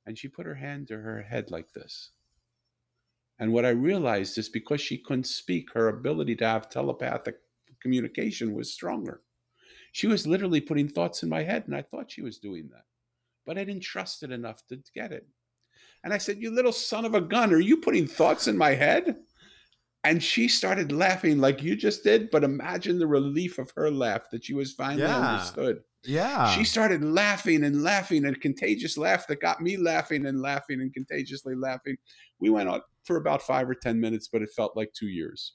And 0.07 0.19
she 0.19 0.29
put 0.29 0.47
her 0.47 0.55
hand 0.55 0.89
to 0.89 0.99
her 0.99 1.23
head 1.23 1.51
like 1.51 1.73
this. 1.73 2.11
And 3.39 3.53
what 3.53 3.65
I 3.65 3.71
realized 3.71 4.37
is 4.39 4.49
because 4.49 4.81
she 4.81 4.99
couldn't 4.99 5.27
speak, 5.27 5.73
her 5.73 5.89
ability 5.89 6.37
to 6.37 6.47
have 6.47 6.69
telepathic 6.69 7.37
communication 7.81 8.55
was 8.55 8.73
stronger. 8.73 9.23
She 9.93 10.07
was 10.07 10.27
literally 10.27 10.61
putting 10.61 10.89
thoughts 10.89 11.23
in 11.23 11.29
my 11.29 11.43
head, 11.43 11.65
and 11.67 11.75
I 11.75 11.83
thought 11.83 12.11
she 12.11 12.23
was 12.23 12.39
doing 12.39 12.69
that. 12.73 12.85
But 13.47 13.59
I 13.59 13.65
didn't 13.65 13.83
trust 13.83 14.23
it 14.23 14.31
enough 14.31 14.67
to 14.69 14.79
get 14.95 15.13
it. 15.13 15.27
And 16.05 16.13
I 16.13 16.19
said, 16.19 16.39
You 16.39 16.51
little 16.51 16.73
son 16.73 17.05
of 17.05 17.15
a 17.15 17.21
gun, 17.21 17.53
are 17.53 17.61
you 17.61 17.79
putting 17.79 18.07
thoughts 18.07 18.47
in 18.47 18.57
my 18.57 18.75
head? 18.75 19.17
And 20.05 20.23
she 20.23 20.49
started 20.49 20.93
laughing 20.93 21.39
like 21.39 21.63
you 21.63 21.77
just 21.77 22.05
did, 22.05 22.31
but 22.31 22.45
imagine 22.45 22.99
the 22.99 23.07
relief 23.07 23.59
of 23.59 23.71
her 23.77 23.91
laugh 23.91 24.31
that 24.31 24.45
she 24.45 24.55
was 24.55 24.73
finally 24.73 25.03
yeah. 25.03 25.35
understood. 25.35 25.83
Yeah. 26.05 26.51
She 26.53 26.65
started 26.65 27.05
laughing 27.05 27.65
and 27.65 27.83
laughing 27.83 28.25
and 28.25 28.41
contagious 28.41 28.97
laugh 28.97 29.27
that 29.27 29.41
got 29.41 29.61
me 29.61 29.77
laughing 29.77 30.27
and 30.27 30.41
laughing 30.41 30.81
and 30.81 30.93
contagiously 30.93 31.55
laughing. 31.55 31.97
We 32.39 32.51
went 32.51 32.69
on 32.69 32.81
for 33.05 33.17
about 33.17 33.43
five 33.43 33.69
or 33.69 33.75
10 33.75 34.01
minutes, 34.01 34.29
but 34.33 34.43
it 34.43 34.51
felt 34.57 34.77
like 34.77 34.93
two 34.93 35.09
years. 35.09 35.55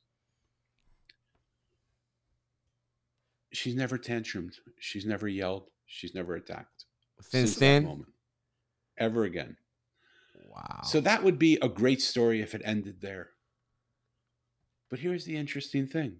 She's 3.53 3.75
never 3.75 3.97
tantrumed. 3.97 4.55
She's 4.79 5.05
never 5.05 5.27
yelled. 5.27 5.69
She's 5.85 6.13
never 6.13 6.35
attacked. 6.35 6.85
Since, 7.21 7.51
since 7.51 7.55
then? 7.55 7.83
moment. 7.85 8.09
Ever 8.97 9.23
again. 9.23 9.55
Wow. 10.47 10.81
So 10.83 10.99
that 11.01 11.23
would 11.23 11.39
be 11.39 11.57
a 11.61 11.69
great 11.69 12.01
story 12.01 12.41
if 12.41 12.53
it 12.53 12.61
ended 12.65 13.01
there. 13.01 13.29
But 14.89 14.99
here's 14.99 15.25
the 15.25 15.35
interesting 15.35 15.87
thing 15.87 16.17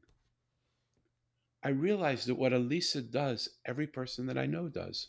I 1.65 1.69
realized 1.69 2.27
that 2.27 2.35
what 2.35 2.53
Elisa 2.53 3.01
does, 3.01 3.49
every 3.65 3.87
person 3.87 4.27
that 4.27 4.37
I 4.37 4.45
know 4.45 4.69
does. 4.69 5.07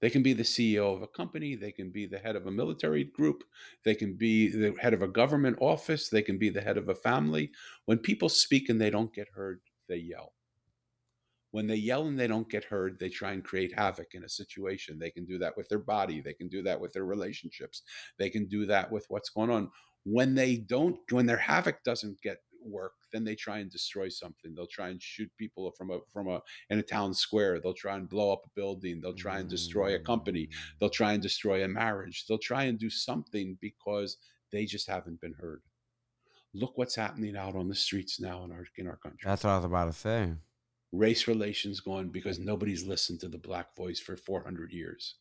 They 0.00 0.10
can 0.10 0.22
be 0.22 0.34
the 0.34 0.42
CEO 0.42 0.94
of 0.94 1.00
a 1.00 1.06
company, 1.06 1.54
they 1.54 1.72
can 1.72 1.90
be 1.90 2.04
the 2.04 2.18
head 2.18 2.36
of 2.36 2.46
a 2.46 2.50
military 2.50 3.04
group, 3.04 3.44
they 3.82 3.94
can 3.94 4.14
be 4.14 4.48
the 4.48 4.74
head 4.78 4.92
of 4.92 5.00
a 5.00 5.08
government 5.08 5.56
office, 5.58 6.10
they 6.10 6.20
can 6.20 6.36
be 6.36 6.50
the 6.50 6.60
head 6.60 6.76
of 6.76 6.90
a 6.90 6.94
family. 6.94 7.50
When 7.86 7.96
people 7.96 8.28
speak 8.28 8.68
and 8.68 8.78
they 8.78 8.90
don't 8.90 9.14
get 9.14 9.28
heard, 9.34 9.62
they 9.88 9.96
yell. 9.96 10.34
When 11.52 11.66
they 11.66 11.76
yell 11.76 12.08
and 12.08 12.20
they 12.20 12.26
don't 12.26 12.50
get 12.50 12.64
heard, 12.64 12.98
they 12.98 13.08
try 13.08 13.32
and 13.32 13.42
create 13.42 13.72
havoc 13.74 14.14
in 14.14 14.24
a 14.24 14.28
situation. 14.28 14.98
They 14.98 15.10
can 15.10 15.24
do 15.24 15.38
that 15.38 15.56
with 15.56 15.70
their 15.70 15.78
body, 15.78 16.20
they 16.20 16.34
can 16.34 16.48
do 16.48 16.62
that 16.62 16.78
with 16.78 16.92
their 16.92 17.06
relationships, 17.06 17.84
they 18.18 18.28
can 18.28 18.46
do 18.48 18.66
that 18.66 18.92
with 18.92 19.06
what's 19.08 19.30
going 19.30 19.48
on. 19.48 19.70
When 20.04 20.34
they 20.34 20.56
don't, 20.56 20.98
when 21.10 21.24
their 21.24 21.38
havoc 21.38 21.82
doesn't 21.84 22.20
get 22.20 22.36
work, 22.64 22.92
then 23.12 23.24
they 23.24 23.34
try 23.34 23.58
and 23.58 23.70
destroy 23.70 24.08
something. 24.08 24.54
They'll 24.54 24.66
try 24.66 24.88
and 24.88 25.02
shoot 25.02 25.30
people 25.36 25.70
from 25.72 25.90
a 25.90 25.98
from 26.12 26.28
a 26.28 26.40
in 26.68 26.78
a 26.78 26.82
town 26.82 27.14
square. 27.14 27.60
They'll 27.60 27.74
try 27.74 27.96
and 27.96 28.08
blow 28.08 28.32
up 28.32 28.42
a 28.44 28.50
building. 28.54 29.00
They'll 29.00 29.14
try 29.14 29.38
and 29.38 29.48
destroy 29.48 29.94
a 29.94 29.98
company. 29.98 30.46
Mm. 30.46 30.54
They'll 30.78 30.90
try 30.90 31.12
and 31.12 31.22
destroy 31.22 31.64
a 31.64 31.68
marriage. 31.68 32.26
They'll 32.26 32.38
try 32.38 32.64
and 32.64 32.78
do 32.78 32.90
something 32.90 33.58
because 33.60 34.16
they 34.52 34.64
just 34.64 34.88
haven't 34.88 35.20
been 35.20 35.34
heard. 35.34 35.62
Look 36.52 36.76
what's 36.76 36.96
happening 36.96 37.36
out 37.36 37.54
on 37.54 37.68
the 37.68 37.74
streets 37.74 38.20
now 38.20 38.44
in 38.44 38.52
our 38.52 38.64
in 38.76 38.86
our 38.86 38.96
country. 38.96 39.20
That's 39.24 39.44
what 39.44 39.50
I 39.50 39.56
was 39.56 39.64
about 39.64 39.86
to 39.86 39.92
say. 39.92 40.32
Race 40.92 41.28
relations 41.28 41.80
going 41.80 42.08
because 42.08 42.40
nobody's 42.40 42.84
listened 42.84 43.20
to 43.20 43.28
the 43.28 43.38
black 43.38 43.76
voice 43.76 44.00
for 44.00 44.16
400 44.16 44.72
years 44.72 45.14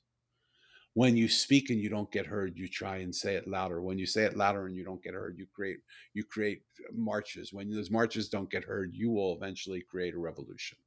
when 1.00 1.16
you 1.16 1.30
speak 1.30 1.70
and 1.70 1.80
you 1.80 1.88
don't 1.88 2.12
get 2.12 2.26
heard 2.26 2.58
you 2.58 2.68
try 2.68 2.98
and 2.98 3.16
say 3.16 3.36
it 3.36 3.48
louder. 3.48 3.82
When 3.82 3.98
you 3.98 4.06
say 4.06 4.26
it 4.26 4.36
louder 4.36 4.66
and 4.66 4.76
you 4.76 4.84
don't 4.84 5.02
get 5.02 5.14
heard 5.14 5.38
you 5.38 5.46
create 5.56 5.78
you 6.14 6.26
create 6.26 6.64
uh, 6.82 6.92
marches. 6.94 7.54
When 7.54 7.74
those 7.74 7.90
marches 7.90 8.28
don't 8.28 8.52
get 8.52 8.66
heard 8.66 8.94
you 8.94 9.10
will 9.10 9.34
eventually 9.34 9.82
create 9.90 10.14
a 10.14 10.20
revolution. 10.20 10.78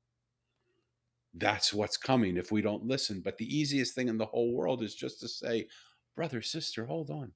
That's 1.32 1.72
what's 1.72 1.96
coming 1.96 2.36
if 2.36 2.52
we 2.52 2.60
don't 2.60 2.84
listen. 2.84 3.22
But 3.24 3.38
the 3.38 3.56
easiest 3.58 3.94
thing 3.94 4.08
in 4.08 4.18
the 4.18 4.26
whole 4.26 4.52
world 4.52 4.82
is 4.82 4.94
just 4.94 5.18
to 5.20 5.28
say 5.28 5.66
brother 6.14 6.42
sister 6.42 6.84
hold 6.84 7.08
on. 7.08 7.32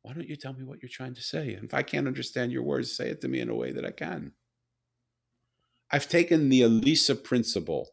Why 0.00 0.14
don't 0.14 0.26
you 0.26 0.36
tell 0.36 0.54
me 0.54 0.64
what 0.64 0.80
you're 0.80 0.88
trying 0.88 1.16
to 1.16 1.22
say? 1.22 1.52
And 1.52 1.64
if 1.64 1.74
i 1.74 1.82
can't 1.82 2.08
understand 2.08 2.50
your 2.50 2.62
words 2.62 2.96
say 2.96 3.10
it 3.10 3.20
to 3.20 3.28
me 3.28 3.40
in 3.40 3.50
a 3.50 3.54
way 3.54 3.72
that 3.72 3.84
i 3.84 3.90
can. 3.90 4.32
I've 5.90 6.08
taken 6.08 6.48
the 6.48 6.62
elisa 6.62 7.14
principle 7.14 7.90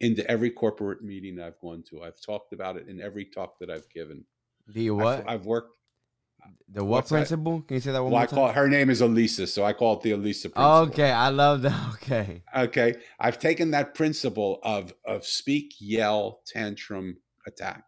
into 0.00 0.28
every 0.30 0.50
corporate 0.50 1.02
meeting 1.02 1.40
I've 1.40 1.58
gone 1.60 1.82
to. 1.90 2.02
I've 2.02 2.20
talked 2.20 2.52
about 2.52 2.76
it 2.76 2.88
in 2.88 3.00
every 3.00 3.24
talk 3.24 3.58
that 3.60 3.70
I've 3.70 3.88
given. 3.90 4.24
The 4.68 4.90
what? 4.90 5.20
I've, 5.20 5.28
I've 5.28 5.46
worked. 5.46 5.72
The 6.68 6.84
what 6.84 7.08
principle? 7.08 7.58
That? 7.58 7.68
Can 7.68 7.74
you 7.76 7.80
say 7.80 7.92
that 7.92 8.02
one 8.02 8.12
well, 8.12 8.20
more 8.20 8.28
I 8.28 8.32
call 8.32 8.52
her 8.52 8.68
name 8.68 8.90
is 8.90 9.00
Elisa, 9.00 9.46
so 9.46 9.64
I 9.64 9.72
call 9.72 9.94
it 9.94 10.02
the 10.02 10.12
Elisa 10.12 10.50
principle. 10.50 10.92
Okay, 10.92 11.10
I 11.10 11.28
love 11.28 11.62
that. 11.62 11.94
Okay. 11.94 12.42
Okay, 12.56 12.94
I've 13.18 13.38
taken 13.40 13.72
that 13.72 13.94
principle 13.94 14.60
of 14.62 14.94
of 15.04 15.24
speak, 15.24 15.74
yell, 15.80 16.42
tantrum, 16.46 17.16
attack 17.48 17.84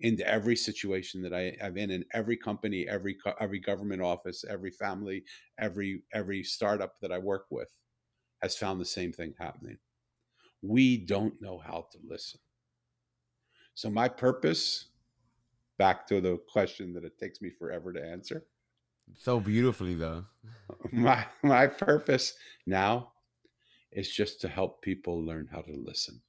into 0.00 0.26
every 0.28 0.56
situation 0.56 1.22
that 1.22 1.32
I 1.32 1.56
have 1.60 1.78
in 1.78 1.90
in 1.90 2.04
every 2.12 2.36
company, 2.36 2.86
every 2.86 3.16
every 3.40 3.60
government 3.60 4.02
office, 4.02 4.44
every 4.50 4.72
family, 4.72 5.24
every 5.58 6.02
every 6.12 6.42
startup 6.42 6.96
that 7.00 7.12
I 7.12 7.18
work 7.18 7.46
with 7.50 7.70
has 8.42 8.56
found 8.56 8.80
the 8.80 8.84
same 8.84 9.12
thing 9.12 9.32
happening 9.38 9.78
we 10.62 10.96
don't 10.96 11.40
know 11.40 11.58
how 11.58 11.86
to 11.92 11.98
listen. 12.08 12.40
So, 13.74 13.90
my 13.90 14.08
purpose, 14.08 14.86
back 15.78 16.06
to 16.08 16.20
the 16.20 16.38
question 16.50 16.92
that 16.94 17.04
it 17.04 17.18
takes 17.18 17.40
me 17.40 17.50
forever 17.50 17.92
to 17.92 18.04
answer. 18.04 18.44
So 19.18 19.40
beautifully, 19.40 19.94
though. 19.94 20.24
my, 20.92 21.24
my 21.42 21.66
purpose 21.66 22.34
now 22.66 23.12
is 23.90 24.10
just 24.10 24.40
to 24.40 24.48
help 24.48 24.82
people 24.82 25.24
learn 25.24 25.48
how 25.50 25.60
to 25.62 25.72
listen 25.72 26.20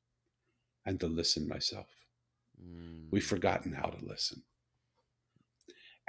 and 0.85 0.99
to 0.99 1.07
listen 1.07 1.47
myself. 1.47 1.87
Mm. 2.61 3.07
We've 3.11 3.25
forgotten 3.25 3.71
how 3.71 3.89
to 3.89 4.05
listen. 4.05 4.41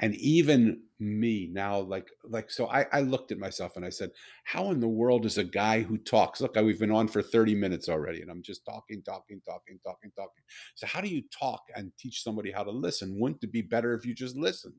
And 0.00 0.14
even 0.16 0.82
me 0.98 1.48
now 1.52 1.78
like 1.78 2.08
like 2.24 2.50
so 2.50 2.66
I, 2.68 2.86
I 2.92 3.00
looked 3.00 3.30
at 3.32 3.38
myself 3.38 3.76
and 3.76 3.84
i 3.84 3.90
said 3.90 4.10
how 4.44 4.70
in 4.70 4.80
the 4.80 4.88
world 4.88 5.26
is 5.26 5.38
a 5.38 5.44
guy 5.44 5.82
who 5.82 5.98
talks 5.98 6.40
look 6.40 6.56
we've 6.56 6.78
been 6.78 6.90
on 6.90 7.08
for 7.08 7.22
30 7.22 7.54
minutes 7.54 7.88
already 7.88 8.22
and 8.22 8.30
i'm 8.30 8.42
just 8.42 8.64
talking 8.64 9.02
talking 9.02 9.40
talking 9.46 9.78
talking 9.84 10.10
talking. 10.16 10.44
So 10.74 10.86
how 10.86 11.00
do 11.00 11.08
you 11.08 11.22
talk 11.38 11.62
and 11.74 11.92
teach 11.98 12.22
somebody 12.22 12.50
how 12.50 12.64
to 12.64 12.70
listen? 12.70 13.18
Wouldn't 13.18 13.44
it 13.44 13.52
be 13.52 13.62
better 13.62 13.94
if 13.94 14.04
you 14.04 14.14
just 14.14 14.36
listened? 14.36 14.74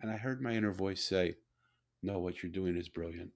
And 0.00 0.10
i 0.10 0.16
heard 0.16 0.42
my 0.42 0.52
inner 0.52 0.72
voice 0.72 1.04
say 1.04 1.34
no 2.02 2.18
what 2.18 2.42
you're 2.42 2.52
doing 2.52 2.76
is 2.76 2.88
brilliant. 2.88 3.30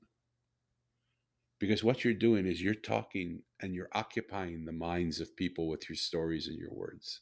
Because 1.59 1.85
what 1.85 2.05
you're 2.05 2.15
doing 2.15 2.47
is 2.47 2.63
you're 2.63 2.75
talking 2.75 3.43
and 3.61 3.75
you're 3.75 3.91
occupying 3.93 4.65
the 4.65 4.73
minds 4.73 5.21
of 5.21 5.37
people 5.37 5.69
with 5.69 5.89
your 5.89 5.97
stories 5.97 6.47
and 6.49 6.59
your 6.59 6.73
words 6.73 7.21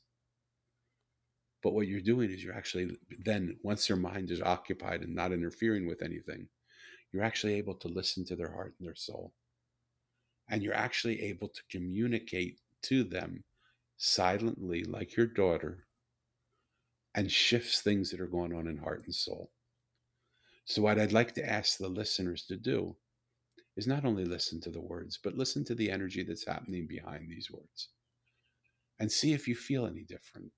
but 1.63 1.73
what 1.73 1.89
you're 1.89 2.01
doing 2.01 2.31
is 2.31 2.43
you're 2.43 2.55
actually 2.55 2.97
then, 3.19 3.59
once 3.63 3.87
their 3.87 3.97
mind 3.97 4.31
is 4.31 4.41
occupied 4.41 5.03
and 5.03 5.15
not 5.15 5.33
interfering 5.33 5.87
with 5.87 6.03
anything, 6.03 6.49
you're 7.13 7.25
actually 7.25 7.55
able 7.55 7.75
to 7.75 7.89
listen 7.89 8.25
to 8.27 8.37
their 8.37 8.53
heart 8.53 8.75
and 8.79 8.87
their 8.87 8.95
soul. 8.95 9.33
And 10.49 10.63
you're 10.63 10.75
actually 10.75 11.23
able 11.23 11.49
to 11.49 11.63
communicate 11.71 12.61
to 12.83 13.05
them 13.05 13.45
silently, 13.97 14.85
like 14.85 15.17
your 15.17 15.27
daughter, 15.27 15.87
and 17.15 17.31
shifts 17.31 17.81
things 17.81 18.11
that 18.11 18.21
are 18.21 18.27
going 18.27 18.55
on 18.55 18.69
in 18.69 18.77
heart 18.77 19.03
and 19.05 19.15
soul. 19.15 19.51
So, 20.65 20.83
what 20.83 20.99
I'd 20.99 21.13
like 21.13 21.35
to 21.35 21.49
ask 21.49 21.79
the 21.79 21.89
listeners 21.89 22.45
to 22.45 22.57
do 22.57 22.97
is 23.77 23.87
not 23.87 24.05
only 24.05 24.25
listen 24.25 24.61
to 24.61 24.71
the 24.71 24.81
words, 24.81 25.19
but 25.23 25.37
listen 25.37 25.65
to 25.65 25.75
the 25.75 25.91
energy 25.91 26.23
that's 26.23 26.47
happening 26.47 26.87
behind 26.87 27.29
these 27.29 27.51
words 27.51 27.89
and 28.99 29.11
see 29.11 29.33
if 29.33 29.49
you 29.49 29.55
feel 29.55 29.87
any 29.87 30.03
different. 30.03 30.53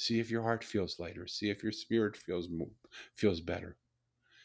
See 0.00 0.18
if 0.18 0.30
your 0.30 0.40
heart 0.40 0.64
feels 0.64 0.98
lighter. 0.98 1.26
See 1.26 1.50
if 1.50 1.62
your 1.62 1.72
spirit 1.72 2.16
feels 2.16 2.48
feels 3.16 3.42
better. 3.42 3.76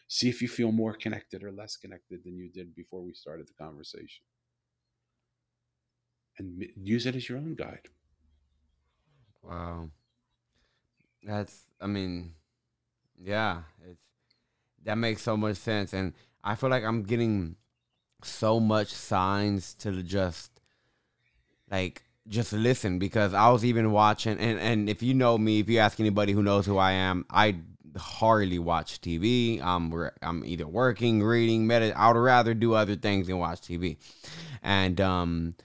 See 0.09 0.27
if 0.27 0.41
you 0.41 0.49
feel 0.49 0.73
more 0.73 0.93
connected 0.93 1.45
or 1.45 1.51
less 1.53 1.77
connected 1.77 2.25
than 2.25 2.37
you 2.37 2.49
did 2.49 2.75
before 2.75 3.01
we 3.01 3.13
started 3.13 3.47
the 3.47 3.53
conversation. 3.53 4.25
And 6.37 6.65
use 6.75 7.05
it 7.05 7.15
as 7.15 7.29
your 7.29 7.37
own 7.37 7.55
guide. 7.55 7.87
Wow. 9.41 9.91
That's 11.23 11.67
I 11.79 11.87
mean, 11.87 12.33
yeah, 13.17 13.61
it's 13.89 14.03
that 14.83 14.97
makes 14.97 15.21
so 15.21 15.37
much 15.37 15.55
sense 15.55 15.93
and 15.93 16.11
I 16.43 16.55
feel 16.55 16.69
like 16.69 16.83
I'm 16.83 17.03
getting 17.03 17.55
so 18.23 18.59
much 18.59 18.89
signs 18.89 19.73
to 19.75 20.03
just 20.03 20.59
like 21.71 22.03
just 22.27 22.53
listen 22.53 22.99
because 22.99 23.33
I 23.33 23.49
was 23.49 23.63
even 23.63 23.91
watching 23.91 24.39
and 24.39 24.59
and 24.59 24.89
if 24.89 25.03
you 25.03 25.13
know 25.13 25.37
me, 25.37 25.59
if 25.59 25.69
you 25.69 25.79
ask 25.79 25.99
anybody 25.99 26.33
who 26.33 26.43
knows 26.43 26.65
who 26.65 26.77
I 26.77 26.93
am, 26.93 27.25
I 27.29 27.57
hardly 27.97 28.59
watch 28.59 29.01
TV. 29.01 29.61
I'm 29.61 29.93
I'm 30.21 30.43
either 30.45 30.67
working, 30.67 31.23
reading, 31.23 31.67
medit. 31.67 31.93
I 31.95 32.11
would 32.11 32.19
rather 32.19 32.53
do 32.53 32.73
other 32.73 32.95
things 32.95 33.27
than 33.27 33.37
watch 33.37 33.61
TV. 33.61 33.97
And 34.63 34.99
um 34.99 35.55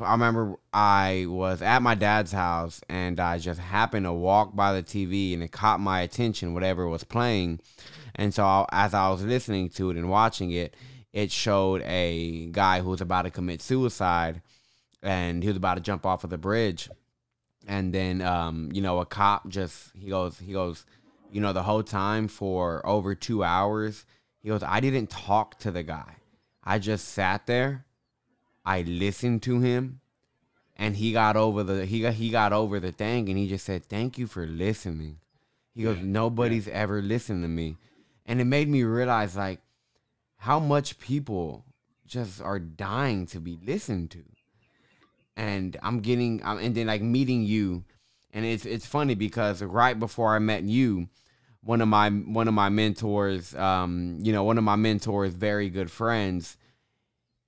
I 0.00 0.12
remember 0.12 0.56
I 0.72 1.26
was 1.28 1.62
at 1.62 1.82
my 1.82 1.94
dad's 1.94 2.32
house 2.32 2.80
and 2.88 3.20
I 3.20 3.38
just 3.38 3.60
happened 3.60 4.06
to 4.06 4.12
walk 4.12 4.56
by 4.56 4.72
the 4.72 4.82
TV 4.82 5.34
and 5.34 5.42
it 5.42 5.52
caught 5.52 5.80
my 5.80 6.00
attention 6.00 6.54
whatever 6.54 6.88
was 6.88 7.04
playing. 7.04 7.60
And 8.14 8.34
so 8.34 8.66
as 8.72 8.94
I 8.94 9.10
was 9.10 9.22
listening 9.22 9.68
to 9.70 9.90
it 9.90 9.96
and 9.96 10.08
watching 10.08 10.50
it, 10.50 10.74
it 11.12 11.30
showed 11.30 11.82
a 11.82 12.46
guy 12.46 12.80
who 12.80 12.90
was 12.90 13.00
about 13.00 13.22
to 13.22 13.30
commit 13.30 13.60
suicide 13.60 14.40
and 15.02 15.42
he 15.42 15.48
was 15.48 15.56
about 15.56 15.74
to 15.74 15.80
jump 15.80 16.06
off 16.06 16.24
of 16.24 16.30
the 16.30 16.38
bridge. 16.38 16.88
And 17.66 17.92
then 17.92 18.22
um, 18.22 18.70
you 18.72 18.82
know 18.82 19.00
a 19.00 19.06
cop 19.06 19.48
just 19.48 19.92
he 19.96 20.08
goes 20.10 20.38
he 20.38 20.52
goes 20.52 20.84
you 21.30 21.40
know 21.40 21.52
the 21.52 21.62
whole 21.62 21.82
time 21.82 22.28
for 22.28 22.84
over 22.86 23.14
two 23.14 23.42
hours 23.44 24.04
he 24.42 24.48
goes 24.48 24.62
i 24.62 24.80
didn't 24.80 25.10
talk 25.10 25.58
to 25.60 25.70
the 25.70 25.82
guy. 25.82 26.16
I 26.64 26.78
just 26.78 27.08
sat 27.08 27.46
there. 27.46 27.84
I 28.64 28.82
listened 28.82 29.42
to 29.42 29.60
him. 29.60 30.00
And 30.76 30.96
he 30.96 31.12
got 31.12 31.36
over 31.36 31.62
the 31.62 31.86
he 31.86 32.00
got 32.00 32.14
he 32.14 32.30
got 32.30 32.52
over 32.52 32.80
the 32.80 32.92
thing 32.92 33.28
and 33.28 33.38
he 33.38 33.48
just 33.48 33.64
said 33.64 33.84
thank 33.84 34.18
you 34.18 34.26
for 34.26 34.46
listening. 34.46 35.18
He 35.74 35.84
goes 35.84 35.98
nobody's 35.98 36.66
yeah. 36.66 36.74
ever 36.74 37.00
listened 37.00 37.44
to 37.44 37.48
me. 37.48 37.76
And 38.26 38.40
it 38.40 38.46
made 38.46 38.68
me 38.68 38.82
realize 38.82 39.36
like 39.36 39.60
how 40.38 40.58
much 40.58 40.98
people 40.98 41.64
just 42.06 42.42
are 42.42 42.58
dying 42.58 43.26
to 43.26 43.38
be 43.38 43.58
listened 43.64 44.10
to 44.10 44.18
and 45.36 45.76
I'm 45.82 46.00
getting 46.00 46.44
um, 46.44 46.58
and 46.58 46.74
then 46.74 46.86
like 46.86 47.02
meeting 47.02 47.42
you, 47.42 47.84
and 48.32 48.44
it's 48.44 48.64
it's 48.64 48.86
funny 48.86 49.14
because 49.14 49.62
right 49.62 49.98
before 49.98 50.34
I 50.34 50.38
met 50.38 50.62
you, 50.64 51.08
one 51.62 51.80
of 51.80 51.88
my 51.88 52.10
one 52.10 52.48
of 52.48 52.54
my 52.54 52.68
mentors, 52.68 53.54
um, 53.54 54.18
you 54.20 54.32
know, 54.32 54.44
one 54.44 54.58
of 54.58 54.64
my 54.64 54.76
mentors, 54.76 55.32
very 55.32 55.70
good 55.70 55.90
friends, 55.90 56.56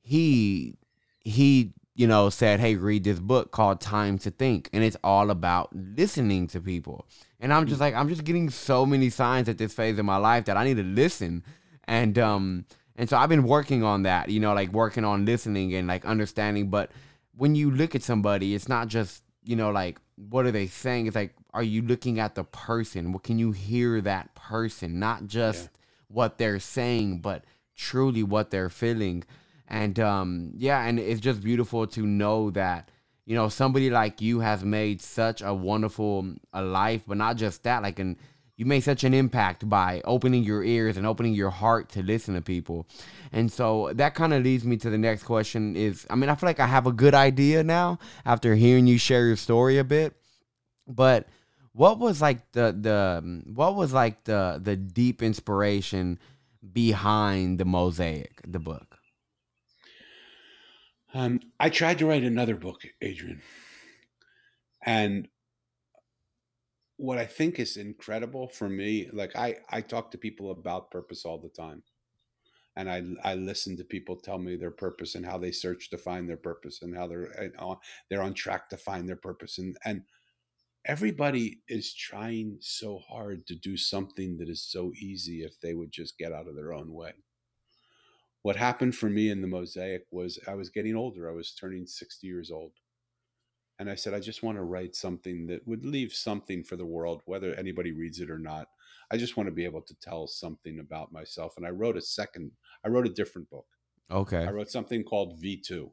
he 0.01 0.77
he 1.21 1.73
you 1.95 2.07
know 2.07 2.31
said, 2.31 2.61
hey, 2.61 2.77
read 2.77 3.05
this 3.05 3.19
book 3.19 3.51
called 3.51 3.81
Time 3.81 4.19
to 4.19 4.31
Think, 4.31 4.71
and 4.73 4.83
it's 4.83 4.97
all 5.05 5.31
about 5.31 5.71
listening 5.75 6.47
to 6.49 6.61
people. 6.61 7.07
And 7.41 7.53
I'm 7.53 7.67
just 7.67 7.81
like, 7.81 7.95
I'm 7.95 8.09
just 8.09 8.25
getting 8.25 8.49
so 8.49 8.87
many 8.87 9.11
signs 9.11 9.49
at 9.49 9.59
this 9.59 9.75
phase 9.75 9.99
of 9.99 10.05
my 10.07 10.17
life 10.17 10.47
that 10.47 10.57
I 10.57 10.65
need 10.65 10.77
to 10.79 10.83
listen, 10.83 11.45
and 11.85 12.19
um. 12.19 12.65
And 12.97 13.11
so 13.11 13.17
I've 13.17 13.29
been 13.29 13.43
working 13.43 13.83
on 13.83 14.05
that, 14.05 14.29
you 14.29 14.39
know, 14.39 14.55
like 14.55 14.73
working 14.73 15.05
on 15.05 15.25
listening 15.25 15.75
and 15.75 15.89
like 15.89 16.05
understanding. 16.05 16.71
But 16.71 16.93
when 17.37 17.55
you 17.55 17.71
look 17.71 17.95
at 17.95 18.03
somebody, 18.03 18.55
it's 18.55 18.69
not 18.69 18.89
just, 18.89 19.23
you 19.45 19.57
know, 19.57 19.71
like, 19.71 20.01
what 20.17 20.47
are 20.47 20.53
they 20.53 20.67
saying? 20.67 21.07
It's 21.07 21.17
like, 21.17 21.35
are 21.53 21.63
you 21.63 21.83
looking 21.83 22.21
at 22.21 22.35
the 22.35 22.45
person? 22.45 23.13
What 23.13 23.25
can 23.25 23.39
you 23.39 23.53
hear 23.53 24.01
that 24.01 24.35
person? 24.35 24.99
Not 24.99 25.27
just 25.27 25.65
yeah. 25.65 25.69
what 26.09 26.39
they're 26.39 26.61
saying, 26.61 27.21
but 27.21 27.45
truly 27.77 28.23
what 28.23 28.51
they're 28.51 28.71
feeling. 28.71 29.25
And 29.67 29.99
um, 29.99 30.53
yeah, 30.57 30.85
and 30.85 30.99
it's 30.99 31.21
just 31.21 31.43
beautiful 31.43 31.87
to 31.89 32.07
know 32.07 32.51
that, 32.51 32.91
you 33.25 33.35
know, 33.35 33.49
somebody 33.49 33.91
like 33.91 34.21
you 34.21 34.41
has 34.41 34.63
made 34.65 35.01
such 35.01 35.43
a 35.43 35.55
wonderful 35.55 36.35
a 36.53 36.63
life, 36.63 37.03
but 37.07 37.17
not 37.17 37.37
just 37.37 37.63
that, 37.63 37.83
like 37.83 37.99
an 37.99 38.19
you 38.57 38.65
made 38.65 38.81
such 38.81 39.03
an 39.03 39.15
impact 39.15 39.69
by 39.69 40.01
opening 40.05 40.45
your 40.45 40.63
ears 40.63 40.97
and 40.97 41.07
opening 41.07 41.35
your 41.35 41.51
heart 41.51 41.89
to 41.91 42.03
listen 42.03 42.35
to 42.35 42.41
people. 42.41 42.87
And 43.33 43.51
so 43.51 43.91
that 43.95 44.15
kind 44.15 44.33
of 44.33 44.45
leads 44.45 44.65
me 44.65 44.77
to 44.79 44.91
the 44.91 44.99
next 44.99 45.25
question 45.25 45.75
is 45.77 46.07
I 46.09 46.15
mean, 46.15 46.31
I 46.31 46.35
feel 46.35 46.49
like 46.49 46.61
I 46.61 46.67
have 46.67 46.87
a 46.87 46.93
good 46.93 47.15
idea 47.15 47.65
now 47.65 47.99
after 48.25 48.55
hearing 48.55 48.87
you 48.87 48.99
share 48.99 49.27
your 49.27 49.37
story 49.37 49.79
a 49.79 49.85
bit. 49.85 50.15
But 50.87 51.29
what 51.73 51.99
was 51.99 52.23
like 52.23 52.53
the 52.53 52.77
the 52.79 53.43
what 53.53 53.75
was 53.75 53.93
like 53.93 54.25
the 54.25 54.61
the 54.63 54.77
deep 54.77 55.23
inspiration 55.23 56.19
behind 56.73 57.59
the 57.59 57.65
mosaic, 57.65 58.41
the 58.47 58.61
book? 58.61 58.99
Um, 61.13 61.41
I 61.61 61.71
tried 61.71 61.99
to 61.99 62.07
write 62.07 62.25
another 62.25 62.57
book, 62.57 62.83
Adrian. 63.01 63.41
And 64.85 65.29
what 66.97 67.19
I 67.19 67.27
think 67.27 67.59
is 67.59 67.77
incredible 67.77 68.49
for 68.49 68.69
me, 68.69 69.09
like 69.13 69.37
I 69.37 69.57
I 69.69 69.81
talk 69.81 70.11
to 70.13 70.19
people 70.19 70.51
about 70.51 70.91
purpose 70.91 71.25
all 71.25 71.39
the 71.39 71.49
time. 71.49 71.83
And 72.77 72.91
I 72.91 73.03
I 73.25 73.35
listen 73.35 73.77
to 73.79 73.85
people 73.85 74.17
tell 74.17 74.39
me 74.39 74.57
their 74.57 74.71
purpose 74.71 75.15
and 75.15 75.27
how 75.27 75.39
they 75.39 75.53
search 75.53 75.91
to 75.91 75.99
find 75.99 76.29
their 76.29 76.37
purpose 76.37 76.83
and 76.83 76.97
how 76.97 77.07
they're 77.09 77.39
eh, 77.41 77.51
on 77.59 77.79
they're 78.11 78.23
on 78.23 78.35
track 78.35 78.69
to 78.71 78.77
find 78.77 79.09
their 79.09 79.17
purpose 79.17 79.59
and 79.59 79.77
and 79.85 80.05
everybody 80.87 81.63
is 81.69 81.95
trying 81.95 82.59
so 82.61 82.99
hard 82.99 83.47
to 83.47 83.55
do 83.55 83.77
something 83.77 84.39
that 84.39 84.49
is 84.49 84.63
so 84.63 84.93
easy 85.01 85.43
if 85.43 85.61
they 85.61 85.75
would 85.75 85.93
just 85.93 86.19
get 86.19 86.33
out 86.33 86.49
of 86.49 86.57
their 86.57 86.73
own 86.75 86.93
way. 86.93 87.13
What 88.43 88.57
happened 88.57 88.95
for 88.95 89.11
me 89.11 89.29
in 89.31 89.41
the 89.41 89.49
mosaic 89.49 90.07
was 90.13 90.39
I 90.47 90.55
was 90.55 90.69
getting 90.71 90.95
older. 90.95 91.29
I 91.29 91.33
was 91.33 91.53
turning 91.53 91.87
60 91.87 92.27
years 92.27 92.51
old 92.51 92.73
and 93.79 93.91
I 93.91 93.95
said, 93.95 94.15
I 94.15 94.21
just 94.21 94.43
want 94.43 94.57
to 94.57 94.63
write 94.63 94.95
something 94.95 95.47
that 95.49 95.67
would 95.67 95.85
leave 95.85 96.13
something 96.13 96.63
for 96.63 96.77
the 96.77 96.87
world, 96.87 97.23
whether 97.27 97.55
anybody 97.55 97.93
reads 97.93 98.21
it 98.21 98.31
or 98.31 98.39
not. 98.39 98.69
I 99.11 99.17
just 99.17 99.37
want 99.37 99.49
to 99.49 99.55
be 99.55 99.65
able 99.65 99.83
to 99.83 99.95
tell 99.97 100.27
something 100.27 100.79
about 100.79 101.13
myself. 101.13 101.57
And 101.57 101.67
I 101.67 101.71
wrote 101.71 101.97
a 101.97 102.01
second, 102.01 102.53
I 102.85 102.89
wrote 102.89 103.07
a 103.07 103.13
different 103.13 103.51
book. 103.51 103.67
Okay. 104.11 104.45
I 104.45 104.51
wrote 104.51 104.71
something 104.71 105.03
called 105.03 105.43
V2, 105.43 105.91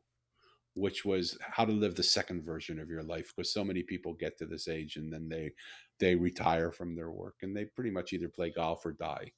which 0.76 1.06
was 1.06 1.38
how 1.42 1.66
to 1.66 1.72
live 1.72 1.96
the 1.96 2.04
second 2.04 2.44
version 2.44 2.80
of 2.80 2.90
your 2.90 3.04
life. 3.04 3.34
Because 3.36 3.52
so 3.52 3.64
many 3.64 3.84
people 3.84 4.14
get 4.14 4.38
to 4.38 4.46
this 4.46 4.68
age 4.68 4.98
and 4.98 5.12
then 5.12 5.28
they 5.28 5.54
they 6.00 6.16
retire 6.16 6.72
from 6.72 6.96
their 6.96 7.12
work 7.12 7.36
and 7.42 7.56
they 7.56 7.66
pretty 7.66 7.92
much 7.92 8.14
either 8.14 8.28
play 8.28 8.52
golf 8.52 8.86
or 8.86 8.94
die 8.94 9.32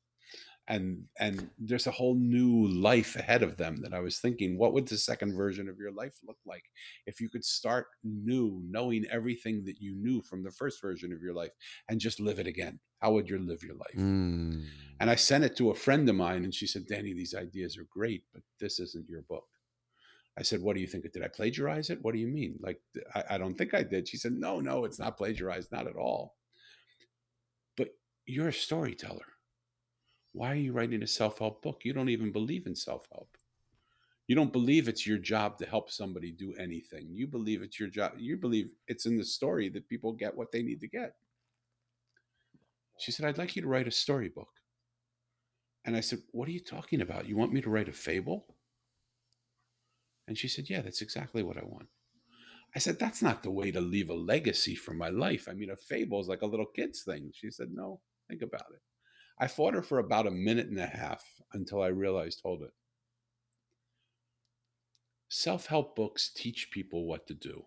and 0.68 1.04
and 1.20 1.50
there's 1.60 1.88
a 1.88 1.92
whole 1.92 2.16
new 2.16 2.68
life 2.68 3.16
ahead 3.18 3.44
of 3.44 3.58
them 3.58 3.78
that 3.82 3.94
i 3.94 4.00
was 4.00 4.20
thinking 4.20 4.58
what 4.58 4.74
would 4.74 4.88
the 4.88 4.98
second 4.98 5.36
version 5.36 5.68
of 5.68 5.78
your 5.78 5.92
life 5.92 6.16
look 6.26 6.38
like 6.46 6.64
if 7.06 7.20
you 7.20 7.30
could 7.30 7.44
start 7.44 7.88
new 8.04 8.62
knowing 8.70 9.06
everything 9.12 9.64
that 9.66 9.82
you 9.82 9.94
knew 9.96 10.22
from 10.22 10.44
the 10.44 10.52
first 10.52 10.82
version 10.82 11.12
of 11.12 11.22
your 11.22 11.34
life 11.34 11.52
and 11.90 12.00
just 12.00 12.20
live 12.20 12.40
it 12.40 12.48
again 12.48 12.80
how 13.00 13.12
would 13.12 13.30
you 13.30 13.38
live 13.40 13.62
your 13.62 13.76
life 13.76 13.96
mm. 13.98 14.64
and 15.02 15.10
i 15.10 15.16
sent 15.16 15.44
it 15.44 15.58
to 15.58 15.72
a 15.72 15.76
friend 15.76 16.08
of 16.08 16.16
mine 16.16 16.46
and 16.46 16.54
she 16.54 16.66
said 16.66 16.88
danny 16.88 17.14
these 17.14 17.36
ideas 17.36 17.78
are 17.78 17.88
great 17.92 18.24
but 18.34 18.42
this 18.60 18.80
isn't 18.80 19.10
your 19.10 19.24
book 19.24 19.46
I 20.36 20.42
said, 20.42 20.62
"What 20.64 20.76
do 20.76 20.82
you 20.82 20.88
think? 20.88 21.12
Did 21.12 21.24
I 21.24 21.28
plagiarize 21.28 21.92
it? 21.92 22.00
What 22.02 22.16
do 22.16 22.20
you 22.20 22.28
mean? 22.28 22.58
Like, 22.60 22.82
I, 23.14 23.36
I 23.36 23.38
don't 23.38 23.54
think 23.54 23.76
I 23.76 23.84
did." 23.84 24.08
She 24.08 24.18
said, 24.18 24.34
"No, 24.34 24.60
no, 24.60 24.84
it's 24.84 24.98
not 24.98 25.16
plagiarized, 25.16 25.72
not 25.72 25.86
at 25.86 25.96
all." 25.96 26.34
But 27.78 27.90
you're 28.26 28.48
a 28.48 28.54
storyteller. 28.54 29.33
Why 30.34 30.52
are 30.52 30.56
you 30.56 30.74
writing 30.74 31.04
a 31.04 31.08
self 31.08 31.40
help 31.40 31.62
book? 31.62 31.82
You 31.84 31.94
don't 31.94 32.10
even 32.10 32.32
believe 32.32 32.66
in 32.66 32.76
self 32.76 33.08
help. 33.12 33.30
You 34.28 34.36
don't 34.36 34.54
believe 34.54 34.88
it's 34.88 35.06
your 35.06 35.18
job 35.18 35.58
to 35.60 35.66
help 35.66 35.92
somebody 35.92 36.32
do 36.32 36.54
anything. 36.58 37.08
You 37.12 37.28
believe 37.28 37.62
it's 37.62 37.80
your 37.80 37.90
job. 37.90 38.14
You 38.18 38.38
believe 38.38 38.70
it's 38.88 39.06
in 39.06 39.18
the 39.18 39.26
story 39.26 39.70
that 39.70 39.90
people 39.90 40.14
get 40.14 40.36
what 40.36 40.52
they 40.52 40.64
need 40.64 40.80
to 40.82 40.88
get. 40.88 41.16
She 43.00 43.12
said, 43.12 43.26
I'd 43.26 43.38
like 43.38 43.56
you 43.56 43.62
to 43.62 43.68
write 43.68 43.88
a 43.88 43.92
storybook. 43.92 44.50
And 45.86 45.96
I 45.96 46.00
said, 46.00 46.20
What 46.32 46.48
are 46.48 46.52
you 46.52 46.62
talking 46.62 47.02
about? 47.02 47.28
You 47.28 47.36
want 47.36 47.54
me 47.54 47.62
to 47.62 47.70
write 47.70 47.90
a 47.90 47.94
fable? 47.94 48.56
And 50.28 50.38
she 50.38 50.48
said, 50.48 50.70
Yeah, 50.70 50.82
that's 50.82 51.02
exactly 51.02 51.44
what 51.44 51.58
I 51.58 51.66
want. 51.66 51.90
I 52.76 52.80
said, 52.80 52.98
That's 52.98 53.22
not 53.22 53.44
the 53.44 53.52
way 53.52 53.72
to 53.72 53.82
leave 53.82 54.10
a 54.10 54.16
legacy 54.16 54.74
for 54.74 54.94
my 54.94 55.10
life. 55.10 55.48
I 55.50 55.54
mean, 55.54 55.70
a 55.70 55.76
fable 55.76 56.22
is 56.22 56.28
like 56.28 56.42
a 56.42 56.48
little 56.48 56.66
kid's 56.66 57.04
thing. 57.04 57.32
She 57.34 57.52
said, 57.52 57.68
No, 57.72 58.00
think 58.30 58.42
about 58.42 58.66
it. 58.74 58.82
I 59.40 59.48
fought 59.48 59.74
her 59.74 59.82
for 59.82 60.00
about 60.00 60.28
a 60.28 60.32
minute 60.32 60.68
and 60.68 60.80
a 60.80 60.86
half 60.86 61.24
until 61.54 61.82
I 61.82 61.88
realized, 61.88 62.42
hold 62.44 62.64
it. 62.64 62.74
Self 65.30 65.66
help 65.66 65.96
books 65.96 66.30
teach 66.34 66.70
people 66.72 67.06
what 67.06 67.28
to 67.28 67.34
do. 67.34 67.66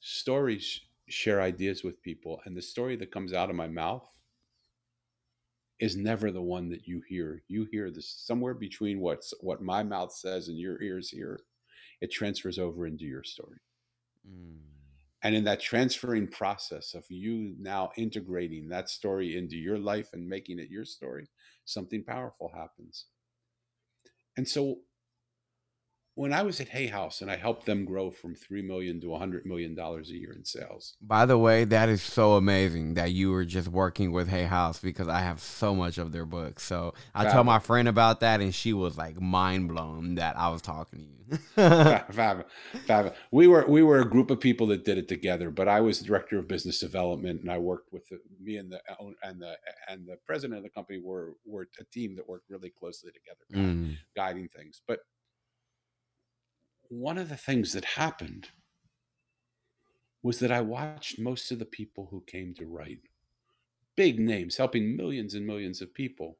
Stories 0.00 0.80
share 1.08 1.40
ideas 1.40 1.84
with 1.84 2.02
people, 2.02 2.40
and 2.44 2.56
the 2.56 2.62
story 2.62 2.96
that 2.96 3.12
comes 3.12 3.32
out 3.32 3.50
of 3.50 3.56
my 3.56 3.68
mouth 3.68 4.08
is 5.78 5.96
never 5.96 6.30
the 6.30 6.42
one 6.42 6.68
that 6.68 6.86
you 6.86 7.02
hear. 7.08 7.42
You 7.48 7.64
hear 7.70 7.90
this 7.90 8.08
somewhere 8.08 8.54
between 8.54 9.00
what's 9.00 9.32
what 9.40 9.62
my 9.62 9.82
mouth 9.82 10.12
says 10.12 10.48
and 10.48 10.58
your 10.58 10.80
ears 10.82 11.10
hear. 11.10 11.40
It 12.00 12.10
transfers 12.10 12.58
over 12.58 12.86
into 12.86 13.04
your 13.04 13.24
story. 13.24 13.58
Mm. 14.28 14.79
And 15.22 15.34
in 15.34 15.44
that 15.44 15.60
transferring 15.60 16.28
process 16.28 16.94
of 16.94 17.04
you 17.10 17.54
now 17.58 17.90
integrating 17.96 18.68
that 18.68 18.88
story 18.88 19.36
into 19.36 19.56
your 19.56 19.78
life 19.78 20.08
and 20.12 20.26
making 20.26 20.58
it 20.58 20.70
your 20.70 20.86
story, 20.86 21.28
something 21.66 22.02
powerful 22.02 22.50
happens. 22.54 23.06
And 24.36 24.48
so 24.48 24.78
when 26.14 26.32
I 26.32 26.42
was 26.42 26.60
at 26.60 26.68
Hay 26.68 26.86
House 26.86 27.20
and 27.20 27.30
I 27.30 27.36
helped 27.36 27.66
them 27.66 27.84
grow 27.84 28.10
from 28.10 28.34
three 28.34 28.62
million 28.62 29.00
to 29.00 29.14
a 29.14 29.18
hundred 29.18 29.46
million 29.46 29.74
dollars 29.74 30.10
a 30.10 30.14
year 30.14 30.32
in 30.32 30.44
sales. 30.44 30.96
By 31.00 31.26
the 31.26 31.38
way, 31.38 31.64
that 31.64 31.88
is 31.88 32.02
so 32.02 32.34
amazing 32.34 32.94
that 32.94 33.12
you 33.12 33.30
were 33.30 33.44
just 33.44 33.68
working 33.68 34.12
with 34.12 34.28
Hay 34.28 34.44
House 34.44 34.80
because 34.80 35.08
I 35.08 35.20
have 35.20 35.40
so 35.40 35.74
much 35.74 35.98
of 35.98 36.12
their 36.12 36.26
books. 36.26 36.64
So 36.64 36.94
I 37.14 37.24
Fab. 37.24 37.32
told 37.32 37.46
my 37.46 37.58
friend 37.58 37.88
about 37.88 38.20
that 38.20 38.40
and 38.40 38.54
she 38.54 38.72
was 38.72 38.98
like 38.98 39.20
mind 39.20 39.68
blown 39.68 40.16
that 40.16 40.36
I 40.36 40.48
was 40.48 40.62
talking 40.62 40.98
to 40.98 41.04
you. 41.06 41.20
Fab, 41.54 42.46
Fab. 42.86 43.14
We 43.30 43.46
were 43.46 43.64
we 43.68 43.82
were 43.82 44.00
a 44.00 44.04
group 44.08 44.30
of 44.30 44.40
people 44.40 44.66
that 44.68 44.84
did 44.84 44.98
it 44.98 45.08
together, 45.08 45.50
but 45.50 45.68
I 45.68 45.80
was 45.80 46.00
director 46.00 46.38
of 46.38 46.48
business 46.48 46.80
development 46.80 47.40
and 47.40 47.50
I 47.50 47.58
worked 47.58 47.92
with 47.92 48.08
the, 48.08 48.18
me 48.42 48.56
and 48.56 48.72
the 48.72 48.80
and 49.22 49.40
the 49.40 49.56
and 49.88 50.06
the 50.06 50.16
president 50.26 50.58
of 50.58 50.64
the 50.64 50.70
company 50.70 51.00
were 51.02 51.34
were 51.46 51.68
a 51.78 51.84
team 51.84 52.16
that 52.16 52.28
worked 52.28 52.50
really 52.50 52.70
closely 52.70 53.12
together, 53.12 53.68
mm. 53.68 53.96
guiding 54.16 54.48
things. 54.48 54.82
But 54.86 55.00
one 56.90 57.18
of 57.18 57.28
the 57.28 57.36
things 57.36 57.72
that 57.72 57.84
happened 57.84 58.48
was 60.22 60.40
that 60.40 60.50
I 60.50 60.60
watched 60.60 61.18
most 61.18 61.50
of 61.50 61.58
the 61.58 61.64
people 61.64 62.08
who 62.10 62.22
came 62.26 62.52
to 62.54 62.66
write 62.66 62.98
big 63.96 64.18
names, 64.18 64.56
helping 64.56 64.96
millions 64.96 65.34
and 65.34 65.46
millions 65.46 65.80
of 65.80 65.94
people. 65.94 66.36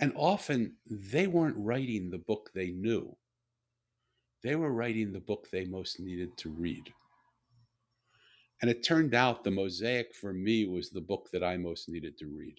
And 0.00 0.12
often 0.16 0.76
they 0.90 1.26
weren't 1.26 1.56
writing 1.58 2.10
the 2.10 2.18
book 2.18 2.50
they 2.54 2.70
knew, 2.70 3.14
they 4.42 4.56
were 4.56 4.72
writing 4.72 5.12
the 5.12 5.20
book 5.20 5.46
they 5.52 5.66
most 5.66 6.00
needed 6.00 6.36
to 6.38 6.48
read. 6.48 6.92
And 8.62 8.70
it 8.70 8.82
turned 8.82 9.14
out 9.14 9.44
the 9.44 9.50
mosaic 9.50 10.14
for 10.14 10.32
me 10.32 10.66
was 10.66 10.90
the 10.90 11.00
book 11.00 11.28
that 11.32 11.44
I 11.44 11.56
most 11.56 11.88
needed 11.88 12.16
to 12.18 12.26
read. 12.26 12.56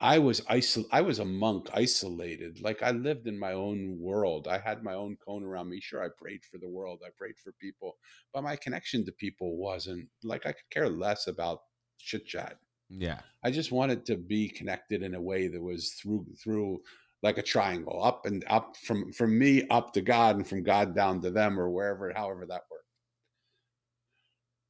I 0.00 0.18
was 0.18 0.40
isol- 0.42 0.88
I 0.92 1.00
was 1.00 1.18
a 1.20 1.24
monk, 1.24 1.68
isolated. 1.72 2.60
Like 2.60 2.82
I 2.82 2.90
lived 2.90 3.26
in 3.26 3.38
my 3.38 3.52
own 3.52 3.98
world. 3.98 4.46
I 4.46 4.58
had 4.58 4.82
my 4.82 4.92
own 4.94 5.16
cone 5.16 5.42
around 5.42 5.70
me. 5.70 5.80
Sure, 5.80 6.04
I 6.04 6.08
prayed 6.08 6.44
for 6.44 6.58
the 6.58 6.68
world. 6.68 7.02
I 7.04 7.10
prayed 7.16 7.38
for 7.38 7.52
people, 7.52 7.96
but 8.32 8.42
my 8.42 8.56
connection 8.56 9.04
to 9.06 9.12
people 9.12 9.56
wasn't 9.56 10.08
like 10.22 10.44
I 10.46 10.52
could 10.52 10.70
care 10.70 10.88
less 10.90 11.28
about 11.28 11.60
chit 11.98 12.26
chat. 12.26 12.58
Yeah, 12.90 13.20
I 13.42 13.50
just 13.50 13.72
wanted 13.72 14.04
to 14.06 14.16
be 14.16 14.48
connected 14.50 15.02
in 15.02 15.14
a 15.14 15.20
way 15.20 15.48
that 15.48 15.62
was 15.62 15.92
through 15.94 16.26
through 16.42 16.82
like 17.22 17.38
a 17.38 17.42
triangle, 17.42 18.02
up 18.04 18.26
and 18.26 18.44
up 18.48 18.76
from 18.76 19.12
from 19.12 19.38
me 19.38 19.66
up 19.68 19.94
to 19.94 20.02
God, 20.02 20.36
and 20.36 20.46
from 20.46 20.62
God 20.62 20.94
down 20.94 21.22
to 21.22 21.30
them, 21.30 21.58
or 21.58 21.70
wherever, 21.70 22.12
however 22.12 22.44
that 22.46 22.62
worked. 22.70 22.84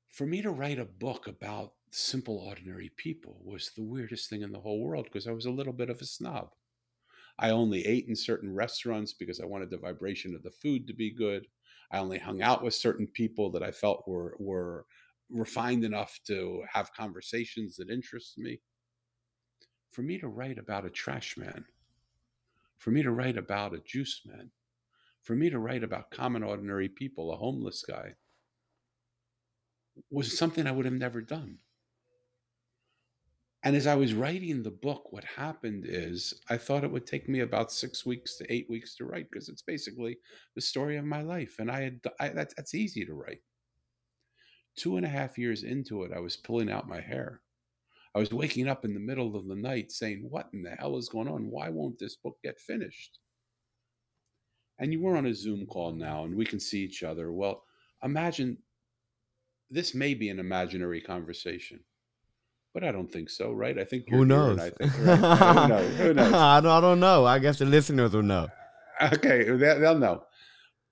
For 0.09 0.27
me 0.27 0.41
to 0.43 0.51
write 0.51 0.79
a 0.79 0.85
book 0.85 1.27
about 1.27 1.76
simple, 1.91 2.39
ordinary 2.39 2.91
people 2.97 3.41
was 3.45 3.71
the 3.71 3.83
weirdest 3.83 4.31
thing 4.31 4.43
in 4.43 4.53
the 4.53 4.61
whole 4.61 4.81
world 4.81 5.05
because 5.05 5.27
I 5.27 5.33
was 5.33 5.47
a 5.47 5.51
little 5.51 5.73
bit 5.73 5.91
of 5.91 6.01
a 6.01 6.07
snob. 6.07 6.55
I 7.39 7.51
only 7.51 7.87
ate 7.87 8.09
in 8.09 8.17
certain 8.17 8.55
restaurants 8.55 9.13
because 9.13 9.41
I 9.41 9.47
wanted 9.47 9.71
the 9.71 9.79
vibration 9.79 10.35
of 10.35 10.43
the 10.43 10.51
food 10.51 10.87
to 10.87 10.95
be 10.95 11.11
good. 11.11 11.47
I 11.91 11.99
only 11.99 12.19
hung 12.19 12.43
out 12.43 12.63
with 12.63 12.75
certain 12.75 13.07
people 13.07 13.51
that 13.53 13.63
I 13.63 13.71
felt 13.71 14.07
were 14.09 14.37
were 14.39 14.87
refined 15.31 15.85
enough 15.85 16.21
to 16.27 16.65
have 16.73 16.93
conversations 16.95 17.77
that 17.77 17.91
interest 17.91 18.39
me. 18.39 18.61
For 19.91 20.03
me 20.03 20.19
to 20.19 20.29
write 20.29 20.59
about 20.59 20.85
a 20.87 20.91
trash 20.91 21.37
man, 21.37 21.65
for 22.79 22.91
me 22.91 23.03
to 23.03 23.11
write 23.11 23.37
about 23.37 23.75
a 23.75 23.81
juice 23.81 24.25
man, 24.25 24.53
for 25.23 25.35
me 25.35 25.51
to 25.51 25.59
write 25.59 25.83
about 25.83 26.11
common 26.11 26.43
ordinary 26.43 26.89
people, 26.89 27.33
a 27.33 27.37
homeless 27.37 27.83
guy, 27.83 28.15
was 30.11 30.37
something 30.37 30.67
I 30.67 30.73
would 30.73 30.85
have 30.85 30.95
never 30.95 31.21
done. 31.21 31.59
And 33.67 33.75
as 33.75 33.89
I 33.89 33.97
was 33.97 34.15
writing 34.15 34.63
the 34.63 34.71
book, 34.71 35.13
what 35.13 35.25
happened 35.25 35.87
is 35.89 36.41
I 36.49 36.57
thought 36.57 36.85
it 36.85 36.93
would 36.93 37.05
take 37.05 37.29
me 37.29 37.41
about 37.41 37.73
six 37.73 38.07
weeks 38.07 38.37
to 38.37 38.47
eight 38.49 38.71
weeks 38.71 38.95
to 38.95 39.05
write 39.05 39.29
because 39.29 39.49
it's 39.49 39.63
basically 39.63 40.19
the 40.55 40.61
story 40.61 40.97
of 40.99 41.05
my 41.05 41.23
life. 41.23 41.57
And 41.59 41.69
I 41.69 41.81
had 41.81 42.01
I, 42.21 42.29
that's, 42.29 42.55
that's 42.55 42.77
easy 42.77 43.05
to 43.05 43.13
write. 43.13 43.41
Two 44.77 44.99
and 44.99 45.05
a 45.05 45.09
half 45.09 45.37
years 45.37 45.65
into 45.65 46.05
it, 46.05 46.13
I 46.15 46.21
was 46.21 46.37
pulling 46.37 46.71
out 46.71 46.87
my 46.87 47.01
hair. 47.01 47.41
I 48.15 48.21
was 48.21 48.33
waking 48.33 48.69
up 48.69 48.85
in 48.85 48.95
the 48.95 49.01
middle 49.01 49.35
of 49.35 49.49
the 49.49 49.57
night 49.57 49.91
saying, 49.91 50.29
What 50.31 50.49
in 50.53 50.63
the 50.63 50.77
hell 50.79 50.97
is 50.97 51.09
going 51.09 51.27
on? 51.27 51.51
Why 51.51 51.69
won't 51.69 51.99
this 51.99 52.15
book 52.15 52.37
get 52.45 52.61
finished? 52.61 53.19
And 54.79 54.93
you 54.93 55.03
were 55.03 55.17
on 55.17 55.27
a 55.27 55.35
Zoom 55.35 55.67
call 55.67 55.91
now 55.91 56.23
and 56.23 56.37
we 56.37 56.47
can 56.47 56.61
see 56.61 56.85
each 56.85 57.03
other. 57.03 57.33
Well, 57.33 57.65
imagine 58.05 58.59
this 59.73 59.93
may 59.93 60.15
be 60.15 60.29
an 60.29 60.39
imaginary 60.39 61.01
conversation 61.01 61.81
but 62.77 62.85
I 62.85 62.93
don't 62.93 63.11
think 63.11 63.31
so, 63.31 63.53
right? 63.53 63.79
I 63.79 63.85
think 63.85 64.05
who 64.11 64.27
knows? 64.27 64.59
I 64.59 64.69
think, 64.69 64.93
right? 64.99 65.17
who 65.19 65.69
knows? 65.69 65.97
Who 65.97 66.13
knows? 66.13 66.33
I 66.35 66.61
don't, 66.61 66.71
I 66.73 66.81
don't 66.83 67.01
know. 67.01 67.25
I 67.25 67.39
guess 67.39 67.59
the 67.59 67.65
listeners 67.65 68.13
will 68.13 68.23
know. 68.23 68.49
Okay, 69.01 69.45
they'll 69.45 69.99
know. 69.99 70.25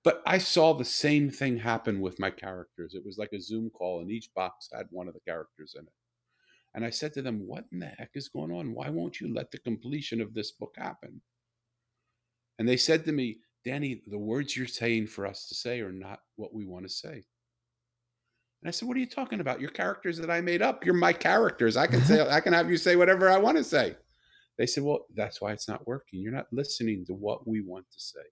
But 0.03 0.23
I 0.25 0.39
saw 0.39 0.73
the 0.73 0.83
same 0.83 1.29
thing 1.29 1.57
happen 1.57 2.01
with 2.01 2.19
my 2.19 2.31
characters. 2.31 2.95
It 2.95 3.05
was 3.05 3.19
like 3.19 3.33
a 3.33 3.39
Zoom 3.39 3.69
call, 3.69 4.01
and 4.01 4.09
each 4.09 4.33
box 4.35 4.67
had 4.73 4.87
one 4.89 5.07
of 5.07 5.13
the 5.13 5.19
characters 5.19 5.75
in 5.75 5.83
it. 5.83 5.93
And 6.73 6.83
I 6.83 6.89
said 6.89 7.13
to 7.13 7.21
them, 7.21 7.45
What 7.45 7.65
in 7.71 7.77
the 7.77 7.91
heck 7.99 8.09
is 8.15 8.29
going 8.29 8.51
on? 8.51 8.73
Why 8.73 8.89
won't 8.89 9.21
you 9.21 9.31
let 9.31 9.51
the 9.51 9.59
completion 9.59 10.21
of 10.21 10.33
this 10.33 10.53
book 10.53 10.73
happen? 10.79 11.21
And 12.57 12.67
they 12.67 12.77
said 12.77 13.05
to 13.05 13.11
me, 13.11 13.41
Danny, 13.63 14.01
the 14.07 14.17
words 14.17 14.57
you're 14.57 14.65
saying 14.65 15.05
for 15.05 15.27
us 15.27 15.47
to 15.49 15.53
say 15.53 15.81
are 15.81 15.91
not 15.91 16.21
what 16.35 16.51
we 16.51 16.65
want 16.65 16.87
to 16.87 16.91
say. 16.91 17.25
And 18.65 18.69
I 18.69 18.71
said, 18.71 18.87
What 18.87 18.97
are 18.97 18.99
you 18.99 19.05
talking 19.05 19.41
about? 19.41 19.61
Your 19.61 19.69
characters 19.69 20.17
that 20.17 20.31
I 20.31 20.41
made 20.41 20.63
up. 20.63 20.83
You're 20.83 20.95
my 20.95 21.13
characters. 21.13 21.77
I 21.77 21.85
can 21.85 22.01
say, 22.01 22.27
I 22.31 22.39
can 22.39 22.51
have 22.51 22.67
you 22.67 22.77
say 22.77 22.95
whatever 22.95 23.29
I 23.29 23.37
want 23.37 23.57
to 23.57 23.63
say. 23.63 23.95
They 24.57 24.65
said, 24.65 24.81
Well, 24.81 25.05
that's 25.13 25.39
why 25.39 25.51
it's 25.51 25.67
not 25.67 25.85
working. 25.85 26.19
You're 26.19 26.33
not 26.33 26.47
listening 26.51 27.05
to 27.05 27.13
what 27.13 27.47
we 27.47 27.61
want 27.61 27.85
to 27.91 27.99
say. 27.99 28.25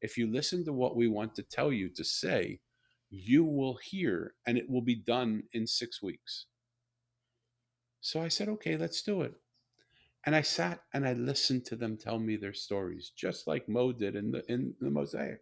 If 0.00 0.18
you 0.18 0.26
listen 0.26 0.64
to 0.64 0.72
what 0.72 0.96
we 0.96 1.06
want 1.06 1.36
to 1.36 1.44
tell 1.44 1.72
you 1.72 1.90
to 1.90 2.02
say, 2.02 2.58
you 3.08 3.44
will 3.44 3.78
hear 3.84 4.34
and 4.48 4.58
it 4.58 4.68
will 4.68 4.82
be 4.82 4.96
done 4.96 5.44
in 5.52 5.64
six 5.64 6.02
weeks. 6.02 6.46
So 8.00 8.20
I 8.20 8.26
said, 8.26 8.48
Okay, 8.48 8.76
let's 8.76 9.02
do 9.02 9.22
it. 9.22 9.34
And 10.26 10.34
I 10.34 10.42
sat 10.42 10.80
and 10.92 11.06
I 11.06 11.12
listened 11.12 11.66
to 11.66 11.76
them 11.76 11.96
tell 11.96 12.18
me 12.18 12.34
their 12.34 12.52
stories, 12.52 13.12
just 13.16 13.46
like 13.46 13.68
Mo 13.68 13.92
did 13.92 14.16
in 14.16 14.32
the 14.32 14.42
in 14.52 14.74
the 14.80 14.90
mosaic. 14.90 15.38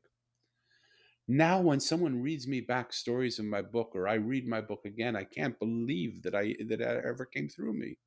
Now, 1.32 1.60
when 1.60 1.78
someone 1.78 2.20
reads 2.20 2.48
me 2.48 2.60
back 2.60 2.92
stories 2.92 3.38
in 3.38 3.48
my 3.48 3.62
book 3.62 3.92
or 3.94 4.08
I 4.08 4.14
read 4.14 4.48
my 4.48 4.60
book 4.60 4.84
again, 4.84 5.14
I 5.14 5.22
can't 5.22 5.56
believe 5.60 6.24
that 6.24 6.34
I 6.34 6.56
that 6.66 6.80
it 6.80 7.04
ever 7.06 7.24
came 7.24 7.48
through 7.48 7.74
me 7.74 7.98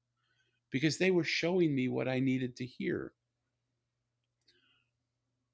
because 0.71 0.97
they 0.97 1.09
were 1.09 1.23
showing 1.23 1.73
me 1.73 1.87
what 1.87 2.09
I 2.09 2.19
needed 2.19 2.57
to 2.57 2.65
hear. 2.65 3.13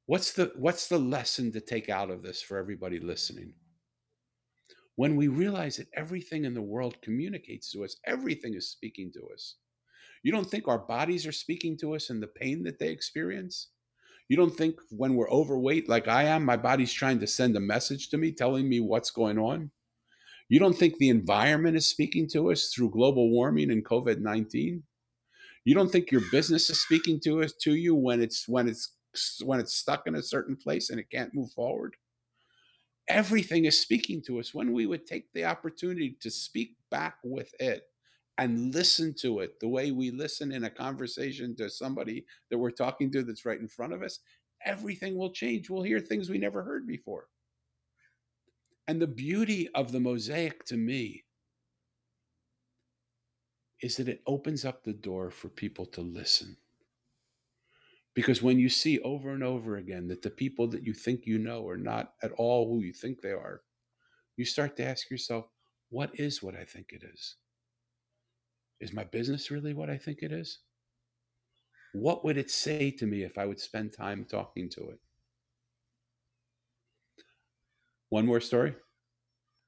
What's 0.08 0.34
the 0.34 0.52
what's 0.56 0.88
the 0.88 0.98
lesson 0.98 1.52
to 1.52 1.62
take 1.62 1.90
out 1.90 2.10
of 2.10 2.24
this 2.24 2.42
for 2.42 2.58
everybody 2.58 3.00
listening? 3.00 3.54
When 4.96 5.16
we 5.16 5.28
realize 5.28 5.78
that 5.78 5.94
everything 5.94 6.46
in 6.46 6.56
the 6.56 6.64
world 6.64 7.00
communicates 7.04 7.72
to 7.74 7.84
us, 7.84 7.98
everything 8.04 8.56
is 8.56 8.72
speaking 8.72 9.12
to 9.14 9.30
us. 9.32 9.58
You 10.24 10.32
don't 10.32 10.50
think 10.50 10.68
our 10.68 10.80
bodies 10.80 11.28
are 11.28 11.32
speaking 11.32 11.78
to 11.78 11.94
us 11.94 12.10
and 12.10 12.20
the 12.20 12.28
pain 12.28 12.64
that 12.64 12.80
they 12.80 12.90
experience? 12.90 13.68
You 14.30 14.38
don't 14.38 14.56
think 14.56 14.80
when 14.92 15.16
we're 15.16 15.30
overweight, 15.30 15.90
like 15.90 16.08
I 16.08 16.24
am, 16.26 16.46
my 16.46 16.56
body's 16.56 16.94
trying 16.94 17.20
to 17.20 17.28
send 17.28 17.58
a 17.58 17.60
message 17.60 18.10
to 18.10 18.18
me 18.18 18.32
telling 18.32 18.70
me 18.70 18.80
what's 18.80 19.10
going 19.10 19.40
on? 19.40 19.72
You 20.50 20.60
don't 20.60 20.78
think 20.78 20.98
the 20.98 21.10
environment 21.10 21.76
is 21.76 21.88
speaking 21.88 22.28
to 22.30 22.52
us 22.52 22.72
through 22.72 22.92
global 22.92 23.32
warming 23.32 23.72
and 23.72 23.84
COVID 23.84 24.20
19? 24.20 24.84
You 25.66 25.76
don't 25.76 25.92
think 25.92 26.12
your 26.12 26.22
business 26.32 26.70
is 26.70 26.82
speaking 26.82 27.20
to 27.22 27.42
us 27.42 27.54
to 27.62 27.74
you 27.74 27.96
when 27.96 28.22
it's 28.22 28.48
when 28.48 28.68
it's 28.68 28.92
when 29.44 29.60
it's 29.60 29.74
stuck 29.74 30.06
in 30.06 30.16
a 30.16 30.24
certain 30.24 30.56
place 30.56 30.92
and 30.92 31.00
it 31.00 31.10
can't 31.10 31.34
move 31.34 31.52
forward? 31.52 31.96
Everything 33.08 33.66
is 33.66 33.82
speaking 33.82 34.22
to 34.28 34.40
us 34.40 34.54
when 34.54 34.72
we 34.72 34.86
would 34.86 35.08
take 35.08 35.26
the 35.34 35.46
opportunity 35.46 36.18
to 36.22 36.30
speak 36.30 36.76
back 36.92 37.16
with 37.24 37.52
it 37.60 37.89
and 38.40 38.74
listen 38.74 39.14
to 39.14 39.40
it 39.40 39.60
the 39.60 39.68
way 39.68 39.92
we 39.92 40.12
listen 40.12 40.54
in 40.54 40.64
a 40.64 40.70
conversation 40.70 41.54
to 41.58 41.70
somebody 41.70 42.26
that 42.50 42.58
we're 42.58 42.72
talking 42.72 43.12
to 43.12 43.22
that's 43.22 43.46
right 43.46 43.60
in 43.60 43.68
front 43.68 43.92
of 43.92 44.02
us, 44.02 44.20
everything 44.66 45.18
will 45.18 45.34
change. 45.34 45.70
We'll 45.70 45.84
hear 45.84 46.00
things 46.00 46.30
we 46.30 46.38
never 46.38 46.64
heard 46.64 46.88
before. 46.88 47.28
And 48.88 49.02
the 49.02 49.08
beauty 49.08 49.68
of 49.76 49.92
the 49.92 50.00
mosaic 50.00 50.64
to 50.66 50.78
me 50.78 51.26
is 53.82 53.98
that 53.98 54.08
it 54.08 54.22
opens 54.26 54.64
up 54.64 54.84
the 54.84 54.94
door 54.94 55.30
for 55.32 55.50
people 55.50 55.86
to 55.88 56.02
listen. 56.02 56.56
Because 58.16 58.42
when 58.42 58.58
you 58.58 58.70
see 58.70 59.00
over 59.00 59.32
and 59.32 59.44
over 59.44 59.78
again 59.78 60.08
that 60.08 60.22
the 60.22 60.30
people 60.30 60.66
that 60.70 60.86
you 60.86 60.94
think 60.94 61.26
you 61.26 61.40
know 61.40 61.68
are 61.68 61.78
not 61.78 62.14
at 62.24 62.32
all 62.38 62.70
who 62.70 62.82
you 62.82 62.94
think 62.94 63.22
they 63.22 63.32
are, 63.32 63.62
you 64.38 64.46
start 64.46 64.78
to 64.78 64.86
ask 64.86 65.12
yourself, 65.12 65.46
what 65.90 66.18
is 66.18 66.42
what 66.42 66.56
I 66.56 66.64
think 66.64 66.88
it 66.92 67.04
is? 67.04 67.36
Is 68.80 68.94
my 68.94 69.04
business 69.04 69.52
really 69.52 69.74
what 69.74 69.90
I 69.90 69.98
think 69.98 70.20
it 70.22 70.32
is? 70.32 70.60
What 71.94 72.24
would 72.24 72.38
it 72.38 72.50
say 72.52 72.92
to 72.92 73.06
me 73.06 73.24
if 73.24 73.38
I 73.38 73.46
would 73.46 73.60
spend 73.60 73.94
time 73.94 74.26
talking 74.30 74.70
to 74.70 74.90
it? 74.90 75.00
One 78.10 78.26
more 78.26 78.40
story? 78.40 78.76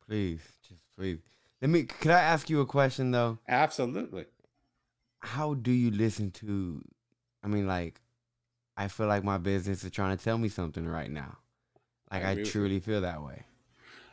Please, 0.07 0.41
just 0.68 0.82
please. 0.97 1.20
Let 1.62 1.70
me. 1.70 1.84
Could 1.84 2.12
I 2.12 2.22
ask 2.22 2.49
you 2.49 2.62
a 2.62 2.66
question 2.66 3.12
though? 3.12 3.38
Absolutely. 3.47 4.26
How 5.20 5.53
do 5.53 5.72
you 5.72 5.91
listen 5.91 6.32
to? 6.32 6.82
I 7.43 7.47
mean, 7.47 7.68
like, 7.68 8.01
I 8.78 8.88
feel 8.88 9.07
like 9.07 9.24
my 9.24 9.38
business 9.38 9.84
is 9.84 9.91
trying 9.91 10.18
to 10.18 10.24
tell 10.24 10.38
me 10.38 10.49
something 10.49 10.88
right 10.88 11.09
now. 11.09 11.38
Like, 12.12 12.24
I, 12.24 12.32
I 12.32 12.43
truly 12.43 12.80
feel 12.80 13.01
that 13.01 13.22
way. 13.22 13.43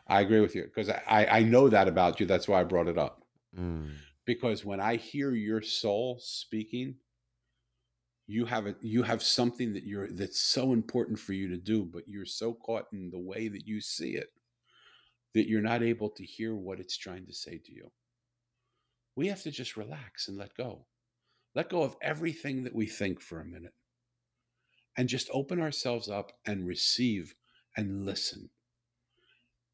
I 0.07 0.21
agree 0.21 0.41
with 0.41 0.55
you 0.55 0.63
because 0.65 0.89
I, 0.89 1.27
I 1.31 1.43
know 1.43 1.69
that 1.69 1.89
about 1.89 2.21
you. 2.21 2.27
That's 2.27 2.49
why 2.49 2.61
I 2.61 2.65
brought 2.65 2.89
it 2.89 2.99
up. 2.99 3.23
Mm. 3.59 3.91
Because 4.29 4.63
when 4.63 4.79
I 4.79 4.97
hear 4.97 5.33
your 5.33 5.63
soul 5.63 6.19
speaking, 6.21 6.97
you 8.27 8.45
have 8.45 8.67
a, 8.67 8.75
you 8.83 9.03
have 9.03 9.23
something 9.23 9.73
that 9.73 9.85
you're 9.85 10.13
that's 10.13 10.39
so 10.39 10.75
important 10.75 11.19
for 11.19 11.33
you 11.33 11.49
to 11.49 11.57
do, 11.57 11.87
but 11.87 12.07
you're 12.07 12.27
so 12.27 12.53
caught 12.53 12.85
in 12.93 13.09
the 13.09 13.19
way 13.19 13.49
that 13.49 13.67
you 13.67 13.81
see 13.81 14.11
it 14.11 14.29
that 15.33 15.49
you're 15.49 15.63
not 15.63 15.83
able 15.83 16.11
to 16.11 16.27
hear 16.27 16.55
what 16.55 16.79
it's 16.79 16.99
trying 16.99 17.25
to 17.25 17.33
say 17.33 17.57
to 17.65 17.73
you. 17.73 17.91
We 19.17 19.29
have 19.29 19.43
to 19.45 19.51
just 19.51 19.79
relax 19.79 20.29
and 20.29 20.37
let 20.37 20.55
go. 20.59 20.85
Let 21.55 21.71
go 21.71 21.81
of 21.81 21.97
everything 22.03 22.65
that 22.65 22.75
we 22.75 22.85
think 22.85 23.23
for 23.23 23.41
a 23.41 23.47
minute 23.47 23.73
and 24.99 25.09
just 25.09 25.31
open 25.33 25.59
ourselves 25.59 26.11
up 26.11 26.33
and 26.45 26.67
receive 26.67 27.35
and 27.79 28.05
listen. 28.05 28.51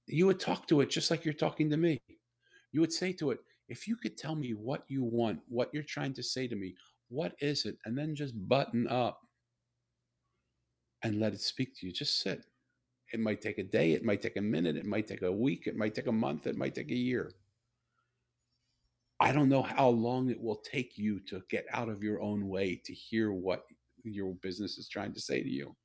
You 0.07 0.27
would 0.27 0.39
talk 0.39 0.69
to 0.69 0.81
it 0.81 0.91
just 0.91 1.11
like 1.11 1.25
you're 1.25 1.35
talking 1.35 1.71
to 1.71 1.77
me. 1.77 2.01
You 2.71 2.81
would 2.81 2.93
say 2.93 3.13
to 3.15 3.33
it, 3.33 3.41
if 3.69 3.89
you 3.89 3.97
could 3.97 4.17
tell 4.17 4.35
me 4.35 4.53
what 4.53 4.85
you 4.89 5.03
want, 5.03 5.41
what 5.49 5.71
you're 5.73 5.83
trying 5.83 6.12
to 6.15 6.23
say 6.23 6.47
to 6.47 6.57
me, 6.57 6.75
what 7.09 7.35
is 7.41 7.65
it? 7.65 7.77
And 7.85 7.97
then 7.97 8.15
just 8.15 8.35
button 8.49 8.89
up 8.89 9.21
and 11.03 11.21
let 11.21 11.35
it 11.35 11.41
speak 11.41 11.77
to 11.77 11.87
you. 11.87 11.93
Just 11.93 12.21
sit. 12.21 12.45
It 13.12 13.21
might 13.21 13.41
take 13.41 13.59
a 13.59 13.62
day, 13.62 13.93
it 13.93 14.05
might 14.05 14.23
take 14.23 14.37
a 14.37 14.43
minute, 14.43 14.77
it 14.77 14.87
might 14.87 15.07
take 15.07 15.23
a 15.23 15.31
week, 15.31 15.67
it 15.67 15.77
might 15.77 15.95
take 15.95 16.09
a 16.09 16.12
month, 16.12 16.47
it 16.47 16.57
might 16.57 16.75
take 16.75 16.91
a 16.91 16.97
year. 16.97 17.33
I 19.21 19.31
don't 19.31 19.49
know 19.49 19.62
how 19.62 19.89
long 19.89 20.31
it 20.31 20.43
will 20.43 20.57
take 20.57 20.99
you 20.99 21.21
to 21.29 21.43
get 21.49 21.67
out 21.71 21.89
of 21.89 22.03
your 22.03 22.21
own 22.21 22.49
way 22.49 22.81
to 22.85 22.93
hear 22.93 23.33
what 23.33 23.65
your 24.03 24.35
business 24.43 24.79
is 24.79 24.89
trying 24.89 25.12
to 25.15 25.21
say 25.21 25.43
to 25.43 25.49
you. 25.49 25.77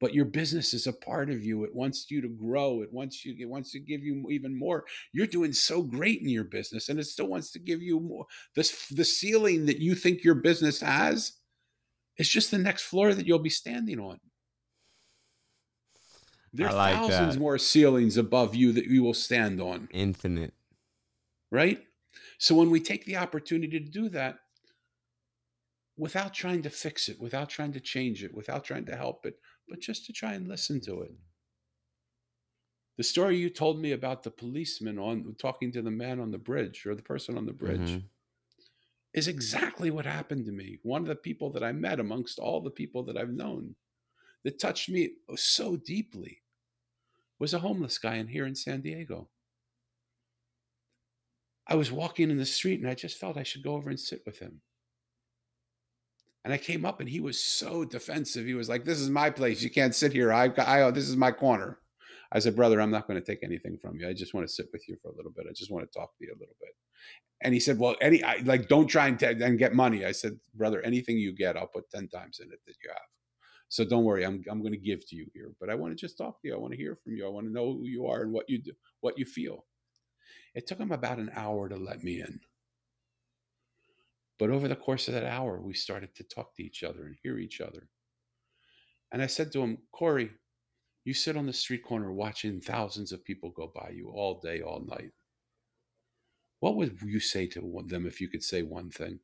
But 0.00 0.14
your 0.14 0.26
business 0.26 0.74
is 0.74 0.86
a 0.86 0.92
part 0.92 1.28
of 1.28 1.42
you. 1.44 1.64
It 1.64 1.74
wants 1.74 2.10
you 2.10 2.20
to 2.20 2.28
grow. 2.28 2.82
It 2.82 2.92
wants 2.92 3.24
you. 3.24 3.34
It 3.38 3.48
wants 3.48 3.72
to 3.72 3.80
give 3.80 4.02
you 4.02 4.28
even 4.30 4.56
more. 4.56 4.84
You're 5.12 5.26
doing 5.26 5.52
so 5.52 5.82
great 5.82 6.22
in 6.22 6.28
your 6.28 6.44
business, 6.44 6.88
and 6.88 7.00
it 7.00 7.04
still 7.04 7.26
wants 7.26 7.50
to 7.52 7.58
give 7.58 7.82
you 7.82 7.98
more. 7.98 8.26
This 8.54 8.88
the 8.88 9.04
ceiling 9.04 9.66
that 9.66 9.80
you 9.80 9.94
think 9.94 10.22
your 10.22 10.36
business 10.36 10.80
has 10.80 11.32
is 12.16 12.28
just 12.28 12.50
the 12.50 12.58
next 12.58 12.82
floor 12.82 13.12
that 13.14 13.26
you'll 13.26 13.38
be 13.38 13.50
standing 13.50 13.98
on. 13.98 14.20
There 16.52 16.68
are 16.68 16.74
like 16.74 16.94
thousands 16.94 17.34
that. 17.34 17.40
more 17.40 17.58
ceilings 17.58 18.16
above 18.16 18.54
you 18.54 18.72
that 18.72 18.86
you 18.86 19.02
will 19.02 19.14
stand 19.14 19.60
on, 19.60 19.88
Infinite. 19.92 20.54
right? 21.50 21.82
So 22.38 22.54
when 22.54 22.70
we 22.70 22.80
take 22.80 23.04
the 23.04 23.16
opportunity 23.16 23.78
to 23.78 23.90
do 23.90 24.08
that, 24.10 24.38
without 25.96 26.32
trying 26.32 26.62
to 26.62 26.70
fix 26.70 27.08
it, 27.08 27.20
without 27.20 27.48
trying 27.48 27.72
to 27.72 27.80
change 27.80 28.24
it, 28.24 28.34
without 28.34 28.64
trying 28.64 28.86
to 28.86 28.96
help 28.96 29.26
it, 29.26 29.38
but 29.68 29.80
just 29.80 30.06
to 30.06 30.12
try 30.12 30.34
and 30.34 30.48
listen 30.48 30.80
to 30.82 31.02
it. 31.02 31.12
The 32.96 33.04
story 33.04 33.36
you 33.36 33.48
told 33.50 33.78
me 33.80 33.92
about 33.92 34.22
the 34.24 34.30
policeman 34.30 34.98
on 34.98 35.36
talking 35.36 35.70
to 35.72 35.82
the 35.82 35.90
man 35.90 36.18
on 36.18 36.30
the 36.32 36.38
bridge 36.38 36.84
or 36.84 36.94
the 36.94 37.02
person 37.02 37.36
on 37.38 37.46
the 37.46 37.52
bridge 37.52 37.78
Mhm. 37.78 38.08
is 39.14 39.28
exactly 39.28 39.90
what 39.90 40.04
happened 40.04 40.46
to 40.46 40.52
me. 40.52 40.78
One 40.82 41.02
of 41.02 41.08
the 41.08 41.16
people 41.16 41.50
that 41.52 41.62
I 41.62 41.72
met 41.72 42.00
amongst 42.00 42.38
all 42.38 42.60
the 42.60 42.70
people 42.70 43.04
that 43.04 43.16
I've 43.16 43.30
known 43.32 43.76
that 44.42 44.58
touched 44.58 44.88
me 44.88 45.16
so 45.36 45.76
deeply 45.76 46.42
was 47.38 47.54
a 47.54 47.60
homeless 47.60 47.98
guy 47.98 48.16
in 48.16 48.28
here 48.28 48.46
in 48.46 48.54
San 48.54 48.80
Diego. 48.80 49.30
I 51.66 51.74
was 51.76 51.92
walking 51.92 52.30
in 52.30 52.38
the 52.38 52.46
street 52.46 52.80
and 52.80 52.88
I 52.88 52.94
just 52.94 53.18
felt 53.18 53.36
I 53.36 53.42
should 53.44 53.62
go 53.62 53.74
over 53.74 53.90
and 53.90 54.00
sit 54.00 54.24
with 54.26 54.38
him. 54.38 54.62
And 56.48 56.54
I 56.54 56.56
came 56.56 56.86
up 56.86 57.00
and 57.00 57.08
he 57.10 57.20
was 57.20 57.44
so 57.44 57.84
defensive. 57.84 58.46
He 58.46 58.54
was 58.54 58.70
like, 58.70 58.86
"This 58.86 59.00
is 59.00 59.10
my 59.10 59.28
place. 59.28 59.62
You 59.62 59.68
can't 59.68 59.94
sit 59.94 60.14
here. 60.14 60.32
I've 60.32 60.56
got. 60.56 60.66
I, 60.66 60.80
oh, 60.80 60.90
this 60.90 61.06
is 61.06 61.14
my 61.14 61.30
corner." 61.30 61.78
I 62.32 62.38
said, 62.38 62.56
"Brother, 62.56 62.80
I'm 62.80 62.90
not 62.90 63.06
going 63.06 63.20
to 63.20 63.26
take 63.26 63.42
anything 63.42 63.76
from 63.76 63.98
you. 63.98 64.08
I 64.08 64.14
just 64.14 64.32
want 64.32 64.48
to 64.48 64.54
sit 64.54 64.64
with 64.72 64.88
you 64.88 64.96
for 65.02 65.10
a 65.10 65.14
little 65.14 65.30
bit. 65.30 65.44
I 65.46 65.52
just 65.54 65.70
want 65.70 65.84
to 65.84 65.98
talk 65.98 66.16
to 66.16 66.24
you 66.24 66.32
a 66.32 66.40
little 66.40 66.56
bit." 66.58 66.70
And 67.42 67.52
he 67.52 67.60
said, 67.60 67.78
"Well, 67.78 67.96
any 68.00 68.24
I, 68.24 68.38
like, 68.46 68.66
don't 68.66 68.86
try 68.86 69.08
and, 69.08 69.18
t- 69.18 69.26
and 69.26 69.58
get 69.58 69.74
money." 69.74 70.06
I 70.06 70.12
said, 70.12 70.40
"Brother, 70.54 70.80
anything 70.80 71.18
you 71.18 71.34
get, 71.36 71.58
I'll 71.58 71.66
put 71.66 71.90
ten 71.90 72.08
times 72.08 72.40
in 72.40 72.50
it 72.50 72.60
that 72.66 72.76
you 72.82 72.88
have. 72.88 73.10
So 73.68 73.84
don't 73.84 74.04
worry. 74.04 74.24
I'm 74.24 74.42
I'm 74.50 74.62
going 74.62 74.72
to 74.72 74.78
give 74.78 75.06
to 75.06 75.16
you 75.16 75.26
here, 75.34 75.52
but 75.60 75.68
I 75.68 75.74
want 75.74 75.92
to 75.92 76.00
just 76.00 76.16
talk 76.16 76.40
to 76.40 76.48
you. 76.48 76.54
I 76.54 76.58
want 76.58 76.72
to 76.72 76.78
hear 76.78 76.96
from 77.04 77.12
you. 77.12 77.26
I 77.26 77.28
want 77.28 77.46
to 77.46 77.52
know 77.52 77.74
who 77.74 77.84
you 77.84 78.06
are 78.06 78.22
and 78.22 78.32
what 78.32 78.48
you 78.48 78.56
do, 78.62 78.72
what 79.00 79.18
you 79.18 79.26
feel." 79.26 79.66
It 80.54 80.66
took 80.66 80.78
him 80.78 80.92
about 80.92 81.18
an 81.18 81.30
hour 81.34 81.68
to 81.68 81.76
let 81.76 82.02
me 82.02 82.22
in. 82.22 82.40
But 84.38 84.50
over 84.50 84.68
the 84.68 84.76
course 84.76 85.08
of 85.08 85.14
that 85.14 85.24
hour, 85.24 85.60
we 85.60 85.74
started 85.74 86.14
to 86.14 86.24
talk 86.24 86.54
to 86.54 86.62
each 86.62 86.84
other 86.84 87.04
and 87.04 87.16
hear 87.22 87.38
each 87.38 87.60
other. 87.60 87.88
And 89.10 89.20
I 89.20 89.26
said 89.26 89.50
to 89.52 89.62
him, 89.62 89.78
Corey, 89.92 90.30
you 91.04 91.14
sit 91.14 91.36
on 91.36 91.46
the 91.46 91.52
street 91.52 91.82
corner 91.82 92.12
watching 92.12 92.60
thousands 92.60 93.10
of 93.12 93.24
people 93.24 93.50
go 93.50 93.72
by 93.74 93.90
you 93.90 94.10
all 94.10 94.40
day, 94.40 94.60
all 94.60 94.84
night. 94.86 95.10
What 96.60 96.76
would 96.76 96.98
you 97.02 97.20
say 97.20 97.46
to 97.48 97.84
them 97.86 98.06
if 98.06 98.20
you 98.20 98.28
could 98.28 98.42
say 98.42 98.62
one 98.62 98.90
thing? 98.90 99.20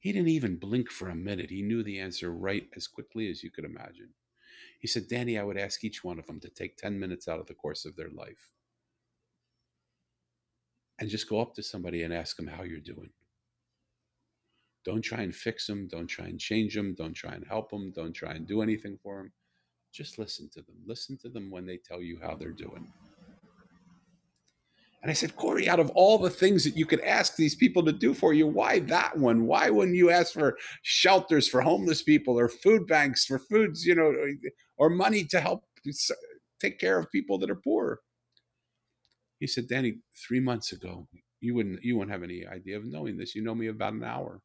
He 0.00 0.12
didn't 0.12 0.28
even 0.28 0.56
blink 0.56 0.90
for 0.90 1.08
a 1.08 1.14
minute. 1.14 1.50
He 1.50 1.62
knew 1.62 1.82
the 1.82 1.98
answer 1.98 2.32
right 2.32 2.68
as 2.76 2.86
quickly 2.86 3.28
as 3.28 3.42
you 3.42 3.50
could 3.50 3.64
imagine. 3.64 4.10
He 4.80 4.86
said, 4.86 5.08
Danny, 5.08 5.38
I 5.38 5.42
would 5.42 5.58
ask 5.58 5.84
each 5.84 6.04
one 6.04 6.18
of 6.18 6.26
them 6.26 6.40
to 6.40 6.48
take 6.48 6.76
10 6.76 6.98
minutes 6.98 7.26
out 7.28 7.40
of 7.40 7.46
the 7.46 7.54
course 7.54 7.84
of 7.84 7.96
their 7.96 8.10
life 8.10 8.50
and 11.00 11.08
just 11.08 11.28
go 11.28 11.40
up 11.40 11.54
to 11.54 11.62
somebody 11.62 12.02
and 12.02 12.12
ask 12.12 12.36
them 12.36 12.46
how 12.46 12.62
you're 12.62 12.80
doing. 12.80 13.10
Don't 14.84 15.02
try 15.02 15.20
and 15.22 15.34
fix 15.34 15.66
them. 15.66 15.86
Don't 15.88 16.06
try 16.06 16.26
and 16.26 16.38
change 16.40 16.74
them. 16.74 16.94
Don't 16.94 17.14
try 17.14 17.32
and 17.32 17.44
help 17.46 17.70
them. 17.70 17.92
Don't 17.94 18.12
try 18.12 18.32
and 18.32 18.46
do 18.46 18.62
anything 18.62 18.98
for 19.02 19.18
them. 19.18 19.32
Just 19.92 20.18
listen 20.18 20.48
to 20.54 20.62
them. 20.62 20.76
Listen 20.86 21.18
to 21.18 21.28
them 21.28 21.50
when 21.50 21.66
they 21.66 21.76
tell 21.76 22.00
you 22.00 22.18
how 22.22 22.34
they're 22.34 22.52
doing. 22.52 22.90
And 25.02 25.10
I 25.10 25.14
said, 25.14 25.36
Corey, 25.36 25.68
out 25.68 25.78
of 25.78 25.90
all 25.90 26.18
the 26.18 26.30
things 26.30 26.64
that 26.64 26.76
you 26.76 26.84
could 26.84 27.00
ask 27.00 27.36
these 27.36 27.54
people 27.54 27.84
to 27.84 27.92
do 27.92 28.12
for 28.12 28.32
you, 28.32 28.48
why 28.48 28.80
that 28.80 29.16
one? 29.16 29.46
Why 29.46 29.70
wouldn't 29.70 29.96
you 29.96 30.10
ask 30.10 30.32
for 30.32 30.58
shelters 30.82 31.48
for 31.48 31.60
homeless 31.60 32.02
people 32.02 32.38
or 32.38 32.48
food 32.48 32.86
banks 32.88 33.24
for 33.24 33.38
foods, 33.38 33.84
you 33.86 33.94
know, 33.94 34.12
or 34.76 34.90
money 34.90 35.24
to 35.24 35.40
help 35.40 35.64
take 36.60 36.80
care 36.80 36.98
of 36.98 37.12
people 37.12 37.38
that 37.38 37.50
are 37.50 37.54
poor? 37.62 38.00
He 39.38 39.46
said, 39.46 39.68
Danny, 39.68 39.98
three 40.16 40.40
months 40.40 40.72
ago, 40.72 41.08
you 41.40 41.54
wouldn't 41.54 41.82
you 41.82 41.96
wouldn't 41.96 42.12
have 42.12 42.24
any 42.24 42.46
idea 42.46 42.76
of 42.76 42.84
knowing 42.84 43.16
this. 43.16 43.34
You 43.34 43.42
know 43.42 43.54
me 43.54 43.68
about 43.68 43.92
an 43.92 44.04
hour. 44.04 44.40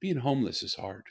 Being 0.00 0.18
homeless 0.18 0.62
is 0.62 0.74
hard. 0.74 1.04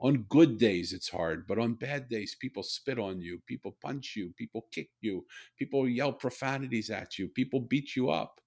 On 0.00 0.26
good 0.28 0.58
days, 0.58 0.92
it's 0.92 1.08
hard, 1.08 1.46
but 1.48 1.58
on 1.58 1.74
bad 1.74 2.08
days, 2.08 2.36
people 2.40 2.62
spit 2.62 2.98
on 3.00 3.20
you, 3.20 3.40
people 3.46 3.76
punch 3.82 4.14
you, 4.14 4.32
people 4.36 4.66
kick 4.70 4.90
you, 5.00 5.26
people 5.58 5.88
yell 5.88 6.12
profanities 6.12 6.88
at 6.90 7.18
you, 7.18 7.26
people 7.28 7.60
beat 7.60 7.96
you 7.96 8.10
up. 8.10 8.40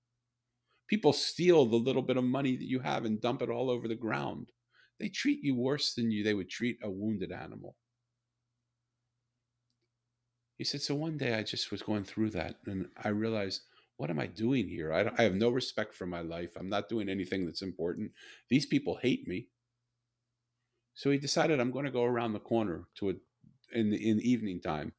People 0.88 1.14
steal 1.14 1.66
the 1.66 1.76
little 1.76 2.02
bit 2.02 2.18
of 2.18 2.24
money 2.24 2.56
that 2.56 2.68
you 2.68 2.80
have 2.80 3.06
and 3.06 3.20
dump 3.20 3.42
it 3.42 3.50
all 3.50 3.70
over 3.70 3.88
the 3.88 3.96
ground. 3.96 4.52
They 5.00 5.10
treat 5.10 5.44
you 5.44 5.56
worse 5.56 5.94
than 5.94 6.12
you 6.12 6.24
they 6.24 6.34
would 6.34 6.50
treat 6.50 6.78
a 6.84 6.90
wounded 6.90 7.32
animal. 7.32 7.76
He 10.62 10.66
said, 10.66 10.84
So 10.84 10.94
one 10.94 11.18
day 11.18 11.34
I 11.34 11.42
just 11.42 11.72
was 11.72 11.82
going 11.82 12.04
through 12.04 12.30
that 12.32 12.58
and 12.68 12.88
I 13.04 13.08
realized, 13.08 13.62
what 13.98 14.12
am 14.12 14.20
I 14.20 14.28
doing 14.28 14.68
here? 14.68 14.94
I, 14.94 15.10
I 15.18 15.24
have 15.24 15.34
no 15.34 15.50
respect 15.50 15.96
for 15.96 16.06
my 16.06 16.22
life. 16.22 16.52
I'm 16.56 16.70
not 16.70 16.88
doing 16.88 17.10
anything 17.10 17.48
that's 17.48 17.64
important. 17.64 18.12
These 18.48 18.68
people 18.68 19.00
hate 19.02 19.28
me. 19.28 19.48
So 20.94 21.10
he 21.10 21.18
decided 21.18 21.60
I'm 21.60 21.72
going 21.72 21.86
to 21.86 21.92
go 21.92 22.04
around 22.04 22.34
the 22.34 22.40
corner 22.40 22.84
to 22.98 23.10
a 23.10 23.14
in 23.74 23.90
the 23.90 24.08
in 24.08 24.18
the 24.18 24.32
evening 24.32 24.62
time 24.62 24.94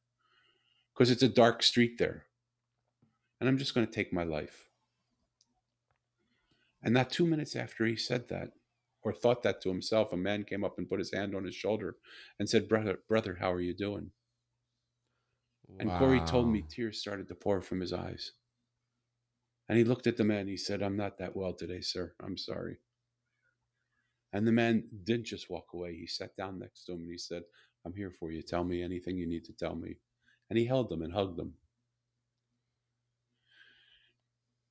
because 0.93 1.09
it's 1.09 1.23
a 1.23 1.29
dark 1.29 1.63
street 1.63 1.97
there. 1.97 2.25
And 3.39 3.47
I'm 3.47 3.57
just 3.57 3.73
going 3.73 3.87
to 3.87 3.93
take 3.93 4.11
my 4.11 4.25
life. 4.25 4.67
And 6.83 6.93
not 6.93 7.09
two 7.09 7.25
minutes 7.25 7.55
after 7.55 7.85
he 7.85 7.95
said 7.95 8.27
that, 8.27 8.49
or 9.01 9.13
thought 9.13 9.43
that 9.43 9.61
to 9.61 9.69
himself, 9.69 10.11
a 10.11 10.17
man 10.17 10.43
came 10.43 10.65
up 10.65 10.77
and 10.77 10.89
put 10.89 10.99
his 10.99 11.13
hand 11.13 11.33
on 11.33 11.45
his 11.45 11.55
shoulder 11.55 11.95
and 12.37 12.49
said, 12.49 12.67
Brother, 12.67 12.99
brother, 13.07 13.37
how 13.39 13.53
are 13.53 13.61
you 13.61 13.73
doing? 13.73 14.11
And 15.79 15.89
Corey 15.91 16.21
told 16.21 16.49
me 16.49 16.63
tears 16.69 16.99
started 16.99 17.27
to 17.27 17.35
pour 17.35 17.61
from 17.61 17.79
his 17.79 17.93
eyes. 17.93 18.31
And 19.69 19.77
he 19.77 19.83
looked 19.83 20.07
at 20.07 20.17
the 20.17 20.23
man. 20.23 20.47
He 20.47 20.57
said, 20.57 20.83
I'm 20.83 20.97
not 20.97 21.17
that 21.17 21.35
well 21.35 21.53
today, 21.53 21.81
sir. 21.81 22.13
I'm 22.21 22.37
sorry. 22.37 22.77
And 24.33 24.47
the 24.47 24.51
man 24.51 24.83
didn't 25.03 25.25
just 25.25 25.49
walk 25.49 25.67
away. 25.73 25.95
He 25.95 26.07
sat 26.07 26.35
down 26.35 26.59
next 26.59 26.85
to 26.85 26.93
him 26.93 27.01
and 27.01 27.11
he 27.11 27.17
said, 27.17 27.43
I'm 27.85 27.93
here 27.93 28.11
for 28.11 28.31
you. 28.31 28.41
Tell 28.41 28.63
me 28.63 28.81
anything 28.81 29.17
you 29.17 29.27
need 29.27 29.45
to 29.45 29.53
tell 29.53 29.75
me. 29.75 29.95
And 30.49 30.59
he 30.59 30.65
held 30.65 30.89
them 30.89 31.01
and 31.01 31.13
hugged 31.13 31.37
them. 31.37 31.53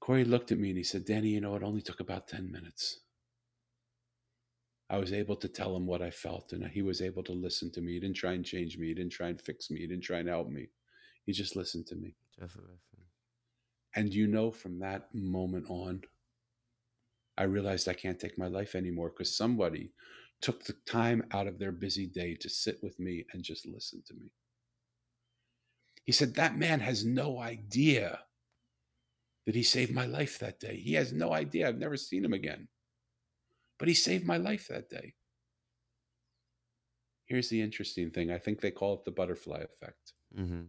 Corey 0.01 0.24
looked 0.24 0.51
at 0.53 0.59
me 0.59 0.70
and 0.70 0.78
he 0.78 0.84
said, 0.84 1.05
Danny, 1.05 1.28
you 1.28 1.40
know, 1.40 1.55
it 1.55 1.62
only 1.62 1.80
took 1.80 2.01
about 2.01 2.26
10 2.28 2.51
minutes. 2.51 3.01
I 4.90 4.99
was 4.99 5.12
able 5.12 5.36
to 5.36 5.49
tell 5.49 5.74
him 5.74 5.86
what 5.86 6.03
I 6.03 6.11
felt, 6.11 6.53
and 6.53 6.66
he 6.66 6.82
was 6.82 7.01
able 7.01 7.22
to 7.22 7.32
listen 7.32 7.70
to 7.72 7.80
me. 7.80 7.95
He 7.95 8.01
didn't 8.01 8.16
try 8.16 8.32
and 8.32 8.45
change 8.45 8.76
me. 8.76 8.88
He 8.88 8.95
didn't 8.95 9.12
try 9.12 9.28
and 9.28 9.40
fix 9.40 9.70
me. 9.70 9.80
He 9.80 9.86
didn't 9.86 10.05
try 10.05 10.18
and 10.18 10.28
help 10.28 10.49
me. 10.49 10.68
He 11.24 11.32
just 11.32 11.56
listened 11.56 11.86
to 11.88 11.94
me. 11.94 12.14
Just 12.38 12.56
listen. 12.56 12.78
And 13.94 14.12
you 14.12 14.26
know, 14.26 14.50
from 14.50 14.78
that 14.80 15.14
moment 15.14 15.66
on, 15.68 16.02
I 17.36 17.44
realized 17.44 17.88
I 17.88 17.94
can't 17.94 18.18
take 18.18 18.38
my 18.38 18.48
life 18.48 18.74
anymore 18.74 19.10
because 19.10 19.36
somebody 19.36 19.92
took 20.40 20.64
the 20.64 20.74
time 20.86 21.24
out 21.32 21.46
of 21.46 21.58
their 21.58 21.72
busy 21.72 22.06
day 22.06 22.34
to 22.40 22.48
sit 22.48 22.78
with 22.82 22.98
me 22.98 23.24
and 23.32 23.42
just 23.42 23.66
listen 23.66 24.02
to 24.06 24.14
me. 24.14 24.30
He 26.04 26.12
said, 26.12 26.34
That 26.34 26.56
man 26.56 26.80
has 26.80 27.04
no 27.04 27.38
idea 27.38 28.20
that 29.46 29.54
he 29.54 29.62
saved 29.62 29.92
my 29.92 30.06
life 30.06 30.38
that 30.38 30.60
day. 30.60 30.76
He 30.76 30.94
has 30.94 31.12
no 31.12 31.32
idea. 31.32 31.68
I've 31.68 31.78
never 31.78 31.96
seen 31.96 32.24
him 32.24 32.32
again. 32.32 32.68
But 33.78 33.88
he 33.88 33.94
saved 33.94 34.26
my 34.26 34.36
life 34.36 34.68
that 34.68 34.88
day. 34.88 35.14
Here's 37.26 37.48
the 37.48 37.60
interesting 37.60 38.10
thing 38.10 38.30
I 38.30 38.38
think 38.38 38.60
they 38.60 38.70
call 38.70 38.94
it 38.94 39.04
the 39.04 39.10
butterfly 39.10 39.60
effect. 39.60 40.12
Mm-hmm. 40.38 40.62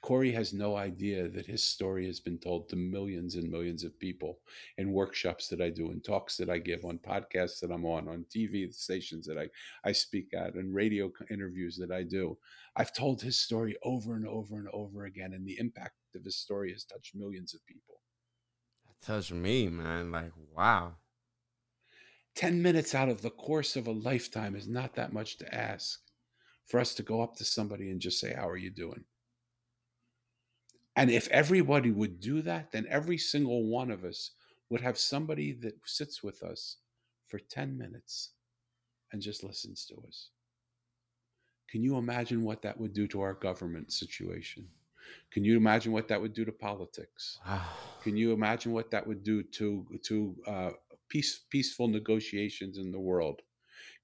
Corey 0.00 0.30
has 0.32 0.52
no 0.52 0.76
idea 0.76 1.28
that 1.28 1.46
his 1.46 1.62
story 1.62 2.06
has 2.06 2.20
been 2.20 2.38
told 2.38 2.68
to 2.68 2.76
millions 2.76 3.34
and 3.34 3.50
millions 3.50 3.82
of 3.82 3.98
people 3.98 4.40
in 4.76 4.92
workshops 4.92 5.48
that 5.48 5.60
I 5.60 5.70
do, 5.70 5.90
in 5.90 6.00
talks 6.00 6.36
that 6.36 6.48
I 6.48 6.58
give, 6.58 6.84
on 6.84 6.98
podcasts 6.98 7.58
that 7.60 7.72
I'm 7.72 7.84
on, 7.84 8.08
on 8.08 8.24
TV 8.34 8.72
stations 8.72 9.26
that 9.26 9.38
I, 9.38 9.48
I 9.84 9.92
speak 9.92 10.32
at, 10.34 10.54
and 10.54 10.74
radio 10.74 11.10
interviews 11.30 11.76
that 11.78 11.90
I 11.90 12.04
do. 12.04 12.38
I've 12.76 12.92
told 12.92 13.20
his 13.20 13.40
story 13.40 13.76
over 13.82 14.14
and 14.14 14.26
over 14.26 14.56
and 14.56 14.68
over 14.72 15.06
again, 15.06 15.32
and 15.32 15.46
the 15.46 15.58
impact 15.58 15.94
of 16.14 16.24
his 16.24 16.36
story 16.36 16.72
has 16.72 16.84
touched 16.84 17.16
millions 17.16 17.54
of 17.54 17.66
people. 17.66 18.00
That 18.86 19.00
touched 19.04 19.32
me, 19.32 19.68
man. 19.68 20.12
Like, 20.12 20.32
wow. 20.54 20.94
10 22.36 22.62
minutes 22.62 22.94
out 22.94 23.08
of 23.08 23.20
the 23.20 23.30
course 23.30 23.74
of 23.74 23.88
a 23.88 23.92
lifetime 23.92 24.54
is 24.54 24.68
not 24.68 24.94
that 24.94 25.12
much 25.12 25.38
to 25.38 25.54
ask 25.54 26.00
for 26.66 26.78
us 26.78 26.94
to 26.94 27.02
go 27.02 27.20
up 27.20 27.34
to 27.36 27.44
somebody 27.44 27.90
and 27.90 28.00
just 28.00 28.20
say, 28.20 28.32
How 28.32 28.48
are 28.48 28.56
you 28.56 28.70
doing? 28.70 29.04
And 30.98 31.10
if 31.10 31.28
everybody 31.28 31.92
would 31.92 32.18
do 32.18 32.42
that, 32.42 32.72
then 32.72 32.84
every 32.90 33.18
single 33.18 33.64
one 33.70 33.90
of 33.90 34.04
us 34.04 34.32
would 34.68 34.80
have 34.80 34.98
somebody 34.98 35.52
that 35.52 35.74
sits 35.86 36.24
with 36.24 36.42
us 36.42 36.78
for 37.28 37.38
10 37.38 37.78
minutes 37.78 38.30
and 39.12 39.22
just 39.22 39.44
listens 39.44 39.86
to 39.86 39.94
us. 40.08 40.30
Can 41.70 41.84
you 41.84 41.98
imagine 41.98 42.42
what 42.42 42.62
that 42.62 42.80
would 42.80 42.94
do 42.94 43.06
to 43.08 43.20
our 43.20 43.34
government 43.34 43.92
situation? 43.92 44.66
Can 45.30 45.44
you 45.44 45.56
imagine 45.56 45.92
what 45.92 46.08
that 46.08 46.20
would 46.20 46.34
do 46.34 46.44
to 46.44 46.52
politics? 46.52 47.38
Wow. 47.46 47.64
Can 48.02 48.16
you 48.16 48.32
imagine 48.32 48.72
what 48.72 48.90
that 48.90 49.06
would 49.06 49.22
do 49.22 49.42
to 49.42 49.86
to 50.04 50.36
uh, 50.46 50.70
peace, 51.08 51.40
peaceful 51.50 51.88
negotiations 51.88 52.78
in 52.78 52.90
the 52.90 53.00
world? 53.00 53.42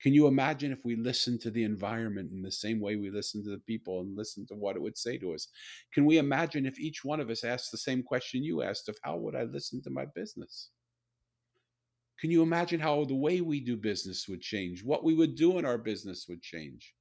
Can 0.05 0.12
you 0.12 0.26
imagine 0.26 0.70
if 0.70 0.84
we 0.84 0.96
listened 0.96 1.40
to 1.40 1.50
the 1.50 1.64
environment 1.64 2.30
in 2.30 2.42
the 2.42 2.50
same 2.50 2.78
way 2.78 2.96
we 2.96 3.09
listen 3.09 3.42
to 3.42 3.48
the 3.48 3.62
people 3.66 4.02
and 4.02 4.14
listen 4.14 4.46
to 4.48 4.55
what 4.55 4.76
it 4.76 4.82
would 4.82 4.98
say 4.98 5.16
to 5.16 5.32
us? 5.32 5.48
Can 5.94 6.05
we 6.05 6.18
imagine 6.18 6.66
if 6.66 6.78
each 6.78 7.07
one 7.07 7.20
of 7.20 7.30
us 7.30 7.42
asked 7.42 7.72
the 7.72 7.78
same 7.78 8.02
question 8.02 8.44
you 8.44 8.61
asked 8.61 8.90
of 8.90 8.98
how 9.02 9.16
would 9.16 9.34
I 9.34 9.44
listen 9.44 9.80
to 9.80 9.88
my 9.88 10.05
business? 10.14 10.68
Can 12.20 12.30
you 12.30 12.42
imagine 12.42 12.80
how 12.80 13.07
the 13.07 13.14
way 13.14 13.40
we 13.40 13.61
do 13.61 13.78
business 13.78 14.28
would 14.28 14.42
change? 14.42 14.84
What 14.84 15.05
we 15.05 15.14
would 15.14 15.36
do 15.36 15.59
in 15.59 15.64
our 15.64 15.78
business 15.78 16.26
would 16.28 16.42
change? 16.42 16.92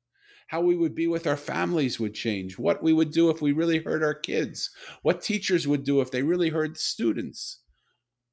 How 0.47 0.61
we 0.61 0.77
would 0.77 0.95
be 0.95 1.07
with 1.07 1.27
our 1.27 1.35
families 1.35 1.99
would 1.99 2.13
change? 2.13 2.57
What 2.57 2.81
we 2.81 2.93
would 2.93 3.11
do 3.11 3.29
if 3.29 3.41
we 3.41 3.51
really 3.51 3.79
heard 3.79 4.01
our 4.01 4.13
kids? 4.13 4.69
What 5.01 5.21
teachers 5.21 5.67
would 5.67 5.83
do 5.83 5.99
if 5.99 6.09
they 6.09 6.23
really 6.23 6.49
heard 6.49 6.77
students? 6.77 7.62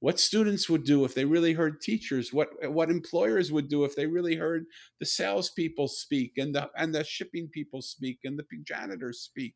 What 0.00 0.18
students 0.18 0.68
would 0.70 0.84
do 0.84 1.04
if 1.04 1.14
they 1.14 1.26
really 1.26 1.52
heard 1.52 1.82
teachers? 1.82 2.32
What 2.32 2.48
what 2.72 2.90
employers 2.90 3.52
would 3.52 3.68
do 3.68 3.84
if 3.84 3.94
they 3.94 4.06
really 4.06 4.34
heard 4.34 4.64
the 4.98 5.06
salespeople 5.06 5.88
speak 5.88 6.32
and 6.38 6.54
the 6.54 6.70
and 6.76 6.94
the 6.94 7.04
shipping 7.04 7.48
people 7.48 7.82
speak 7.82 8.20
and 8.24 8.38
the 8.38 8.44
janitors 8.64 9.20
speak? 9.20 9.54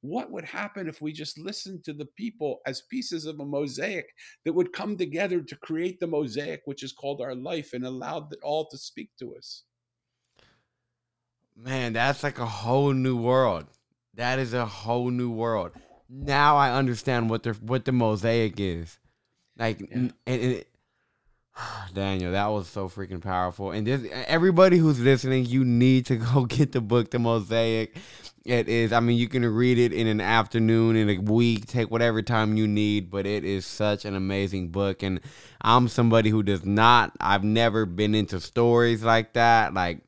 What 0.00 0.30
would 0.32 0.44
happen 0.44 0.88
if 0.88 1.00
we 1.00 1.12
just 1.12 1.38
listened 1.38 1.84
to 1.84 1.92
the 1.92 2.08
people 2.16 2.58
as 2.66 2.82
pieces 2.90 3.26
of 3.26 3.38
a 3.38 3.44
mosaic 3.44 4.06
that 4.44 4.52
would 4.52 4.72
come 4.72 4.96
together 4.96 5.40
to 5.40 5.56
create 5.56 6.00
the 6.00 6.06
mosaic 6.06 6.62
which 6.64 6.82
is 6.82 6.92
called 6.92 7.20
our 7.20 7.34
life 7.34 7.72
and 7.72 7.86
allowed 7.86 8.32
it 8.32 8.40
all 8.42 8.68
to 8.68 8.76
speak 8.76 9.10
to 9.20 9.36
us? 9.36 9.62
Man, 11.56 11.92
that's 11.94 12.22
like 12.22 12.38
a 12.38 12.46
whole 12.46 12.92
new 12.92 13.16
world. 13.16 13.66
That 14.14 14.38
is 14.38 14.52
a 14.52 14.66
whole 14.66 15.10
new 15.10 15.30
world. 15.30 15.72
Now 16.08 16.56
I 16.56 16.72
understand 16.72 17.30
what 17.30 17.44
the 17.44 17.52
what 17.52 17.84
the 17.84 17.92
mosaic 17.92 18.58
is. 18.58 18.98
Like 19.58 19.80
Yeah. 19.80 19.96
and, 19.96 20.12
it, 20.26 20.68
Daniel, 21.94 22.32
that 22.32 22.46
was 22.46 22.68
so 22.68 22.88
freaking 22.88 23.20
powerful. 23.20 23.70
And 23.70 23.86
this 23.86 24.02
everybody 24.26 24.78
who's 24.78 25.00
listening, 25.00 25.46
you 25.46 25.64
need 25.64 26.06
to 26.06 26.16
go 26.34 26.44
get 26.44 26.72
the 26.72 26.80
book 26.80 27.10
The 27.10 27.18
Mosaic. 27.18 27.96
It 28.44 28.68
is 28.68 28.92
I 28.92 29.00
mean, 29.00 29.18
you 29.18 29.28
can 29.28 29.44
read 29.44 29.78
it 29.78 29.92
in 29.92 30.06
an 30.06 30.20
afternoon, 30.20 30.94
in 30.96 31.10
a 31.10 31.18
week, 31.18 31.66
take 31.66 31.90
whatever 31.90 32.22
time 32.22 32.56
you 32.56 32.68
need, 32.68 33.10
but 33.10 33.26
it 33.26 33.44
is 33.44 33.66
such 33.66 34.04
an 34.04 34.14
amazing 34.14 34.68
book 34.68 35.02
and 35.02 35.20
I'm 35.60 35.88
somebody 35.88 36.30
who 36.30 36.42
does 36.42 36.64
not 36.64 37.12
I've 37.20 37.42
never 37.44 37.86
been 37.86 38.14
into 38.14 38.40
stories 38.40 39.02
like 39.02 39.32
that. 39.32 39.74
Like 39.74 40.00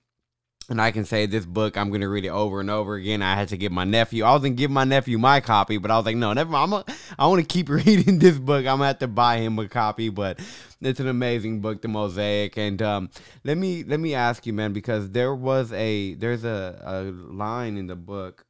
and 0.71 0.83
I 0.83 0.91
can 0.91 1.07
say 1.07 1.25
this 1.25 1.47
book, 1.47 1.79
I'm 1.79 1.91
gonna 1.91 2.09
read 2.09 2.27
it 2.27 2.31
over 2.31 2.61
and 2.61 2.69
over 2.69 2.95
again. 2.95 3.23
I 3.23 3.35
had 3.35 3.49
to 3.49 3.57
give 3.57 3.73
my 3.73 3.85
nephew. 3.85 4.25
I 4.25 4.35
was 4.35 4.43
gonna 4.43 4.55
give 4.55 4.71
my 4.71 4.85
nephew 4.85 5.17
my 5.19 5.41
copy, 5.41 5.79
but 5.79 5.91
I 5.91 5.97
was 5.97 6.05
like, 6.05 6.17
no, 6.17 6.33
never 6.35 6.51
mind. 6.51 6.75
I'm 6.75 6.81
a, 6.81 6.85
I 7.19 7.27
want 7.27 7.41
to 7.41 7.47
keep 7.47 7.69
reading 7.87 8.19
this 8.19 8.39
book. 8.39 8.61
I'm 8.61 8.77
gonna 8.77 8.89
have 8.89 8.99
to 8.99 9.09
buy 9.09 9.39
him 9.39 9.59
a 9.59 9.67
copy. 9.67 10.11
But 10.11 10.41
it's 10.83 11.01
an 11.01 11.09
amazing 11.09 11.61
book, 11.61 11.81
The 11.81 11.89
Mosaic. 11.89 12.59
And 12.59 12.83
um, 12.83 13.11
let 13.45 13.57
me 13.57 13.83
let 13.83 13.99
me 13.99 14.15
ask 14.15 14.47
you, 14.47 14.53
man, 14.53 14.75
because 14.75 15.11
there 15.11 15.35
was 15.35 15.73
a 15.73 16.15
there's 16.15 16.45
a, 16.45 16.83
a 16.85 17.03
line 17.33 17.79
in 17.79 17.87
the 17.87 17.97
book 17.97 18.45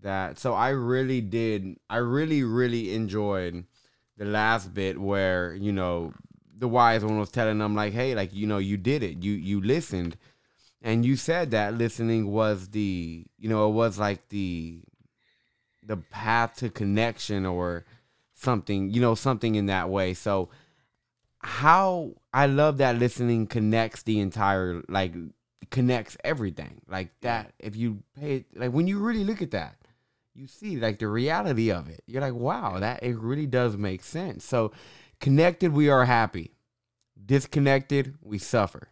that 0.00 0.38
so 0.38 0.54
I 0.54 0.70
really 0.70 1.20
did 1.20 1.76
I 1.90 1.98
really 1.98 2.42
really 2.42 2.94
enjoyed 2.94 3.64
the 4.16 4.24
last 4.24 4.72
bit 4.72 4.98
where 4.98 5.54
you 5.54 5.72
know 5.72 6.14
the 6.56 6.68
wise 6.68 7.04
one 7.04 7.18
was 7.18 7.30
telling 7.30 7.58
them 7.58 7.74
like, 7.74 7.92
hey, 7.92 8.14
like 8.14 8.32
you 8.32 8.46
know 8.46 8.58
you 8.58 8.78
did 8.78 9.02
it, 9.02 9.22
you 9.22 9.32
you 9.32 9.60
listened 9.60 10.16
and 10.82 11.06
you 11.06 11.16
said 11.16 11.52
that 11.52 11.74
listening 11.74 12.30
was 12.30 12.68
the 12.68 13.24
you 13.38 13.48
know 13.48 13.68
it 13.68 13.72
was 13.72 13.98
like 13.98 14.28
the 14.28 14.80
the 15.84 15.96
path 15.96 16.56
to 16.56 16.68
connection 16.68 17.46
or 17.46 17.84
something 18.34 18.90
you 18.90 19.00
know 19.00 19.14
something 19.14 19.54
in 19.54 19.66
that 19.66 19.88
way. 19.88 20.14
So 20.14 20.50
how 21.44 22.12
i 22.32 22.46
love 22.46 22.78
that 22.78 22.96
listening 23.00 23.48
connects 23.48 24.04
the 24.04 24.20
entire 24.20 24.82
like 24.88 25.14
connects 25.70 26.16
everything. 26.24 26.80
Like 26.88 27.10
that 27.22 27.52
if 27.58 27.76
you 27.76 28.02
pay 28.18 28.36
it 28.36 28.46
like 28.54 28.72
when 28.72 28.86
you 28.86 28.98
really 28.98 29.24
look 29.24 29.40
at 29.40 29.52
that 29.52 29.76
you 30.34 30.46
see 30.46 30.76
like 30.76 30.98
the 30.98 31.08
reality 31.08 31.70
of 31.70 31.88
it. 31.88 32.02
You're 32.06 32.22
like 32.22 32.34
wow 32.34 32.78
that 32.80 33.02
it 33.02 33.16
really 33.16 33.46
does 33.46 33.76
make 33.76 34.02
sense. 34.02 34.44
So 34.44 34.72
connected 35.20 35.72
we 35.72 35.88
are 35.88 36.04
happy. 36.04 36.52
Disconnected 37.24 38.16
we 38.20 38.38
suffer 38.38 38.88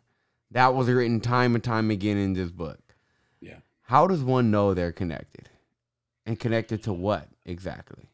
that 0.50 0.74
was 0.74 0.88
written 0.88 1.20
time 1.20 1.54
and 1.54 1.62
time 1.62 1.90
again 1.90 2.16
in 2.16 2.32
this 2.32 2.50
book. 2.50 2.80
Yeah. 3.40 3.58
How 3.82 4.06
does 4.06 4.22
one 4.22 4.50
know 4.50 4.74
they're 4.74 4.92
connected? 4.92 5.48
And 6.26 6.38
connected 6.38 6.82
to 6.84 6.92
what 6.92 7.28
exactly? 7.44 8.08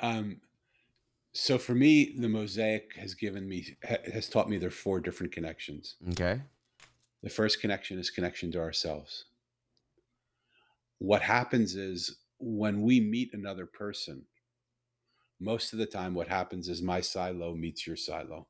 Um, 0.00 0.40
so 1.32 1.58
for 1.58 1.74
me, 1.74 2.14
the 2.18 2.28
mosaic 2.28 2.94
has 2.96 3.14
given 3.14 3.48
me 3.48 3.76
has 4.12 4.28
taught 4.28 4.48
me 4.48 4.58
there 4.58 4.68
are 4.68 4.72
four 4.72 5.00
different 5.00 5.32
connections. 5.32 5.96
Okay. 6.10 6.40
The 7.22 7.30
first 7.30 7.60
connection 7.60 7.98
is 7.98 8.08
connection 8.10 8.50
to 8.52 8.60
ourselves. 8.60 9.26
What 10.98 11.22
happens 11.22 11.76
is 11.76 12.18
when 12.38 12.82
we 12.82 13.00
meet 13.00 13.34
another 13.34 13.66
person, 13.66 14.24
most 15.38 15.72
of 15.72 15.78
the 15.78 15.86
time 15.86 16.14
what 16.14 16.28
happens 16.28 16.68
is 16.68 16.82
my 16.82 17.00
silo 17.00 17.54
meets 17.54 17.86
your 17.86 17.96
silo. 17.96 18.46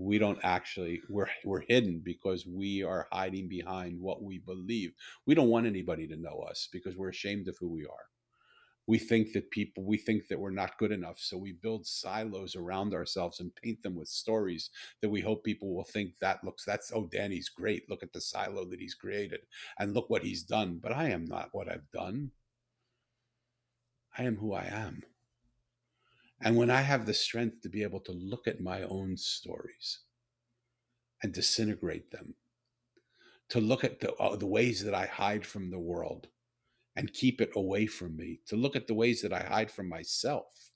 We 0.00 0.16
don't 0.16 0.38
actually 0.42 1.02
we're 1.10 1.28
we're 1.44 1.60
hidden 1.60 2.00
because 2.02 2.46
we 2.46 2.82
are 2.82 3.06
hiding 3.12 3.48
behind 3.48 4.00
what 4.00 4.22
we 4.22 4.38
believe. 4.38 4.94
We 5.26 5.34
don't 5.34 5.50
want 5.50 5.66
anybody 5.66 6.06
to 6.08 6.16
know 6.16 6.40
us 6.48 6.68
because 6.72 6.96
we're 6.96 7.10
ashamed 7.10 7.48
of 7.48 7.58
who 7.60 7.68
we 7.68 7.84
are. 7.84 8.06
We 8.86 8.98
think 8.98 9.34
that 9.34 9.50
people 9.50 9.84
we 9.84 9.98
think 9.98 10.26
that 10.28 10.40
we're 10.40 10.50
not 10.50 10.78
good 10.78 10.90
enough 10.90 11.18
so 11.18 11.36
we 11.36 11.52
build 11.52 11.86
silos 11.86 12.56
around 12.56 12.94
ourselves 12.94 13.40
and 13.40 13.54
paint 13.54 13.82
them 13.82 13.94
with 13.94 14.08
stories 14.08 14.70
that 15.02 15.10
we 15.10 15.20
hope 15.20 15.44
people 15.44 15.74
will 15.74 15.84
think 15.84 16.14
that 16.20 16.42
looks 16.42 16.64
that's 16.64 16.90
oh 16.94 17.06
danny's 17.06 17.50
great. 17.50 17.88
Look 17.90 18.02
at 18.02 18.14
the 18.14 18.22
silo 18.22 18.64
that 18.70 18.80
he's 18.80 18.94
created 18.94 19.40
and 19.78 19.92
look 19.92 20.08
what 20.08 20.24
he's 20.24 20.44
done. 20.44 20.78
But 20.82 20.92
i 20.92 21.10
am 21.10 21.26
not 21.26 21.50
what 21.52 21.70
i've 21.70 21.90
done. 21.92 22.30
I 24.16 24.22
am 24.22 24.36
who 24.38 24.54
i 24.54 24.64
am 24.64 25.02
and 26.42 26.56
when 26.56 26.70
i 26.70 26.80
have 26.80 27.06
the 27.06 27.14
strength 27.14 27.60
to 27.60 27.68
be 27.68 27.82
able 27.82 28.00
to 28.00 28.12
look 28.12 28.46
at 28.46 28.60
my 28.60 28.82
own 28.82 29.16
stories 29.16 30.00
and 31.22 31.32
disintegrate 31.32 32.10
them 32.10 32.34
to 33.48 33.60
look 33.60 33.82
at 33.82 34.00
the, 34.00 34.12
uh, 34.14 34.36
the 34.36 34.46
ways 34.46 34.82
that 34.84 34.94
i 34.94 35.06
hide 35.06 35.46
from 35.46 35.70
the 35.70 35.78
world 35.78 36.28
and 36.96 37.12
keep 37.12 37.40
it 37.40 37.50
away 37.56 37.86
from 37.86 38.16
me, 38.16 38.40
to 38.46 38.56
look 38.56 38.76
at 38.76 38.86
the 38.86 38.94
ways 38.94 39.22
that 39.22 39.32
I 39.32 39.40
hide 39.40 39.70
from 39.70 39.88
myself. 39.88 40.70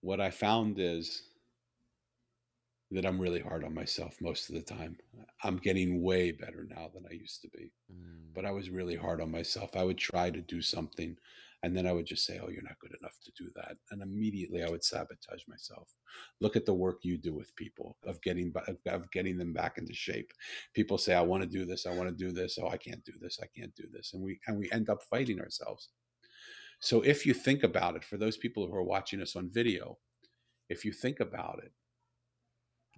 What 0.00 0.20
I 0.20 0.30
found 0.30 0.78
is 0.78 1.22
that 2.90 3.04
I'm 3.04 3.20
really 3.20 3.40
hard 3.40 3.64
on 3.64 3.74
myself 3.74 4.16
most 4.20 4.48
of 4.48 4.54
the 4.54 4.62
time. 4.62 4.96
I'm 5.42 5.58
getting 5.58 6.02
way 6.02 6.32
better 6.32 6.66
now 6.68 6.90
than 6.92 7.04
I 7.10 7.14
used 7.14 7.42
to 7.42 7.48
be. 7.50 7.72
Mm. 7.92 8.32
But 8.34 8.44
I 8.44 8.50
was 8.50 8.70
really 8.70 8.96
hard 8.96 9.20
on 9.20 9.30
myself. 9.30 9.76
I 9.76 9.84
would 9.84 9.98
try 9.98 10.30
to 10.30 10.40
do 10.40 10.62
something 10.62 11.16
and 11.62 11.76
then 11.76 11.86
I 11.86 11.92
would 11.92 12.06
just 12.06 12.24
say, 12.24 12.38
"Oh, 12.38 12.48
you're 12.48 12.62
not 12.62 12.78
good 12.78 12.94
enough 13.00 13.18
to 13.24 13.32
do 13.36 13.50
that," 13.56 13.76
and 13.90 14.02
immediately 14.02 14.62
I 14.62 14.70
would 14.70 14.84
sabotage 14.84 15.42
myself. 15.48 15.92
Look 16.40 16.56
at 16.56 16.66
the 16.66 16.74
work 16.74 17.00
you 17.02 17.18
do 17.18 17.34
with 17.34 17.54
people 17.56 17.96
of 18.04 18.20
getting 18.22 18.52
of 18.86 19.10
getting 19.10 19.36
them 19.36 19.52
back 19.52 19.78
into 19.78 19.92
shape. 19.94 20.32
People 20.72 20.98
say, 20.98 21.14
"I 21.14 21.20
want 21.20 21.42
to 21.42 21.48
do 21.48 21.64
this. 21.64 21.86
I 21.86 21.94
want 21.94 22.08
to 22.08 22.14
do 22.14 22.32
this. 22.32 22.58
Oh, 22.58 22.68
I 22.68 22.76
can't 22.76 23.04
do 23.04 23.12
this. 23.20 23.40
I 23.42 23.46
can't 23.46 23.74
do 23.74 23.88
this," 23.90 24.14
and 24.14 24.22
we 24.22 24.38
and 24.46 24.58
we 24.58 24.70
end 24.70 24.88
up 24.88 25.02
fighting 25.02 25.40
ourselves. 25.40 25.88
So 26.80 27.02
if 27.02 27.26
you 27.26 27.34
think 27.34 27.64
about 27.64 27.96
it, 27.96 28.04
for 28.04 28.16
those 28.18 28.36
people 28.36 28.66
who 28.66 28.74
are 28.74 28.84
watching 28.84 29.20
us 29.20 29.34
on 29.34 29.50
video, 29.50 29.98
if 30.68 30.84
you 30.84 30.92
think 30.92 31.20
about 31.20 31.60
it. 31.64 31.72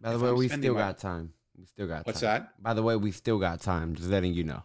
By 0.01 0.13
the 0.13 0.19
way, 0.19 0.33
we 0.33 0.49
still 0.49 0.75
my, 0.75 0.81
got 0.81 0.99
time. 0.99 1.33
We 1.59 1.67
still 1.67 1.87
got. 1.87 1.97
Time. 1.97 2.03
What's 2.07 2.21
time. 2.21 2.43
that? 2.43 2.63
By 2.63 2.75
the 2.75 2.83
way, 2.83 2.97
we 2.97 3.11
still 3.11 3.39
got 3.39 3.61
time. 3.61 3.95
Just 3.95 4.09
letting 4.09 4.35
you 4.35 4.45
know. 4.45 4.63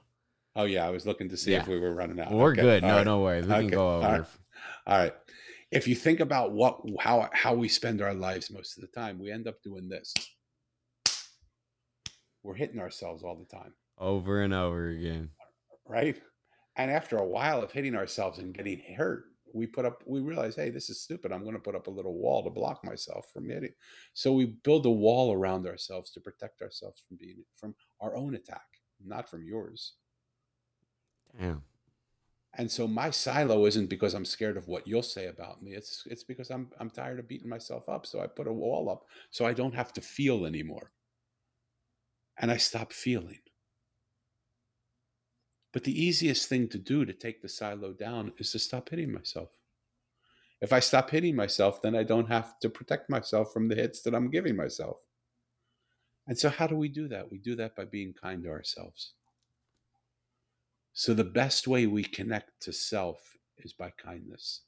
Oh 0.55 0.63
yeah, 0.63 0.87
I 0.87 0.89
was 0.89 1.05
looking 1.05 1.29
to 1.29 1.37
see 1.37 1.51
yeah. 1.51 1.61
if 1.61 1.67
we 1.67 1.79
were 1.79 1.93
running 1.93 2.19
out. 2.19 2.31
We're 2.31 2.51
okay. 2.51 2.61
good. 2.61 2.83
All 2.83 2.89
no, 2.89 2.95
right. 2.97 3.05
no 3.05 3.19
worries. 3.19 3.45
We 3.45 3.53
okay. 3.53 3.61
can 3.61 3.69
go 3.69 3.97
over. 3.97 4.05
All 4.05 4.11
right. 4.11 4.27
All 4.87 4.97
right. 4.97 5.13
If 5.71 5.87
you 5.87 5.95
think 5.95 6.21
about 6.21 6.53
what 6.53 6.79
how 6.99 7.29
how 7.33 7.53
we 7.53 7.67
spend 7.67 8.01
our 8.01 8.13
lives 8.13 8.49
most 8.49 8.77
of 8.77 8.81
the 8.81 8.87
time, 8.87 9.19
we 9.19 9.31
end 9.31 9.47
up 9.47 9.61
doing 9.63 9.89
this. 9.89 10.13
We're 12.43 12.53
hitting 12.53 12.79
ourselves 12.79 13.23
all 13.23 13.35
the 13.35 13.57
time. 13.57 13.73
Over 13.97 14.41
and 14.41 14.53
over 14.53 14.89
again. 14.89 15.31
Right? 15.87 16.21
And 16.77 16.91
after 16.91 17.17
a 17.17 17.25
while 17.25 17.61
of 17.61 17.71
hitting 17.71 17.95
ourselves 17.95 18.39
and 18.39 18.53
getting 18.53 18.81
hurt, 18.95 19.23
we 19.55 19.65
put 19.65 19.85
up 19.85 20.03
we 20.05 20.19
realize, 20.19 20.55
hey, 20.55 20.69
this 20.69 20.89
is 20.89 21.01
stupid. 21.01 21.31
I'm 21.31 21.43
going 21.43 21.55
to 21.55 21.61
put 21.61 21.75
up 21.75 21.87
a 21.87 21.91
little 21.91 22.17
wall 22.17 22.43
to 22.43 22.49
block 22.49 22.83
myself 22.83 23.27
from 23.31 23.49
hitting. 23.49 23.73
So 24.13 24.33
we 24.33 24.57
build 24.63 24.85
a 24.85 24.91
wall 24.91 25.33
around 25.33 25.65
ourselves 25.65 26.11
to 26.11 26.19
protect 26.19 26.61
ourselves 26.61 27.01
from 27.07 27.17
being 27.17 27.43
from 27.55 27.73
our 28.01 28.15
own 28.15 28.35
attack, 28.35 28.67
not 29.03 29.29
from 29.29 29.45
yours. 29.45 29.93
Yeah. 31.39 31.55
And 32.57 32.69
so 32.69 32.87
my 32.87 33.09
silo 33.09 33.65
isn't 33.65 33.89
because 33.89 34.13
I'm 34.13 34.25
scared 34.25 34.57
of 34.57 34.67
what 34.67 34.87
you'll 34.87 35.01
say 35.03 35.27
about 35.27 35.63
me. 35.63 35.71
It's 35.71 36.03
it's 36.05 36.23
because 36.23 36.49
I'm 36.49 36.69
I'm 36.79 36.89
tired 36.89 37.19
of 37.19 37.27
beating 37.27 37.49
myself 37.49 37.87
up. 37.87 38.05
So 38.05 38.19
I 38.19 38.27
put 38.27 38.47
a 38.47 38.53
wall 38.53 38.89
up 38.89 39.05
so 39.31 39.45
I 39.45 39.53
don't 39.53 39.73
have 39.73 39.93
to 39.93 40.01
feel 40.01 40.45
anymore. 40.45 40.91
And 42.37 42.51
I 42.51 42.57
stop 42.57 42.91
feeling. 42.91 43.39
But 45.75 45.83
the 45.83 46.01
easiest 46.01 46.47
thing 46.47 46.69
to 46.69 46.77
do 46.77 47.03
to 47.03 47.11
take 47.11 47.41
the 47.41 47.49
silo 47.49 47.91
down 47.91 48.31
is 48.37 48.49
to 48.53 48.59
stop 48.59 48.87
hitting 48.87 49.11
myself. 49.11 49.49
If 50.61 50.71
I 50.71 50.79
stop 50.79 51.09
hitting 51.09 51.35
myself, 51.35 51.81
then 51.81 51.97
I 51.97 52.03
don't 52.03 52.29
have 52.29 52.57
to 52.61 52.69
protect 52.69 53.09
myself 53.09 53.51
from 53.51 53.67
the 53.67 53.75
hits 53.75 54.01
that 54.03 54.15
I'm 54.15 54.31
giving 54.31 54.55
myself. 54.55 54.95
And 56.27 56.39
so, 56.39 56.47
how 56.47 56.65
do 56.65 56.77
we 56.77 56.87
do 56.87 57.09
that? 57.09 57.29
We 57.29 57.39
do 57.39 57.57
that 57.57 57.75
by 57.75 57.83
being 57.83 58.13
kind 58.13 58.41
to 58.43 58.49
ourselves. 58.51 59.15
So, 60.93 61.13
the 61.13 61.25
best 61.25 61.67
way 61.67 61.87
we 61.87 62.05
connect 62.05 62.61
to 62.61 62.71
self 62.71 63.35
is 63.57 63.73
by 63.73 63.89
kindness. 63.89 64.61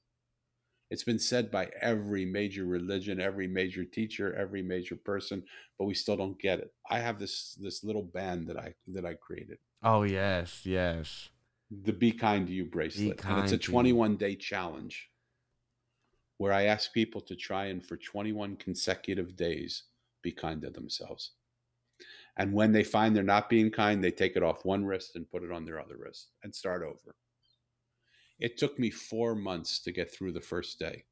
It's 0.90 1.04
been 1.04 1.20
said 1.20 1.52
by 1.52 1.70
every 1.82 2.26
major 2.26 2.66
religion, 2.66 3.20
every 3.20 3.48
major 3.48 3.84
teacher, 3.84 4.34
every 4.36 4.62
major 4.62 4.96
person, 4.96 5.44
but 5.78 5.86
we 5.86 5.94
still 5.94 6.16
don't 6.16 6.40
get 6.40 6.60
it. 6.60 6.72
I 6.90 7.00
have 7.00 7.20
this 7.20 7.58
this 7.62 7.84
little 7.84 8.04
band 8.04 8.48
that 8.48 8.58
I 8.58 8.74
that 8.88 9.06
I 9.06 9.16
created. 9.16 9.58
Oh 9.84 10.04
yes, 10.04 10.62
yes. 10.66 11.30
The 11.84 11.92
Be 11.92 12.12
Kind 12.14 12.48
to 12.48 12.54
You 12.54 12.66
bracelet. 12.66 13.24
and 13.26 13.44
it's 13.44 13.52
a 13.52 13.58
21 13.58 14.16
day 14.16 14.36
challenge 14.36 15.10
where 16.38 16.54
I 16.54 16.64
ask 16.66 16.94
people 16.94 17.20
to 17.22 17.36
try 17.36 17.66
and 17.66 17.86
for 17.86 17.98
21 17.98 18.56
consecutive 18.56 19.36
days 19.36 19.84
be 20.22 20.32
kind 20.32 20.62
to 20.62 20.70
themselves. 20.70 21.32
And 22.38 22.54
when 22.54 22.72
they 22.72 22.84
find 22.84 23.16
they're 23.16 23.24
not 23.24 23.50
being 23.50 23.72
kind, 23.72 24.02
they 24.02 24.12
take 24.12 24.36
it 24.36 24.44
off 24.44 24.64
one 24.64 24.86
wrist 24.86 25.16
and 25.16 25.30
put 25.30 25.44
it 25.44 25.52
on 25.52 25.66
their 25.66 25.82
other 25.82 25.98
wrist 25.98 26.28
and 26.44 26.54
start 26.54 26.84
over. 26.84 27.16
It 28.40 28.58
took 28.58 28.78
me 28.78 28.92
four 28.92 29.36
months 29.36 29.80
to 29.80 29.92
get 29.92 30.14
through 30.14 30.34
the 30.34 30.42
first 30.42 30.80
day. 30.80 31.06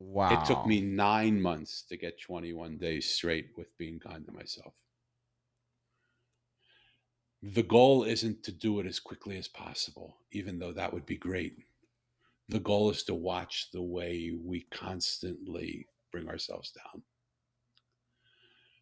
Wow. 0.00 0.40
It 0.40 0.46
took 0.46 0.66
me 0.66 0.80
nine 0.80 1.40
months 1.40 1.82
to 1.88 1.96
get 1.96 2.20
21 2.20 2.78
days 2.78 3.10
straight 3.10 3.50
with 3.56 3.76
being 3.78 3.98
kind 3.98 4.24
to 4.26 4.32
myself. 4.32 4.74
The 7.42 7.62
goal 7.62 8.04
isn't 8.04 8.42
to 8.44 8.52
do 8.52 8.80
it 8.80 8.86
as 8.86 8.98
quickly 9.00 9.36
as 9.36 9.48
possible, 9.48 10.18
even 10.32 10.58
though 10.58 10.72
that 10.72 10.92
would 10.92 11.06
be 11.06 11.16
great. 11.16 11.56
The 12.48 12.60
goal 12.60 12.90
is 12.90 13.02
to 13.04 13.14
watch 13.14 13.70
the 13.72 13.82
way 13.82 14.32
we 14.32 14.62
constantly 14.70 15.86
bring 16.10 16.28
ourselves 16.28 16.72
down. 16.72 17.02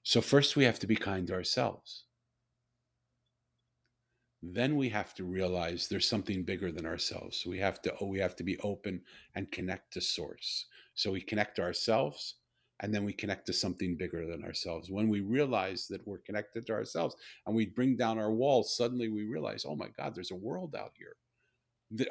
So, 0.02 0.20
first 0.20 0.54
we 0.56 0.64
have 0.64 0.78
to 0.78 0.86
be 0.86 0.96
kind 0.96 1.26
to 1.26 1.34
ourselves. 1.34 2.04
Then 4.52 4.76
we 4.76 4.88
have 4.90 5.12
to 5.14 5.24
realize 5.24 5.88
there's 5.88 6.08
something 6.08 6.44
bigger 6.44 6.70
than 6.70 6.86
ourselves. 6.86 7.44
We 7.44 7.58
have 7.58 7.82
to 7.82 7.94
oh, 8.00 8.06
we 8.06 8.20
have 8.20 8.36
to 8.36 8.44
be 8.44 8.58
open 8.60 9.02
and 9.34 9.50
connect 9.50 9.92
to 9.94 10.00
source. 10.00 10.66
So 10.94 11.10
we 11.10 11.20
connect 11.20 11.56
to 11.56 11.62
ourselves 11.62 12.36
and 12.80 12.94
then 12.94 13.04
we 13.04 13.12
connect 13.12 13.46
to 13.46 13.52
something 13.52 13.96
bigger 13.96 14.26
than 14.26 14.44
ourselves. 14.44 14.90
When 14.90 15.08
we 15.08 15.20
realize 15.20 15.86
that 15.88 16.06
we're 16.06 16.18
connected 16.18 16.66
to 16.66 16.74
ourselves 16.74 17.16
and 17.46 17.56
we 17.56 17.66
bring 17.66 17.96
down 17.96 18.18
our 18.18 18.30
walls, 18.30 18.76
suddenly 18.76 19.08
we 19.08 19.24
realize, 19.24 19.64
oh 19.66 19.74
my 19.74 19.88
God, 19.96 20.14
there's 20.14 20.30
a 20.30 20.36
world 20.36 20.76
out 20.76 20.92
here. 20.96 21.16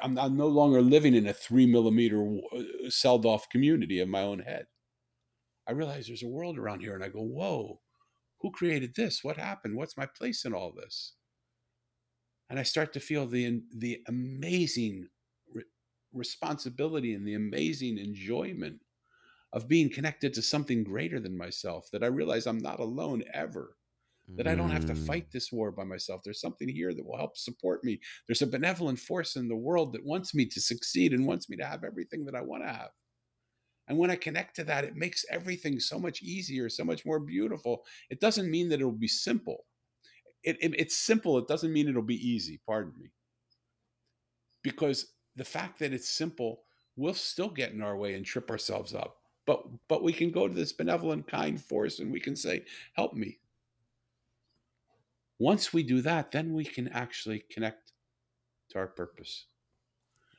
I'm, 0.02 0.18
I'm 0.18 0.36
no 0.36 0.48
longer 0.48 0.82
living 0.82 1.14
in 1.14 1.28
a 1.28 1.32
three 1.32 1.66
millimeter 1.66 2.22
uh, 2.54 2.90
celled 2.90 3.24
off 3.24 3.48
community 3.48 4.00
of 4.00 4.08
my 4.08 4.22
own 4.22 4.40
head. 4.40 4.66
I 5.66 5.72
realize 5.72 6.06
there's 6.06 6.22
a 6.22 6.28
world 6.28 6.58
around 6.58 6.80
here, 6.80 6.94
and 6.94 7.04
I 7.04 7.08
go, 7.08 7.22
whoa, 7.22 7.80
who 8.40 8.50
created 8.50 8.94
this? 8.94 9.24
What 9.24 9.36
happened? 9.36 9.76
What's 9.76 9.96
my 9.96 10.06
place 10.06 10.44
in 10.44 10.54
all 10.54 10.72
this? 10.72 11.14
And 12.48 12.58
I 12.58 12.62
start 12.62 12.92
to 12.92 13.00
feel 13.00 13.26
the 13.26 13.62
the 13.76 14.02
amazing 14.08 15.08
re- 15.52 15.64
responsibility 16.12 17.14
and 17.14 17.26
the 17.26 17.34
amazing 17.34 17.98
enjoyment 17.98 18.80
of 19.52 19.68
being 19.68 19.90
connected 19.90 20.34
to 20.34 20.42
something 20.42 20.84
greater 20.84 21.20
than 21.20 21.36
myself. 21.36 21.88
That 21.92 22.04
I 22.04 22.08
realize 22.08 22.46
I'm 22.46 22.58
not 22.58 22.80
alone 22.80 23.24
ever. 23.32 23.76
That 24.34 24.48
I 24.48 24.56
don't 24.56 24.70
have 24.70 24.86
to 24.86 24.92
mm. 24.92 25.06
fight 25.06 25.30
this 25.30 25.52
war 25.52 25.70
by 25.70 25.84
myself. 25.84 26.20
There's 26.24 26.40
something 26.40 26.68
here 26.68 26.92
that 26.92 27.06
will 27.06 27.16
help 27.16 27.36
support 27.36 27.84
me. 27.84 28.00
There's 28.26 28.42
a 28.42 28.46
benevolent 28.48 28.98
force 28.98 29.36
in 29.36 29.46
the 29.46 29.54
world 29.54 29.92
that 29.92 30.04
wants 30.04 30.34
me 30.34 30.46
to 30.46 30.60
succeed 30.60 31.12
and 31.12 31.28
wants 31.28 31.48
me 31.48 31.56
to 31.58 31.64
have 31.64 31.84
everything 31.84 32.24
that 32.24 32.34
I 32.34 32.40
want 32.40 32.64
to 32.64 32.68
have. 32.68 32.90
And 33.88 33.98
when 33.98 34.10
I 34.10 34.16
connect 34.16 34.56
to 34.56 34.64
that, 34.64 34.84
it 34.84 34.96
makes 34.96 35.24
everything 35.30 35.78
so 35.78 35.98
much 35.98 36.22
easier, 36.22 36.68
so 36.68 36.84
much 36.84 37.06
more 37.06 37.20
beautiful. 37.20 37.84
It 38.10 38.20
doesn't 38.20 38.50
mean 38.50 38.68
that 38.70 38.80
it'll 38.80 38.90
be 38.90 39.06
simple. 39.06 39.64
It, 40.46 40.56
it, 40.60 40.74
it's 40.78 40.96
simple. 40.96 41.36
It 41.36 41.48
doesn't 41.48 41.72
mean 41.72 41.88
it'll 41.88 42.02
be 42.02 42.26
easy. 42.26 42.60
Pardon 42.64 42.94
me. 42.98 43.10
Because 44.62 45.12
the 45.34 45.44
fact 45.44 45.78
that 45.80 45.92
it's 45.92 46.08
simple, 46.08 46.62
we'll 46.96 47.14
still 47.14 47.50
get 47.50 47.72
in 47.72 47.82
our 47.82 47.96
way 47.96 48.14
and 48.14 48.24
trip 48.24 48.50
ourselves 48.50 48.94
up. 48.94 49.18
But 49.44 49.64
but 49.88 50.02
we 50.02 50.12
can 50.12 50.30
go 50.30 50.48
to 50.48 50.54
this 50.54 50.72
benevolent, 50.72 51.28
kind 51.28 51.60
force 51.60 52.00
and 52.00 52.10
we 52.10 52.20
can 52.20 52.34
say, 52.34 52.64
"Help 52.94 53.14
me." 53.14 53.38
Once 55.38 55.72
we 55.72 55.82
do 55.82 56.00
that, 56.00 56.32
then 56.32 56.54
we 56.54 56.64
can 56.64 56.88
actually 56.88 57.44
connect 57.50 57.92
to 58.70 58.78
our 58.78 58.86
purpose. 58.86 59.46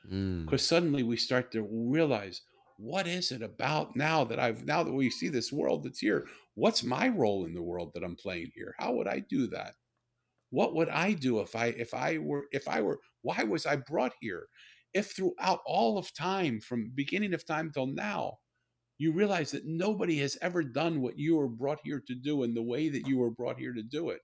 Because 0.02 0.62
mm. 0.62 0.66
suddenly 0.66 1.02
we 1.02 1.16
start 1.16 1.52
to 1.52 1.62
realize 1.70 2.42
what 2.78 3.06
is 3.06 3.32
it 3.32 3.42
about 3.42 3.96
now 3.96 4.24
that 4.24 4.38
I've 4.38 4.64
now 4.64 4.82
that 4.82 4.92
we 4.92 5.10
see 5.10 5.28
this 5.28 5.52
world 5.52 5.84
that's 5.84 6.00
here? 6.00 6.26
What's 6.54 6.82
my 6.82 7.08
role 7.08 7.44
in 7.44 7.54
the 7.54 7.62
world 7.62 7.92
that 7.94 8.04
I'm 8.04 8.16
playing 8.16 8.50
here? 8.54 8.74
How 8.78 8.92
would 8.94 9.06
I 9.06 9.20
do 9.20 9.46
that? 9.48 9.74
What 10.50 10.74
would 10.74 10.88
I 10.88 11.12
do 11.12 11.40
if 11.40 11.54
I 11.54 11.66
if 11.66 11.94
I 11.94 12.18
were 12.18 12.46
if 12.52 12.68
I 12.68 12.80
were 12.80 12.98
why 13.22 13.42
was 13.44 13.66
I 13.66 13.76
brought 13.76 14.12
here? 14.20 14.46
If 14.94 15.12
throughout 15.12 15.60
all 15.66 15.98
of 15.98 16.12
time, 16.14 16.60
from 16.60 16.92
beginning 16.94 17.34
of 17.34 17.46
time 17.46 17.70
till 17.72 17.86
now, 17.86 18.38
you 18.96 19.12
realize 19.12 19.50
that 19.52 19.66
nobody 19.66 20.18
has 20.18 20.38
ever 20.42 20.62
done 20.62 21.00
what 21.00 21.18
you 21.18 21.36
were 21.36 21.48
brought 21.48 21.78
here 21.84 22.02
to 22.06 22.14
do 22.14 22.42
in 22.42 22.54
the 22.54 22.62
way 22.62 22.88
that 22.88 23.06
you 23.06 23.18
were 23.18 23.30
brought 23.30 23.58
here 23.58 23.72
to 23.74 23.82
do 23.82 24.10
it. 24.10 24.20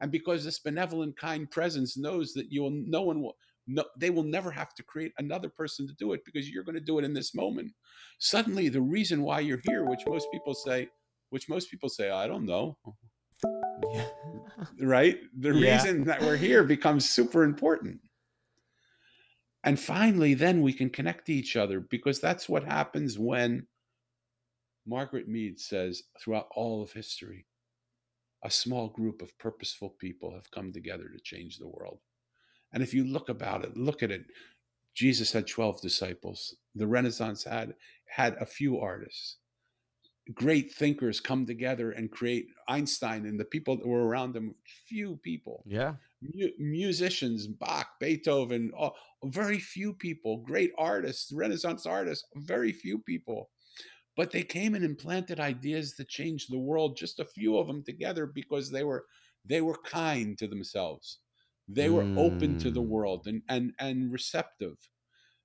And 0.00 0.10
because 0.10 0.44
this 0.44 0.58
benevolent, 0.60 1.16
kind 1.18 1.50
presence 1.50 1.96
knows 1.98 2.32
that 2.32 2.50
you 2.50 2.62
will, 2.62 2.70
no 2.72 3.02
one 3.02 3.20
will, 3.20 3.36
no, 3.66 3.84
they 3.98 4.10
will 4.10 4.22
never 4.22 4.50
have 4.50 4.74
to 4.76 4.82
create 4.82 5.12
another 5.18 5.50
person 5.50 5.86
to 5.86 5.94
do 5.94 6.14
it 6.14 6.22
because 6.24 6.48
you're 6.48 6.64
going 6.64 6.76
to 6.76 6.80
do 6.80 6.98
it 6.98 7.04
in 7.04 7.12
this 7.12 7.34
moment. 7.34 7.72
Suddenly, 8.18 8.70
the 8.70 8.80
reason 8.80 9.22
why 9.22 9.40
you're 9.40 9.60
here, 9.64 9.84
which 9.84 10.00
most 10.06 10.28
people 10.32 10.54
say, 10.54 10.88
which 11.28 11.48
most 11.48 11.70
people 11.70 11.90
say, 11.90 12.10
I 12.10 12.26
don't 12.26 12.46
know. 12.46 12.78
Yeah. 13.92 14.04
right? 14.80 15.18
The 15.38 15.54
yeah. 15.54 15.76
reason 15.76 16.04
that 16.04 16.20
we're 16.20 16.36
here 16.36 16.64
becomes 16.64 17.08
super 17.08 17.44
important. 17.44 18.00
And 19.64 19.78
finally, 19.78 20.34
then 20.34 20.62
we 20.62 20.72
can 20.72 20.88
connect 20.88 21.26
to 21.26 21.32
each 21.32 21.56
other 21.56 21.80
because 21.80 22.20
that's 22.20 22.48
what 22.48 22.64
happens 22.64 23.18
when 23.18 23.66
Margaret 24.86 25.28
Mead 25.28 25.60
says 25.60 26.02
throughout 26.18 26.48
all 26.54 26.82
of 26.82 26.92
history, 26.92 27.46
a 28.42 28.50
small 28.50 28.88
group 28.88 29.20
of 29.20 29.38
purposeful 29.38 29.90
people 30.00 30.32
have 30.32 30.50
come 30.50 30.72
together 30.72 31.04
to 31.08 31.22
change 31.22 31.58
the 31.58 31.68
world. 31.68 31.98
And 32.72 32.82
if 32.82 32.94
you 32.94 33.04
look 33.04 33.28
about 33.28 33.64
it, 33.64 33.76
look 33.76 34.02
at 34.02 34.10
it. 34.10 34.24
Jesus 34.94 35.32
had 35.32 35.46
12 35.46 35.82
disciples. 35.82 36.56
The 36.74 36.86
Renaissance 36.86 37.44
had 37.44 37.74
had 38.06 38.34
a 38.40 38.46
few 38.46 38.80
artists. 38.80 39.38
Great 40.34 40.72
thinkers 40.72 41.20
come 41.20 41.46
together 41.46 41.92
and 41.92 42.10
create 42.10 42.48
Einstein 42.68 43.26
and 43.26 43.38
the 43.38 43.44
people 43.44 43.76
that 43.76 43.86
were 43.86 44.06
around 44.06 44.36
him, 44.36 44.54
few 44.86 45.16
people. 45.16 45.64
Yeah. 45.66 45.94
Mu- 46.22 46.52
musicians, 46.58 47.46
Bach, 47.46 47.88
Beethoven, 48.00 48.70
all, 48.76 48.96
very 49.24 49.58
few 49.58 49.94
people. 49.94 50.38
Great 50.38 50.72
artists, 50.78 51.32
Renaissance 51.32 51.86
artists, 51.86 52.26
very 52.36 52.72
few 52.72 52.98
people. 52.98 53.50
But 54.16 54.30
they 54.30 54.42
came 54.42 54.74
and 54.74 54.84
implanted 54.84 55.40
ideas 55.40 55.94
that 55.96 56.08
changed 56.08 56.52
the 56.52 56.58
world, 56.58 56.96
just 56.96 57.20
a 57.20 57.24
few 57.24 57.56
of 57.56 57.66
them 57.66 57.82
together 57.82 58.26
because 58.26 58.70
they 58.70 58.84
were 58.84 59.06
they 59.46 59.62
were 59.62 59.78
kind 59.84 60.36
to 60.36 60.46
themselves 60.46 61.20
they 61.72 61.88
were 61.88 62.02
mm. 62.02 62.18
open 62.18 62.58
to 62.58 62.70
the 62.70 62.82
mm. 62.82 62.86
world 62.86 63.26
and, 63.26 63.42
and, 63.48 63.72
and 63.78 64.12
receptive. 64.12 64.76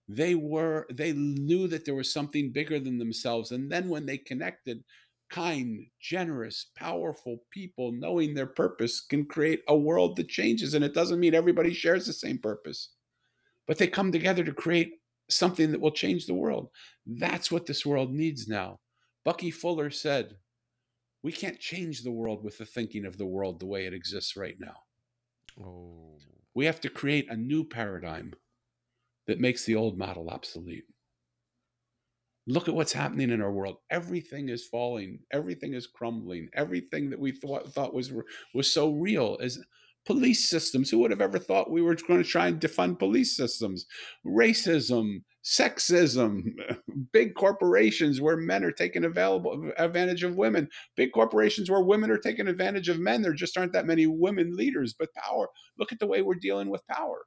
They 0.07 0.35
were, 0.35 0.85
they 0.91 1.13
knew 1.13 1.67
that 1.67 1.85
there 1.85 1.95
was 1.95 2.13
something 2.13 2.51
bigger 2.51 2.79
than 2.79 2.97
themselves. 2.97 3.51
And 3.51 3.71
then 3.71 3.89
when 3.89 4.05
they 4.05 4.17
connected, 4.17 4.83
kind, 5.29 5.85
generous, 5.99 6.67
powerful 6.75 7.39
people 7.51 7.91
knowing 7.91 8.33
their 8.33 8.45
purpose 8.45 9.01
can 9.01 9.25
create 9.25 9.61
a 9.67 9.75
world 9.75 10.15
that 10.17 10.29
changes. 10.29 10.73
And 10.73 10.85
it 10.85 10.93
doesn't 10.93 11.19
mean 11.19 11.33
everybody 11.33 11.73
shares 11.73 12.05
the 12.05 12.13
same 12.13 12.37
purpose, 12.37 12.93
but 13.67 13.77
they 13.77 13.87
come 13.87 14.11
together 14.11 14.43
to 14.43 14.53
create 14.53 14.93
something 15.29 15.71
that 15.71 15.81
will 15.81 15.91
change 15.91 16.25
the 16.25 16.33
world. 16.33 16.69
That's 17.05 17.51
what 17.51 17.65
this 17.65 17.85
world 17.85 18.13
needs 18.13 18.47
now. 18.47 18.79
Bucky 19.23 19.49
Fuller 19.49 19.89
said, 19.89 20.35
We 21.23 21.31
can't 21.31 21.59
change 21.59 22.03
the 22.03 22.11
world 22.11 22.43
with 22.43 22.59
the 22.59 22.65
thinking 22.65 23.05
of 23.05 23.17
the 23.17 23.25
world 23.25 23.59
the 23.59 23.65
way 23.65 23.85
it 23.87 23.93
exists 23.93 24.37
right 24.37 24.55
now. 24.59 24.75
Oh. 25.59 26.17
We 26.53 26.65
have 26.65 26.79
to 26.81 26.89
create 26.89 27.29
a 27.29 27.35
new 27.35 27.63
paradigm 27.63 28.33
that 29.27 29.39
makes 29.39 29.65
the 29.65 29.75
old 29.75 29.97
model 29.97 30.29
obsolete. 30.29 30.85
Look 32.47 32.67
at 32.67 32.75
what's 32.75 32.93
happening 32.93 33.31
in 33.31 33.41
our 33.41 33.51
world. 33.51 33.77
Everything 33.89 34.49
is 34.49 34.67
falling. 34.67 35.19
Everything 35.31 35.73
is 35.73 35.87
crumbling. 35.87 36.47
Everything 36.53 37.09
that 37.09 37.19
we 37.19 37.31
thought, 37.31 37.73
thought 37.73 37.93
was 37.93 38.13
was 38.53 38.71
so 38.71 38.91
real 38.91 39.37
is 39.37 39.63
police 40.05 40.47
systems. 40.47 40.91
Who 40.91 40.99
would 40.99 41.09
have 41.09 41.21
ever 41.21 41.39
thought 41.39 41.71
we 41.71 41.81
were 41.81 41.95
going 41.95 42.21
to 42.21 42.29
try 42.29 42.47
and 42.47 42.61
defund 42.61 42.99
police 42.99 43.35
systems? 43.35 43.87
Racism, 44.25 45.23
sexism, 45.43 46.43
big 47.11 47.33
corporations 47.33 48.21
where 48.21 48.37
men 48.37 48.63
are 48.63 48.71
taking 48.71 49.05
available 49.05 49.71
advantage 49.77 50.23
of 50.23 50.35
women, 50.35 50.69
big 50.95 51.11
corporations 51.13 51.71
where 51.71 51.81
women 51.81 52.11
are 52.11 52.17
taking 52.17 52.47
advantage 52.47 52.89
of 52.89 52.99
men. 52.99 53.23
There 53.23 53.33
just 53.33 53.57
aren't 53.57 53.73
that 53.73 53.87
many 53.87 54.05
women 54.05 54.55
leaders, 54.55 54.93
but 54.97 55.13
power. 55.15 55.49
Look 55.79 55.91
at 55.91 55.99
the 55.99 56.07
way 56.07 56.21
we're 56.21 56.35
dealing 56.35 56.69
with 56.69 56.85
power. 56.87 57.25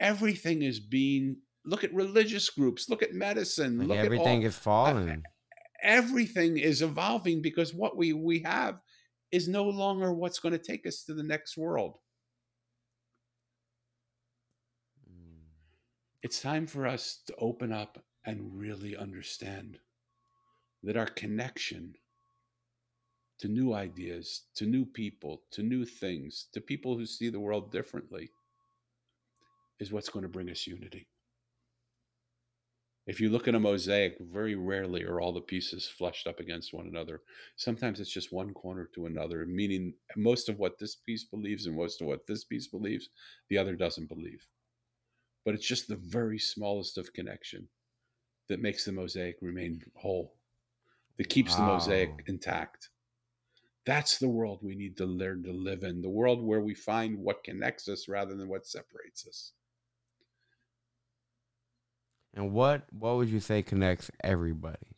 Everything 0.00 0.62
is 0.62 0.80
being 0.80 1.36
look 1.66 1.84
at 1.84 1.92
religious 1.92 2.48
groups, 2.48 2.88
look 2.88 3.02
at 3.02 3.12
medicine, 3.12 3.78
like 3.78 3.88
look 3.88 3.98
everything 3.98 4.40
all, 4.40 4.46
is 4.46 4.56
falling. 4.56 5.22
Everything 5.82 6.58
is 6.58 6.82
evolving 6.82 7.42
because 7.42 7.74
what 7.74 7.96
we 7.96 8.12
we 8.12 8.40
have 8.40 8.80
is 9.32 9.48
no 9.48 9.64
longer 9.64 10.12
what's 10.12 10.38
going 10.38 10.52
to 10.52 10.58
take 10.58 10.86
us 10.86 11.02
to 11.02 11.14
the 11.14 11.22
next 11.22 11.56
world. 11.56 11.98
Mm. 15.10 15.42
It's 16.22 16.40
time 16.40 16.66
for 16.66 16.86
us 16.86 17.20
to 17.26 17.34
open 17.38 17.72
up 17.72 18.02
and 18.24 18.56
really 18.56 18.96
understand 18.96 19.78
that 20.82 20.96
our 20.96 21.06
connection 21.06 21.94
to 23.38 23.48
new 23.48 23.74
ideas, 23.74 24.44
to 24.54 24.64
new 24.64 24.86
people, 24.86 25.42
to 25.50 25.62
new 25.62 25.84
things, 25.84 26.46
to 26.52 26.60
people 26.60 26.96
who 26.96 27.04
see 27.04 27.28
the 27.28 27.40
world 27.40 27.70
differently 27.70 28.30
is 29.78 29.92
what's 29.92 30.08
going 30.08 30.22
to 30.22 30.28
bring 30.28 30.50
us 30.50 30.66
unity. 30.66 31.08
If 33.06 33.20
you 33.20 33.30
look 33.30 33.46
at 33.46 33.54
a 33.54 33.60
mosaic, 33.60 34.16
very 34.20 34.56
rarely 34.56 35.04
are 35.04 35.20
all 35.20 35.32
the 35.32 35.40
pieces 35.40 35.86
flushed 35.86 36.26
up 36.26 36.40
against 36.40 36.74
one 36.74 36.88
another. 36.88 37.22
Sometimes 37.54 38.00
it's 38.00 38.10
just 38.10 38.32
one 38.32 38.52
corner 38.52 38.90
to 38.94 39.06
another, 39.06 39.46
meaning 39.46 39.94
most 40.16 40.48
of 40.48 40.58
what 40.58 40.78
this 40.78 40.96
piece 40.96 41.22
believes 41.22 41.66
and 41.66 41.76
most 41.76 42.00
of 42.00 42.08
what 42.08 42.26
this 42.26 42.42
piece 42.42 42.66
believes, 42.66 43.08
the 43.48 43.58
other 43.58 43.76
doesn't 43.76 44.08
believe. 44.08 44.44
But 45.44 45.54
it's 45.54 45.68
just 45.68 45.86
the 45.86 45.94
very 45.96 46.40
smallest 46.40 46.98
of 46.98 47.12
connection 47.12 47.68
that 48.48 48.60
makes 48.60 48.84
the 48.84 48.92
mosaic 48.92 49.36
remain 49.40 49.80
whole, 49.94 50.34
that 51.16 51.28
keeps 51.28 51.56
wow. 51.56 51.58
the 51.58 51.72
mosaic 51.74 52.10
intact. 52.26 52.88
That's 53.84 54.18
the 54.18 54.28
world 54.28 54.58
we 54.62 54.74
need 54.74 54.96
to 54.96 55.06
learn 55.06 55.44
to 55.44 55.52
live 55.52 55.84
in, 55.84 56.02
the 56.02 56.08
world 56.08 56.42
where 56.42 56.60
we 56.60 56.74
find 56.74 57.16
what 57.18 57.44
connects 57.44 57.88
us 57.88 58.08
rather 58.08 58.34
than 58.34 58.48
what 58.48 58.66
separates 58.66 59.28
us. 59.28 59.52
And 62.36 62.52
what 62.52 62.82
what 62.92 63.16
would 63.16 63.30
you 63.30 63.40
say 63.40 63.62
connects 63.62 64.10
everybody? 64.22 64.94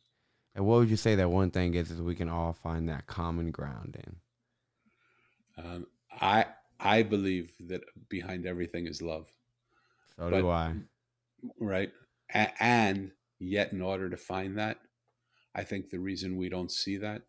And 0.56 0.66
what 0.66 0.80
would 0.80 0.90
you 0.90 0.96
say 0.96 1.14
that 1.14 1.30
one 1.30 1.52
thing 1.52 1.74
is 1.74 1.90
is 1.90 2.02
we 2.02 2.16
can 2.16 2.28
all 2.28 2.52
find 2.52 2.88
that 2.88 3.06
common 3.06 3.52
ground 3.52 3.96
in? 4.04 5.64
Um, 5.64 5.86
I 6.20 6.46
I 6.80 7.02
believe 7.04 7.52
that 7.68 7.82
behind 8.08 8.44
everything 8.44 8.88
is 8.88 9.00
love. 9.00 9.28
So 10.16 10.30
but, 10.30 10.40
do 10.40 10.48
I. 10.50 10.74
Right. 11.60 11.92
A- 12.34 12.62
and 12.62 13.12
yet, 13.38 13.72
in 13.72 13.80
order 13.82 14.10
to 14.10 14.16
find 14.16 14.58
that, 14.58 14.78
I 15.54 15.62
think 15.62 15.90
the 15.90 16.00
reason 16.00 16.36
we 16.36 16.48
don't 16.48 16.72
see 16.72 16.96
that 16.96 17.22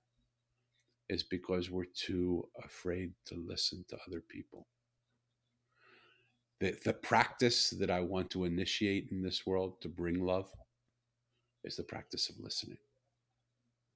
is 1.07 1.21
because 1.21 1.69
we're 1.69 1.85
too 1.85 2.47
afraid 2.63 3.13
to 3.25 3.35
listen 3.35 3.85
to 3.89 3.97
other 4.07 4.21
people 4.27 4.65
the, 6.59 6.75
the 6.83 6.93
practice 6.93 7.69
that 7.71 7.89
I 7.89 8.01
want 8.01 8.29
to 8.31 8.45
initiate 8.45 9.09
in 9.11 9.21
this 9.21 9.45
world 9.45 9.81
to 9.81 9.89
bring 9.89 10.25
love 10.25 10.49
is 11.63 11.75
the 11.75 11.83
practice 11.83 12.29
of 12.29 12.39
listening. 12.39 12.77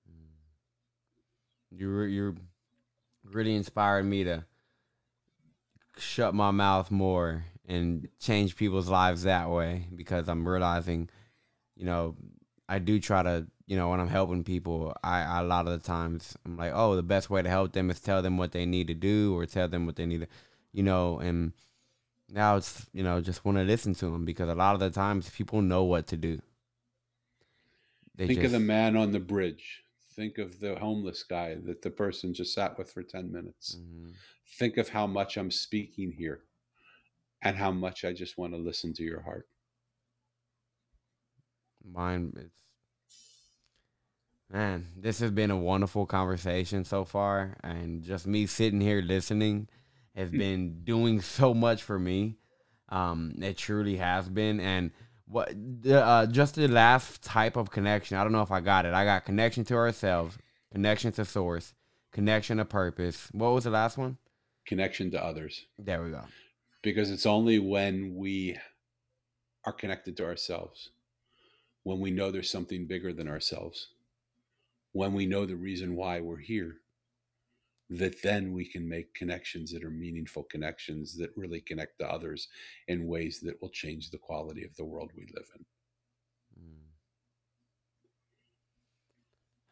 Mm. 0.10 1.80
You 1.80 2.02
you 2.04 2.36
really 3.24 3.56
inspired 3.56 4.04
me 4.04 4.24
to 4.24 4.46
shut 5.98 6.34
my 6.34 6.52
mouth 6.52 6.92
more 6.92 7.46
and 7.68 8.08
change 8.20 8.56
people's 8.56 8.90
lives 8.90 9.24
that 9.24 9.50
way 9.50 9.88
because 9.96 10.28
I'm 10.28 10.48
realizing, 10.48 11.10
you 11.76 11.86
know, 11.86 12.16
I 12.68 12.80
do 12.80 13.00
try 13.00 13.24
to, 13.24 13.48
you 13.68 13.78
know, 13.78 13.90
when 13.90 14.00
I'm 14.00 14.10
helping 14.10 14.44
people, 14.44 14.94
I, 15.04 15.22
I 15.22 15.40
a 15.40 15.44
lot 15.44 15.68
of 15.68 15.74
the 15.80 15.86
times 15.86 16.36
I'm 16.46 16.58
like, 16.58 16.72
oh, 16.74 16.96
the 16.96 17.04
best 17.04 17.30
way 17.30 17.42
to 17.42 17.50
help 17.50 17.74
them 17.74 17.90
is 17.90 18.00
tell 18.00 18.22
them 18.22 18.38
what 18.38 18.52
they 18.52 18.66
need 18.66 18.88
to 18.88 18.94
do 18.94 19.38
or 19.38 19.46
tell 19.46 19.68
them 19.68 19.86
what 19.86 19.96
they 19.96 20.06
need 20.06 20.22
to, 20.22 20.28
you 20.74 20.84
know, 20.84 21.20
and 21.20 21.54
now 22.30 22.56
it's 22.58 22.86
you 22.94 23.04
know 23.04 23.22
just 23.22 23.46
want 23.46 23.58
to 23.58 23.64
listen 23.64 23.94
to 23.96 24.06
them 24.06 24.26
because 24.26 24.50
a 24.50 24.56
lot 24.56 24.74
of 24.74 24.80
the 24.80 24.90
times 24.90 25.30
people 25.30 25.62
know 25.62 25.84
what 25.84 26.08
to 26.08 26.18
do. 26.18 26.40
They 28.16 28.28
Think 28.28 28.42
just, 28.42 28.54
of 28.54 28.62
the 28.62 28.66
man 28.66 28.96
on 28.96 29.12
the 29.12 29.20
bridge. 29.20 29.84
Think 30.16 30.38
of 30.38 30.60
the 30.60 30.76
homeless 30.76 31.24
guy 31.24 31.56
that 31.66 31.82
the 31.82 31.90
person 31.90 32.34
just 32.34 32.54
sat 32.54 32.78
with 32.78 32.92
for 32.92 33.04
ten 33.04 33.32
minutes. 33.32 33.76
Mm-hmm. 33.76 34.10
Think 34.60 34.78
of 34.78 34.90
how 34.90 35.08
much 35.08 35.38
I'm 35.38 35.50
speaking 35.52 36.12
here, 36.12 36.42
and 37.42 37.58
how 37.58 37.72
much 37.72 38.06
I 38.06 38.14
just 38.14 38.38
want 38.38 38.54
to 38.54 38.60
listen 38.60 38.94
to 38.94 39.04
your 39.04 39.22
heart. 39.22 39.48
Mine, 41.84 42.34
it's 42.36 42.62
man. 44.52 44.88
This 44.96 45.20
has 45.20 45.32
been 45.32 45.52
a 45.52 45.58
wonderful 45.58 46.06
conversation 46.06 46.86
so 46.86 47.04
far, 47.04 47.58
and 47.64 48.04
just 48.04 48.28
me 48.28 48.46
sitting 48.46 48.82
here 48.82 49.02
listening 49.02 49.68
has 50.16 50.30
been 50.30 50.84
doing 50.84 51.22
so 51.38 51.54
much 51.54 51.84
for 51.84 51.98
me. 51.98 52.38
Um, 52.90 53.36
it 53.42 53.58
truly 53.58 53.98
has 53.98 54.30
been. 54.30 54.60
And 54.60 54.92
what 55.26 55.54
the, 55.56 56.04
uh, 56.04 56.26
just 56.28 56.56
the 56.56 56.68
last 56.68 57.24
type 57.24 57.56
of 57.56 57.72
connection. 57.72 58.18
I 58.18 58.24
don't 58.24 58.32
know 58.32 58.42
if 58.42 58.52
I 58.52 58.62
got 58.62 58.86
it. 58.86 58.94
I 58.94 59.06
got 59.06 59.26
connection 59.26 59.64
to 59.66 59.76
ourselves, 59.76 60.38
connection 60.72 61.12
to 61.14 61.26
source, 61.26 61.74
connection 62.12 62.58
to 62.58 62.66
purpose. 62.66 63.30
What 63.32 63.54
was 63.54 63.64
the 63.64 63.72
last 63.72 63.98
one? 63.98 64.18
Connection 64.66 65.12
to 65.12 65.24
others. 65.24 65.66
There 65.78 66.04
we 66.04 66.12
go. 66.12 66.22
Because 66.82 67.10
it's 67.10 67.26
only 67.26 67.60
when 67.60 68.16
we 68.16 68.58
are 69.66 69.74
connected 69.74 70.18
to 70.18 70.26
ourselves, 70.26 70.90
when 71.84 72.00
we 72.00 72.12
know 72.12 72.32
there's 72.32 72.52
something 72.52 72.86
bigger 72.86 73.14
than 73.14 73.28
ourselves, 73.28 73.88
when 74.92 75.14
we 75.14 75.26
know 75.26 75.46
the 75.46 75.56
reason 75.56 75.96
why 75.96 76.20
we're 76.20 76.38
here, 76.38 76.76
that 77.98 78.22
then 78.22 78.54
we 78.54 78.66
can 78.66 78.88
make 78.88 79.14
connections 79.14 79.72
that 79.72 79.84
are 79.84 79.90
meaningful 79.90 80.44
connections 80.44 81.16
that 81.18 81.30
really 81.36 81.62
connect 81.62 82.00
to 82.00 82.08
others 82.08 82.48
in 82.88 83.08
ways 83.08 83.40
that 83.42 83.62
will 83.62 83.70
change 83.70 84.10
the 84.10 84.18
quality 84.18 84.64
of 84.64 84.76
the 84.76 84.86
world 84.86 85.12
we 85.16 85.28
live 85.34 85.48
in. 85.56 85.66
Mm. 86.64 86.84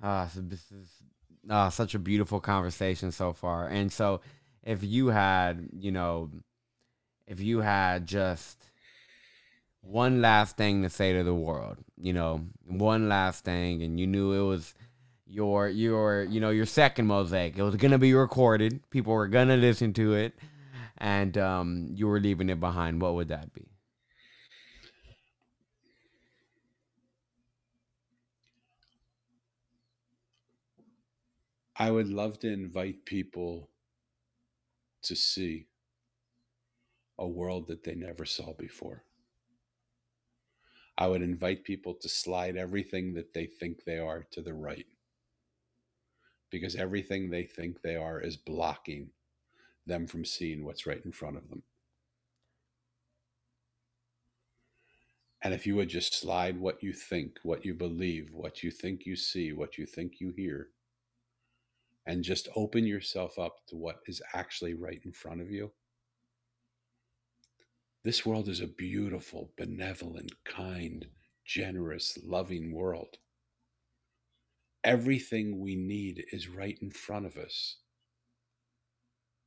Ah, 0.04 0.28
so 0.34 0.42
this 0.42 0.72
is 0.72 0.90
ah, 1.50 1.70
such 1.70 1.96
a 1.96 2.00
beautiful 2.00 2.40
conversation 2.40 3.12
so 3.12 3.34
far. 3.34 3.68
And 3.68 3.92
so, 3.92 4.22
if 4.64 4.84
you 4.84 5.08
had, 5.08 5.70
you 5.80 5.92
know, 5.92 6.30
if 7.28 7.40
you 7.40 7.62
had 7.62 8.06
just 8.06 8.72
one 9.82 10.22
last 10.22 10.58
thing 10.58 10.84
to 10.84 10.90
say 10.90 11.14
to 11.14 11.24
the 11.24 11.34
world, 11.34 11.78
you 12.00 12.14
know, 12.14 12.46
one 12.66 13.10
last 13.10 13.44
thing, 13.44 13.82
and 13.82 14.00
you 14.00 14.08
knew 14.08 14.34
it 14.34 14.48
was 14.48 14.74
your 15.32 15.70
your 15.70 16.24
you 16.24 16.42
know 16.42 16.50
your 16.50 16.66
second 16.66 17.08
mosaic. 17.08 17.58
It 17.58 17.64
was 17.64 17.76
gonna 17.76 17.98
be 17.98 18.14
recorded. 18.14 18.90
People 18.90 19.14
were 19.14 19.28
gonna 19.28 19.56
listen 19.56 19.94
to 19.94 20.14
it, 20.14 20.34
and 20.98 21.38
um, 21.38 21.88
you 21.94 22.08
were 22.08 22.20
leaving 22.20 22.50
it 22.50 22.60
behind. 22.60 23.02
What 23.02 23.16
would 23.16 23.30
that 23.30 23.54
be? 23.54 23.68
I 31.78 31.90
would 31.90 32.10
love 32.10 32.38
to 32.40 32.52
invite 32.52 33.06
people 33.06 33.70
to 35.04 35.16
see 35.16 35.68
a 37.18 37.28
world 37.28 37.68
that 37.68 37.84
they 37.84 37.96
never 37.96 38.26
saw 38.26 38.54
before. 38.54 39.04
I 40.98 41.08
would 41.08 41.22
invite 41.22 41.64
people 41.64 41.96
to 41.96 42.10
slide 42.10 42.58
everything 42.58 43.14
that 43.14 43.34
they 43.34 43.46
think 43.48 43.86
they 43.86 43.98
are 43.98 44.28
to 44.32 44.42
the 44.42 44.54
right 44.54 44.86
because 46.52 46.76
everything 46.76 47.30
they 47.30 47.44
think 47.44 47.82
they 47.82 47.96
are 47.96 48.20
is 48.20 48.38
blocking 48.38 49.10
them 49.88 50.06
from 50.06 50.24
seeing 50.24 50.64
what's 50.64 50.86
right 50.86 51.04
in 51.04 51.12
front 51.12 51.38
of 51.38 51.50
them. 51.50 51.64
And 55.44 55.54
if 55.54 55.66
you 55.66 55.76
would 55.76 55.90
just 55.90 56.14
slide 56.14 56.60
what 56.60 56.84
you 56.84 56.94
think, 56.94 57.40
what 57.42 57.66
you 57.66 57.74
believe, 57.74 58.30
what 58.32 58.62
you 58.62 58.70
think 58.70 59.08
you 59.08 59.16
see, 59.16 59.54
what 59.54 59.78
you 59.78 59.88
think 59.88 60.20
you 60.20 60.32
hear, 60.38 60.68
and 62.06 62.24
just 62.24 62.48
open 62.56 62.86
yourself 62.86 63.40
up 63.40 63.56
to 63.68 63.76
what 63.76 64.02
is 64.08 64.22
actually 64.34 64.76
right 64.76 65.02
in 65.04 65.12
front 65.12 65.42
of 65.42 65.50
you, 65.50 65.72
this 68.04 68.26
world 68.26 68.50
is 68.50 68.62
a 68.62 68.68
beautiful, 68.68 69.52
benevolent, 69.58 70.32
kind, 70.44 71.06
generous, 71.46 72.18
loving 72.24 72.72
world. 72.72 73.18
Everything 74.84 75.60
we 75.60 75.76
need 75.76 76.26
is 76.32 76.48
right 76.48 76.78
in 76.82 76.90
front 76.90 77.28
of 77.28 77.38
us. 77.38 77.78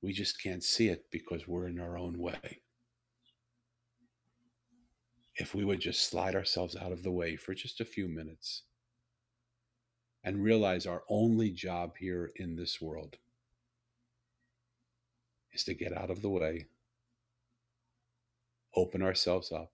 We 0.01 0.13
just 0.13 0.41
can't 0.41 0.63
see 0.63 0.89
it 0.89 1.07
because 1.11 1.49
we're 1.49 1.67
in 1.67 1.81
our 1.81 1.99
own 1.99 2.19
way. 2.19 2.61
If 5.37 5.53
we 5.53 5.65
would 5.65 5.81
just 5.81 6.09
slide 6.09 6.37
ourselves 6.37 6.77
out 6.77 6.93
of 6.93 7.03
the 7.03 7.11
way 7.11 7.35
for 7.35 7.53
just 7.53 7.81
a 7.81 7.85
few 7.85 8.07
minutes 8.07 8.63
and 10.23 10.45
realize 10.45 10.87
our 10.87 11.03
only 11.09 11.51
job 11.51 11.97
here 11.99 12.31
in 12.37 12.55
this 12.55 12.81
world 12.81 13.17
is 15.53 15.65
to 15.65 15.75
get 15.75 15.97
out 15.97 16.11
of 16.11 16.23
the 16.23 16.31
way, 16.31 16.67
open 18.77 19.03
ourselves 19.03 19.51
up, 19.51 19.73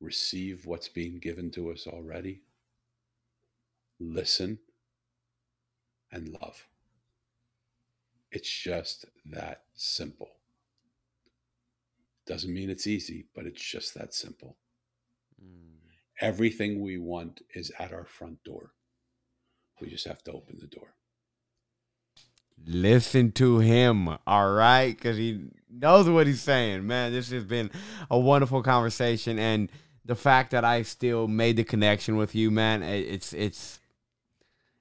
receive 0.00 0.66
what's 0.66 0.88
being 0.88 1.18
given 1.18 1.50
to 1.50 1.72
us 1.72 1.88
already 1.88 2.42
listen, 4.00 4.58
and 6.14 6.28
love. 6.40 6.66
It's 8.30 8.50
just 8.50 9.04
that 9.26 9.62
simple. 9.74 10.30
Doesn't 12.26 12.52
mean 12.52 12.70
it's 12.70 12.86
easy, 12.86 13.26
but 13.34 13.46
it's 13.46 13.62
just 13.62 13.94
that 13.94 14.14
simple. 14.14 14.56
Mm. 15.42 15.74
Everything 16.20 16.80
we 16.80 16.96
want 16.98 17.42
is 17.54 17.70
at 17.78 17.92
our 17.92 18.04
front 18.04 18.42
door. 18.44 18.72
We 19.80 19.90
just 19.90 20.06
have 20.06 20.22
to 20.24 20.32
open 20.32 20.58
the 20.60 20.66
door. 20.66 20.94
Listen 22.64 23.32
to 23.32 23.58
him, 23.58 24.08
all 24.26 24.52
right? 24.52 24.96
Because 24.96 25.16
he 25.16 25.48
knows 25.68 26.08
what 26.08 26.26
he's 26.26 26.40
saying. 26.40 26.86
Man, 26.86 27.12
this 27.12 27.30
has 27.30 27.44
been 27.44 27.70
a 28.10 28.18
wonderful 28.18 28.62
conversation. 28.62 29.38
And 29.38 29.68
the 30.04 30.14
fact 30.14 30.52
that 30.52 30.64
I 30.64 30.82
still 30.82 31.26
made 31.26 31.56
the 31.56 31.64
connection 31.64 32.16
with 32.16 32.34
you, 32.34 32.50
man, 32.50 32.82
it's, 32.82 33.32
it's, 33.32 33.80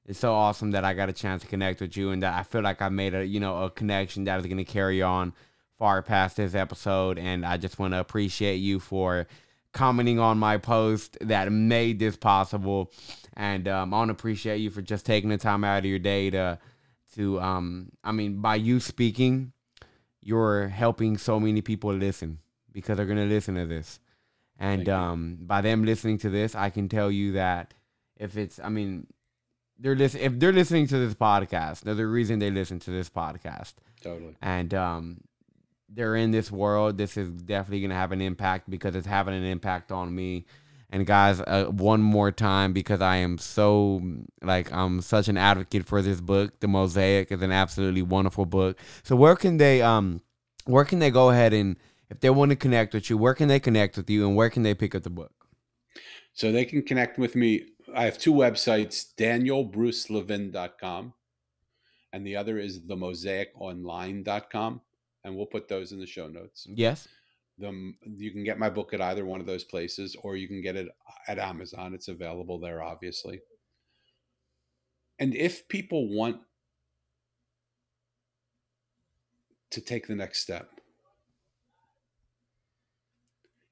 it's 0.05 0.19
so 0.19 0.33
awesome 0.33 0.71
that 0.71 0.83
I 0.83 0.93
got 0.93 1.09
a 1.09 1.13
chance 1.13 1.43
to 1.43 1.47
connect 1.47 1.79
with 1.79 1.95
you 1.95 2.11
and 2.11 2.23
that 2.23 2.33
I 2.37 2.43
feel 2.43 2.61
like 2.61 2.81
I 2.81 2.89
made 2.89 3.13
a 3.13 3.25
you 3.25 3.39
know 3.39 3.63
a 3.63 3.69
connection 3.69 4.25
that 4.25 4.39
is 4.39 4.45
going 4.45 4.57
to 4.57 4.65
carry 4.65 5.01
on 5.01 5.33
far 5.79 6.01
past 6.01 6.37
this 6.37 6.55
episode. 6.55 7.17
And 7.17 7.45
I 7.45 7.57
just 7.57 7.79
want 7.79 7.93
to 7.93 7.99
appreciate 7.99 8.57
you 8.57 8.79
for 8.79 9.27
commenting 9.73 10.19
on 10.19 10.37
my 10.37 10.57
post 10.57 11.17
that 11.21 11.51
made 11.51 11.99
this 11.99 12.15
possible. 12.15 12.91
And 13.35 13.67
um, 13.67 13.93
I 13.93 13.97
want 13.97 14.09
to 14.09 14.13
appreciate 14.13 14.57
you 14.57 14.69
for 14.69 14.81
just 14.81 15.05
taking 15.05 15.29
the 15.29 15.37
time 15.37 15.63
out 15.63 15.79
of 15.79 15.85
your 15.85 15.99
day 15.99 16.29
to 16.29 16.59
to 17.15 17.39
um 17.39 17.91
I 18.03 18.11
mean 18.11 18.41
by 18.41 18.55
you 18.55 18.79
speaking 18.79 19.53
you're 20.21 20.67
helping 20.67 21.17
so 21.17 21.39
many 21.39 21.61
people 21.61 21.93
listen 21.93 22.39
because 22.71 22.97
they're 22.97 23.05
going 23.05 23.17
to 23.17 23.25
listen 23.25 23.55
to 23.55 23.65
this. 23.65 23.99
And 24.57 24.89
um 24.89 25.37
by 25.41 25.61
them 25.61 25.85
listening 25.85 26.17
to 26.19 26.29
this 26.29 26.55
I 26.55 26.69
can 26.69 26.89
tell 26.89 27.11
you 27.11 27.33
that 27.33 27.73
if 28.17 28.35
it's 28.35 28.59
I 28.59 28.69
mean 28.69 29.07
they're 29.83 29.95
listening 29.95 30.23
if 30.23 30.39
they're 30.39 30.53
listening 30.53 30.87
to 30.87 30.97
this 30.97 31.13
podcast, 31.13 31.81
there's 31.81 31.99
a 31.99 32.07
reason 32.07 32.39
they 32.39 32.49
listen 32.49 32.79
to 32.79 32.91
this 32.91 33.09
podcast. 33.09 33.73
Totally. 34.01 34.35
And 34.41 34.73
um, 34.73 35.21
they're 35.89 36.15
in 36.15 36.31
this 36.31 36.49
world. 36.49 36.97
This 36.97 37.17
is 37.17 37.29
definitely 37.29 37.81
gonna 37.81 37.93
have 37.93 38.13
an 38.13 38.21
impact 38.21 38.69
because 38.69 38.95
it's 38.95 39.05
having 39.05 39.33
an 39.33 39.43
impact 39.43 39.91
on 39.91 40.15
me. 40.15 40.45
And 40.89 41.05
guys, 41.05 41.41
uh, 41.41 41.65
one 41.65 42.01
more 42.01 42.31
time 42.31 42.71
because 42.71 43.01
I 43.01 43.17
am 43.17 43.37
so 43.37 44.01
like 44.41 44.71
I'm 44.71 45.01
such 45.01 45.27
an 45.27 45.37
advocate 45.37 45.85
for 45.85 46.01
this 46.01 46.21
book. 46.21 46.61
The 46.61 46.67
Mosaic 46.69 47.31
is 47.31 47.41
an 47.41 47.51
absolutely 47.51 48.03
wonderful 48.03 48.45
book. 48.45 48.77
So 49.03 49.17
where 49.17 49.35
can 49.35 49.57
they 49.57 49.81
um 49.81 50.21
where 50.65 50.85
can 50.85 50.99
they 50.99 51.11
go 51.11 51.29
ahead 51.29 51.51
and 51.51 51.75
if 52.09 52.21
they 52.21 52.29
want 52.29 52.51
to 52.51 52.55
connect 52.55 52.93
with 52.93 53.09
you, 53.09 53.17
where 53.17 53.33
can 53.33 53.49
they 53.49 53.59
connect 53.59 53.97
with 53.97 54.09
you 54.09 54.25
and 54.25 54.37
where 54.37 54.49
can 54.49 54.63
they 54.63 54.73
pick 54.73 54.95
up 54.95 55.03
the 55.03 55.09
book? 55.09 55.33
So 56.31 56.53
they 56.53 56.63
can 56.63 56.83
connect 56.83 57.17
with 57.19 57.35
me 57.35 57.65
I 57.95 58.05
have 58.05 58.17
two 58.17 58.33
websites, 58.33 59.13
danielbrucelevin.com 59.17 61.13
and 62.13 62.25
the 62.25 62.35
other 62.35 62.59
is 62.59 62.79
themosaiconline.com. 62.79 64.81
And 65.25 65.35
we'll 65.35 65.47
put 65.47 65.67
those 65.67 65.91
in 65.91 65.99
the 65.99 66.05
show 66.05 66.27
notes. 66.27 66.67
Yes. 66.69 67.07
The, 67.57 67.93
you 68.05 68.31
can 68.31 68.43
get 68.43 68.59
my 68.59 68.69
book 68.69 68.93
at 68.93 69.01
either 69.01 69.25
one 69.25 69.39
of 69.39 69.45
those 69.45 69.63
places, 69.63 70.15
or 70.21 70.35
you 70.35 70.47
can 70.47 70.61
get 70.61 70.75
it 70.75 70.87
uh, 70.87 71.31
at 71.31 71.39
Amazon. 71.39 71.93
It's 71.93 72.09
available 72.09 72.59
there, 72.59 72.83
obviously. 72.83 73.41
And 75.19 75.35
if 75.35 75.67
people 75.67 76.09
want 76.09 76.37
to 79.71 79.81
take 79.81 80.07
the 80.07 80.15
next 80.15 80.39
step, 80.39 80.69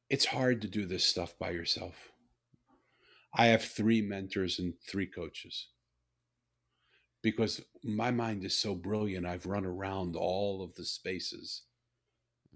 it's 0.10 0.26
hard 0.26 0.61
to 0.61 0.68
do 0.68 0.85
this 0.85 1.03
stuff 1.03 1.38
by 1.38 1.52
yourself. 1.52 2.11
I 3.34 3.48
have 3.48 3.64
three 3.64 4.02
mentors 4.02 4.60
and 4.60 4.74
three 4.88 5.08
coaches 5.08 5.68
because 7.22 7.62
my 7.84 8.12
mind 8.12 8.44
is 8.44 8.58
so 8.58 8.76
brilliant. 8.76 9.26
I've 9.26 9.45
run 9.45 9.66
around 9.66 10.16
all 10.16 10.64
of 10.64 10.76
the 10.76 10.84
spaces 10.84 11.64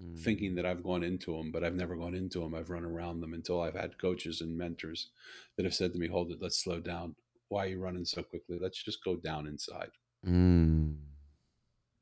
mm. 0.02 0.18
thinking 0.19 0.56
that 0.56 0.65
I've 0.65 0.84
gone 0.84 1.03
into 1.03 1.38
them, 1.38 1.52
but 1.52 1.64
I've 1.64 1.76
never 1.76 1.95
gone 1.95 2.15
into 2.15 2.39
them. 2.39 2.56
I've 2.56 2.69
run 2.69 2.84
around 2.84 3.22
them 3.22 3.34
until 3.34 3.61
I've 3.61 3.76
had 3.76 3.99
coaches 3.99 4.41
and 4.41 4.57
mentors 4.57 5.10
that 5.56 5.65
have 5.65 5.76
said 5.76 5.93
to 5.93 5.99
me, 5.99 6.07
Hold 6.07 6.31
it, 6.31 6.39
let's 6.41 6.61
slow 6.61 6.80
down. 6.80 7.15
Why 7.49 7.65
are 7.65 7.69
you 7.69 7.80
running 7.80 8.06
so 8.06 8.23
quickly? 8.23 8.57
Let's 8.60 8.84
just 8.84 9.03
go 9.03 9.15
down 9.15 9.47
inside. 9.47 9.91
Mm. 10.26 10.97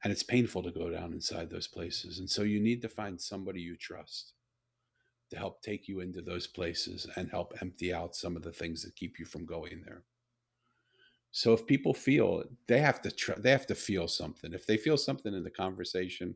And 0.04 0.12
it's 0.12 0.24
painful 0.24 0.64
to 0.64 0.72
go 0.72 0.90
down 0.90 1.14
inside 1.14 1.50
those 1.50 1.68
places. 1.68 2.20
And 2.20 2.30
so 2.30 2.42
you 2.42 2.60
need 2.60 2.82
to 2.82 2.90
find 2.90 3.20
somebody 3.20 3.62
you 3.62 3.78
trust 3.78 4.34
to 5.34 5.40
help 5.40 5.62
take 5.62 5.88
you 5.88 6.00
into 6.00 6.22
those 6.22 6.46
places 6.46 7.08
and 7.16 7.30
help 7.30 7.54
empty 7.62 7.94
out 7.94 8.16
some 8.16 8.36
of 8.36 8.44
the 8.44 8.52
things 8.52 8.84
that 8.84 8.96
keep 8.96 9.18
you 9.18 9.26
from 9.26 9.46
going 9.46 9.82
there. 9.84 10.04
So 11.32 11.54
if 11.54 11.66
people 11.66 11.96
feel 11.96 12.44
they 12.68 12.80
have 12.80 13.02
to 13.02 13.36
they 13.40 13.50
have 13.50 13.66
to 13.68 13.76
feel 13.76 14.08
something. 14.08 14.54
If 14.54 14.68
they 14.68 14.78
feel 14.78 14.98
something 14.98 15.34
in 15.34 15.44
the 15.44 15.50
conversation 15.50 16.36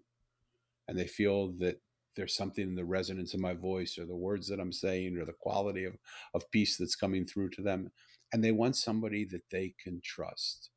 and 0.88 0.98
they 0.98 1.06
feel 1.06 1.50
that 1.60 1.80
there's 2.16 2.36
something 2.36 2.64
in 2.64 2.76
the 2.76 2.84
resonance 2.84 3.36
of 3.36 3.40
my 3.40 3.54
voice 3.54 4.00
or 4.00 4.06
the 4.08 4.16
words 4.16 4.48
that 4.48 4.60
I'm 4.60 4.74
saying 4.74 5.16
or 5.16 5.26
the 5.26 5.34
quality 5.34 5.86
of, 5.86 5.96
of 6.34 6.50
peace 6.50 6.78
that's 6.78 6.96
coming 6.96 7.26
through 7.28 7.52
to 7.52 7.62
them. 7.62 7.92
And 8.34 8.44
they 8.44 8.52
want 8.52 8.76
somebody 8.76 9.24
that 9.26 9.44
they 9.52 9.76
can 9.82 10.02
trust. 10.04 10.72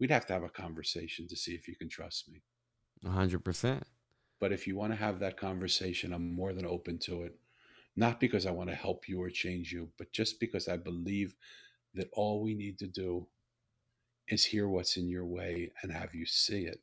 We'd 0.00 0.10
have 0.10 0.24
to 0.26 0.32
have 0.32 0.42
a 0.42 0.48
conversation 0.48 1.28
to 1.28 1.36
see 1.36 1.52
if 1.52 1.68
you 1.68 1.76
can 1.76 1.90
trust 1.90 2.30
me. 2.30 2.42
100%. 3.04 3.82
But 4.44 4.52
if 4.52 4.66
you 4.66 4.76
want 4.76 4.92
to 4.92 4.98
have 4.98 5.20
that 5.20 5.38
conversation, 5.38 6.12
I'm 6.12 6.34
more 6.34 6.52
than 6.52 6.66
open 6.66 6.98
to 6.98 7.22
it. 7.22 7.34
Not 7.96 8.20
because 8.20 8.44
I 8.44 8.50
want 8.50 8.68
to 8.68 8.76
help 8.76 9.08
you 9.08 9.22
or 9.22 9.30
change 9.30 9.72
you, 9.72 9.88
but 9.96 10.12
just 10.12 10.38
because 10.38 10.68
I 10.68 10.76
believe 10.76 11.34
that 11.94 12.10
all 12.12 12.42
we 12.42 12.52
need 12.52 12.78
to 12.80 12.86
do 12.86 13.26
is 14.28 14.44
hear 14.44 14.68
what's 14.68 14.98
in 14.98 15.08
your 15.08 15.24
way 15.24 15.72
and 15.80 15.90
have 15.90 16.14
you 16.14 16.26
see 16.26 16.66
it, 16.66 16.82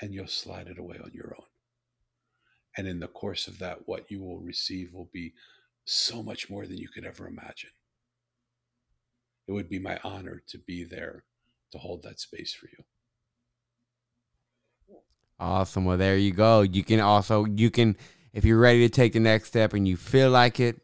and 0.00 0.12
you'll 0.12 0.26
slide 0.26 0.66
it 0.66 0.80
away 0.80 0.96
on 0.98 1.12
your 1.14 1.36
own. 1.38 1.46
And 2.76 2.88
in 2.88 2.98
the 2.98 3.06
course 3.06 3.46
of 3.46 3.60
that, 3.60 3.86
what 3.86 4.10
you 4.10 4.20
will 4.20 4.40
receive 4.40 4.92
will 4.92 5.10
be 5.12 5.32
so 5.84 6.24
much 6.24 6.50
more 6.50 6.66
than 6.66 6.78
you 6.78 6.88
could 6.88 7.04
ever 7.04 7.28
imagine. 7.28 7.70
It 9.46 9.52
would 9.52 9.68
be 9.68 9.78
my 9.78 10.00
honor 10.02 10.42
to 10.48 10.58
be 10.58 10.82
there 10.82 11.22
to 11.70 11.78
hold 11.78 12.02
that 12.02 12.18
space 12.18 12.52
for 12.52 12.66
you. 12.66 12.82
Awesome. 15.38 15.84
Well, 15.84 15.96
there 15.96 16.16
you 16.16 16.32
go. 16.32 16.62
You 16.62 16.84
can 16.84 17.00
also 17.00 17.44
you 17.44 17.70
can 17.70 17.96
if 18.32 18.44
you're 18.44 18.58
ready 18.58 18.86
to 18.86 18.88
take 18.88 19.12
the 19.12 19.20
next 19.20 19.48
step 19.48 19.74
and 19.74 19.86
you 19.86 19.96
feel 19.96 20.30
like 20.30 20.60
it, 20.60 20.80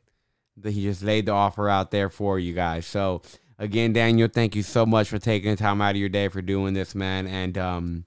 that 0.56 0.72
he 0.72 0.82
just 0.82 1.02
laid 1.02 1.27
the 1.27 1.32
offer 1.32 1.68
out 1.68 1.90
there 1.90 2.09
for 2.09 2.39
you 2.39 2.52
guys. 2.55 2.86
So 2.86 3.22
again, 3.59 3.93
Daniel, 3.93 4.28
thank 4.28 4.55
you 4.56 4.62
so 4.62 4.85
much 4.86 5.09
for 5.09 5.18
taking 5.18 5.51
the 5.51 5.56
time 5.56 5.81
out 5.81 5.90
of 5.90 5.97
your 5.97 6.09
day 6.09 6.28
for 6.28 6.43
doing 6.43 6.74
this, 6.74 6.94
man. 6.94 7.27
And 7.27 7.56
um, 7.59 8.05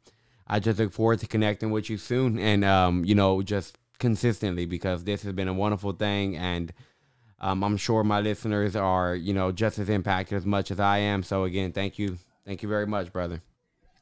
I 0.47 0.59
just 0.59 0.79
look 0.79 0.91
forward 0.93 1.19
to 1.19 1.27
connecting 1.27 1.71
with 1.71 1.89
you 1.89 1.97
soon, 1.97 2.37
and 2.37 2.65
um, 2.65 3.05
you 3.05 3.15
know, 3.15 3.41
just 3.41 3.77
consistently 3.99 4.65
because 4.65 5.03
this 5.03 5.23
has 5.23 5.33
been 5.33 5.47
a 5.47 5.53
wonderful 5.53 5.93
thing, 5.93 6.35
and 6.35 6.73
um, 7.39 7.63
I'm 7.63 7.77
sure 7.77 8.03
my 8.03 8.19
listeners 8.21 8.75
are, 8.75 9.15
you 9.15 9.33
know, 9.33 9.51
just 9.51 9.79
as 9.79 9.89
impacted 9.89 10.37
as 10.37 10.45
much 10.45 10.71
as 10.71 10.79
I 10.79 10.99
am. 10.99 11.23
So 11.23 11.43
again, 11.43 11.71
thank 11.71 11.97
you, 11.97 12.17
thank 12.45 12.63
you 12.63 12.69
very 12.69 12.87
much, 12.87 13.11
brother. 13.11 13.41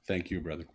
Thank 0.08 0.32
you, 0.32 0.40
brother. 0.40 0.66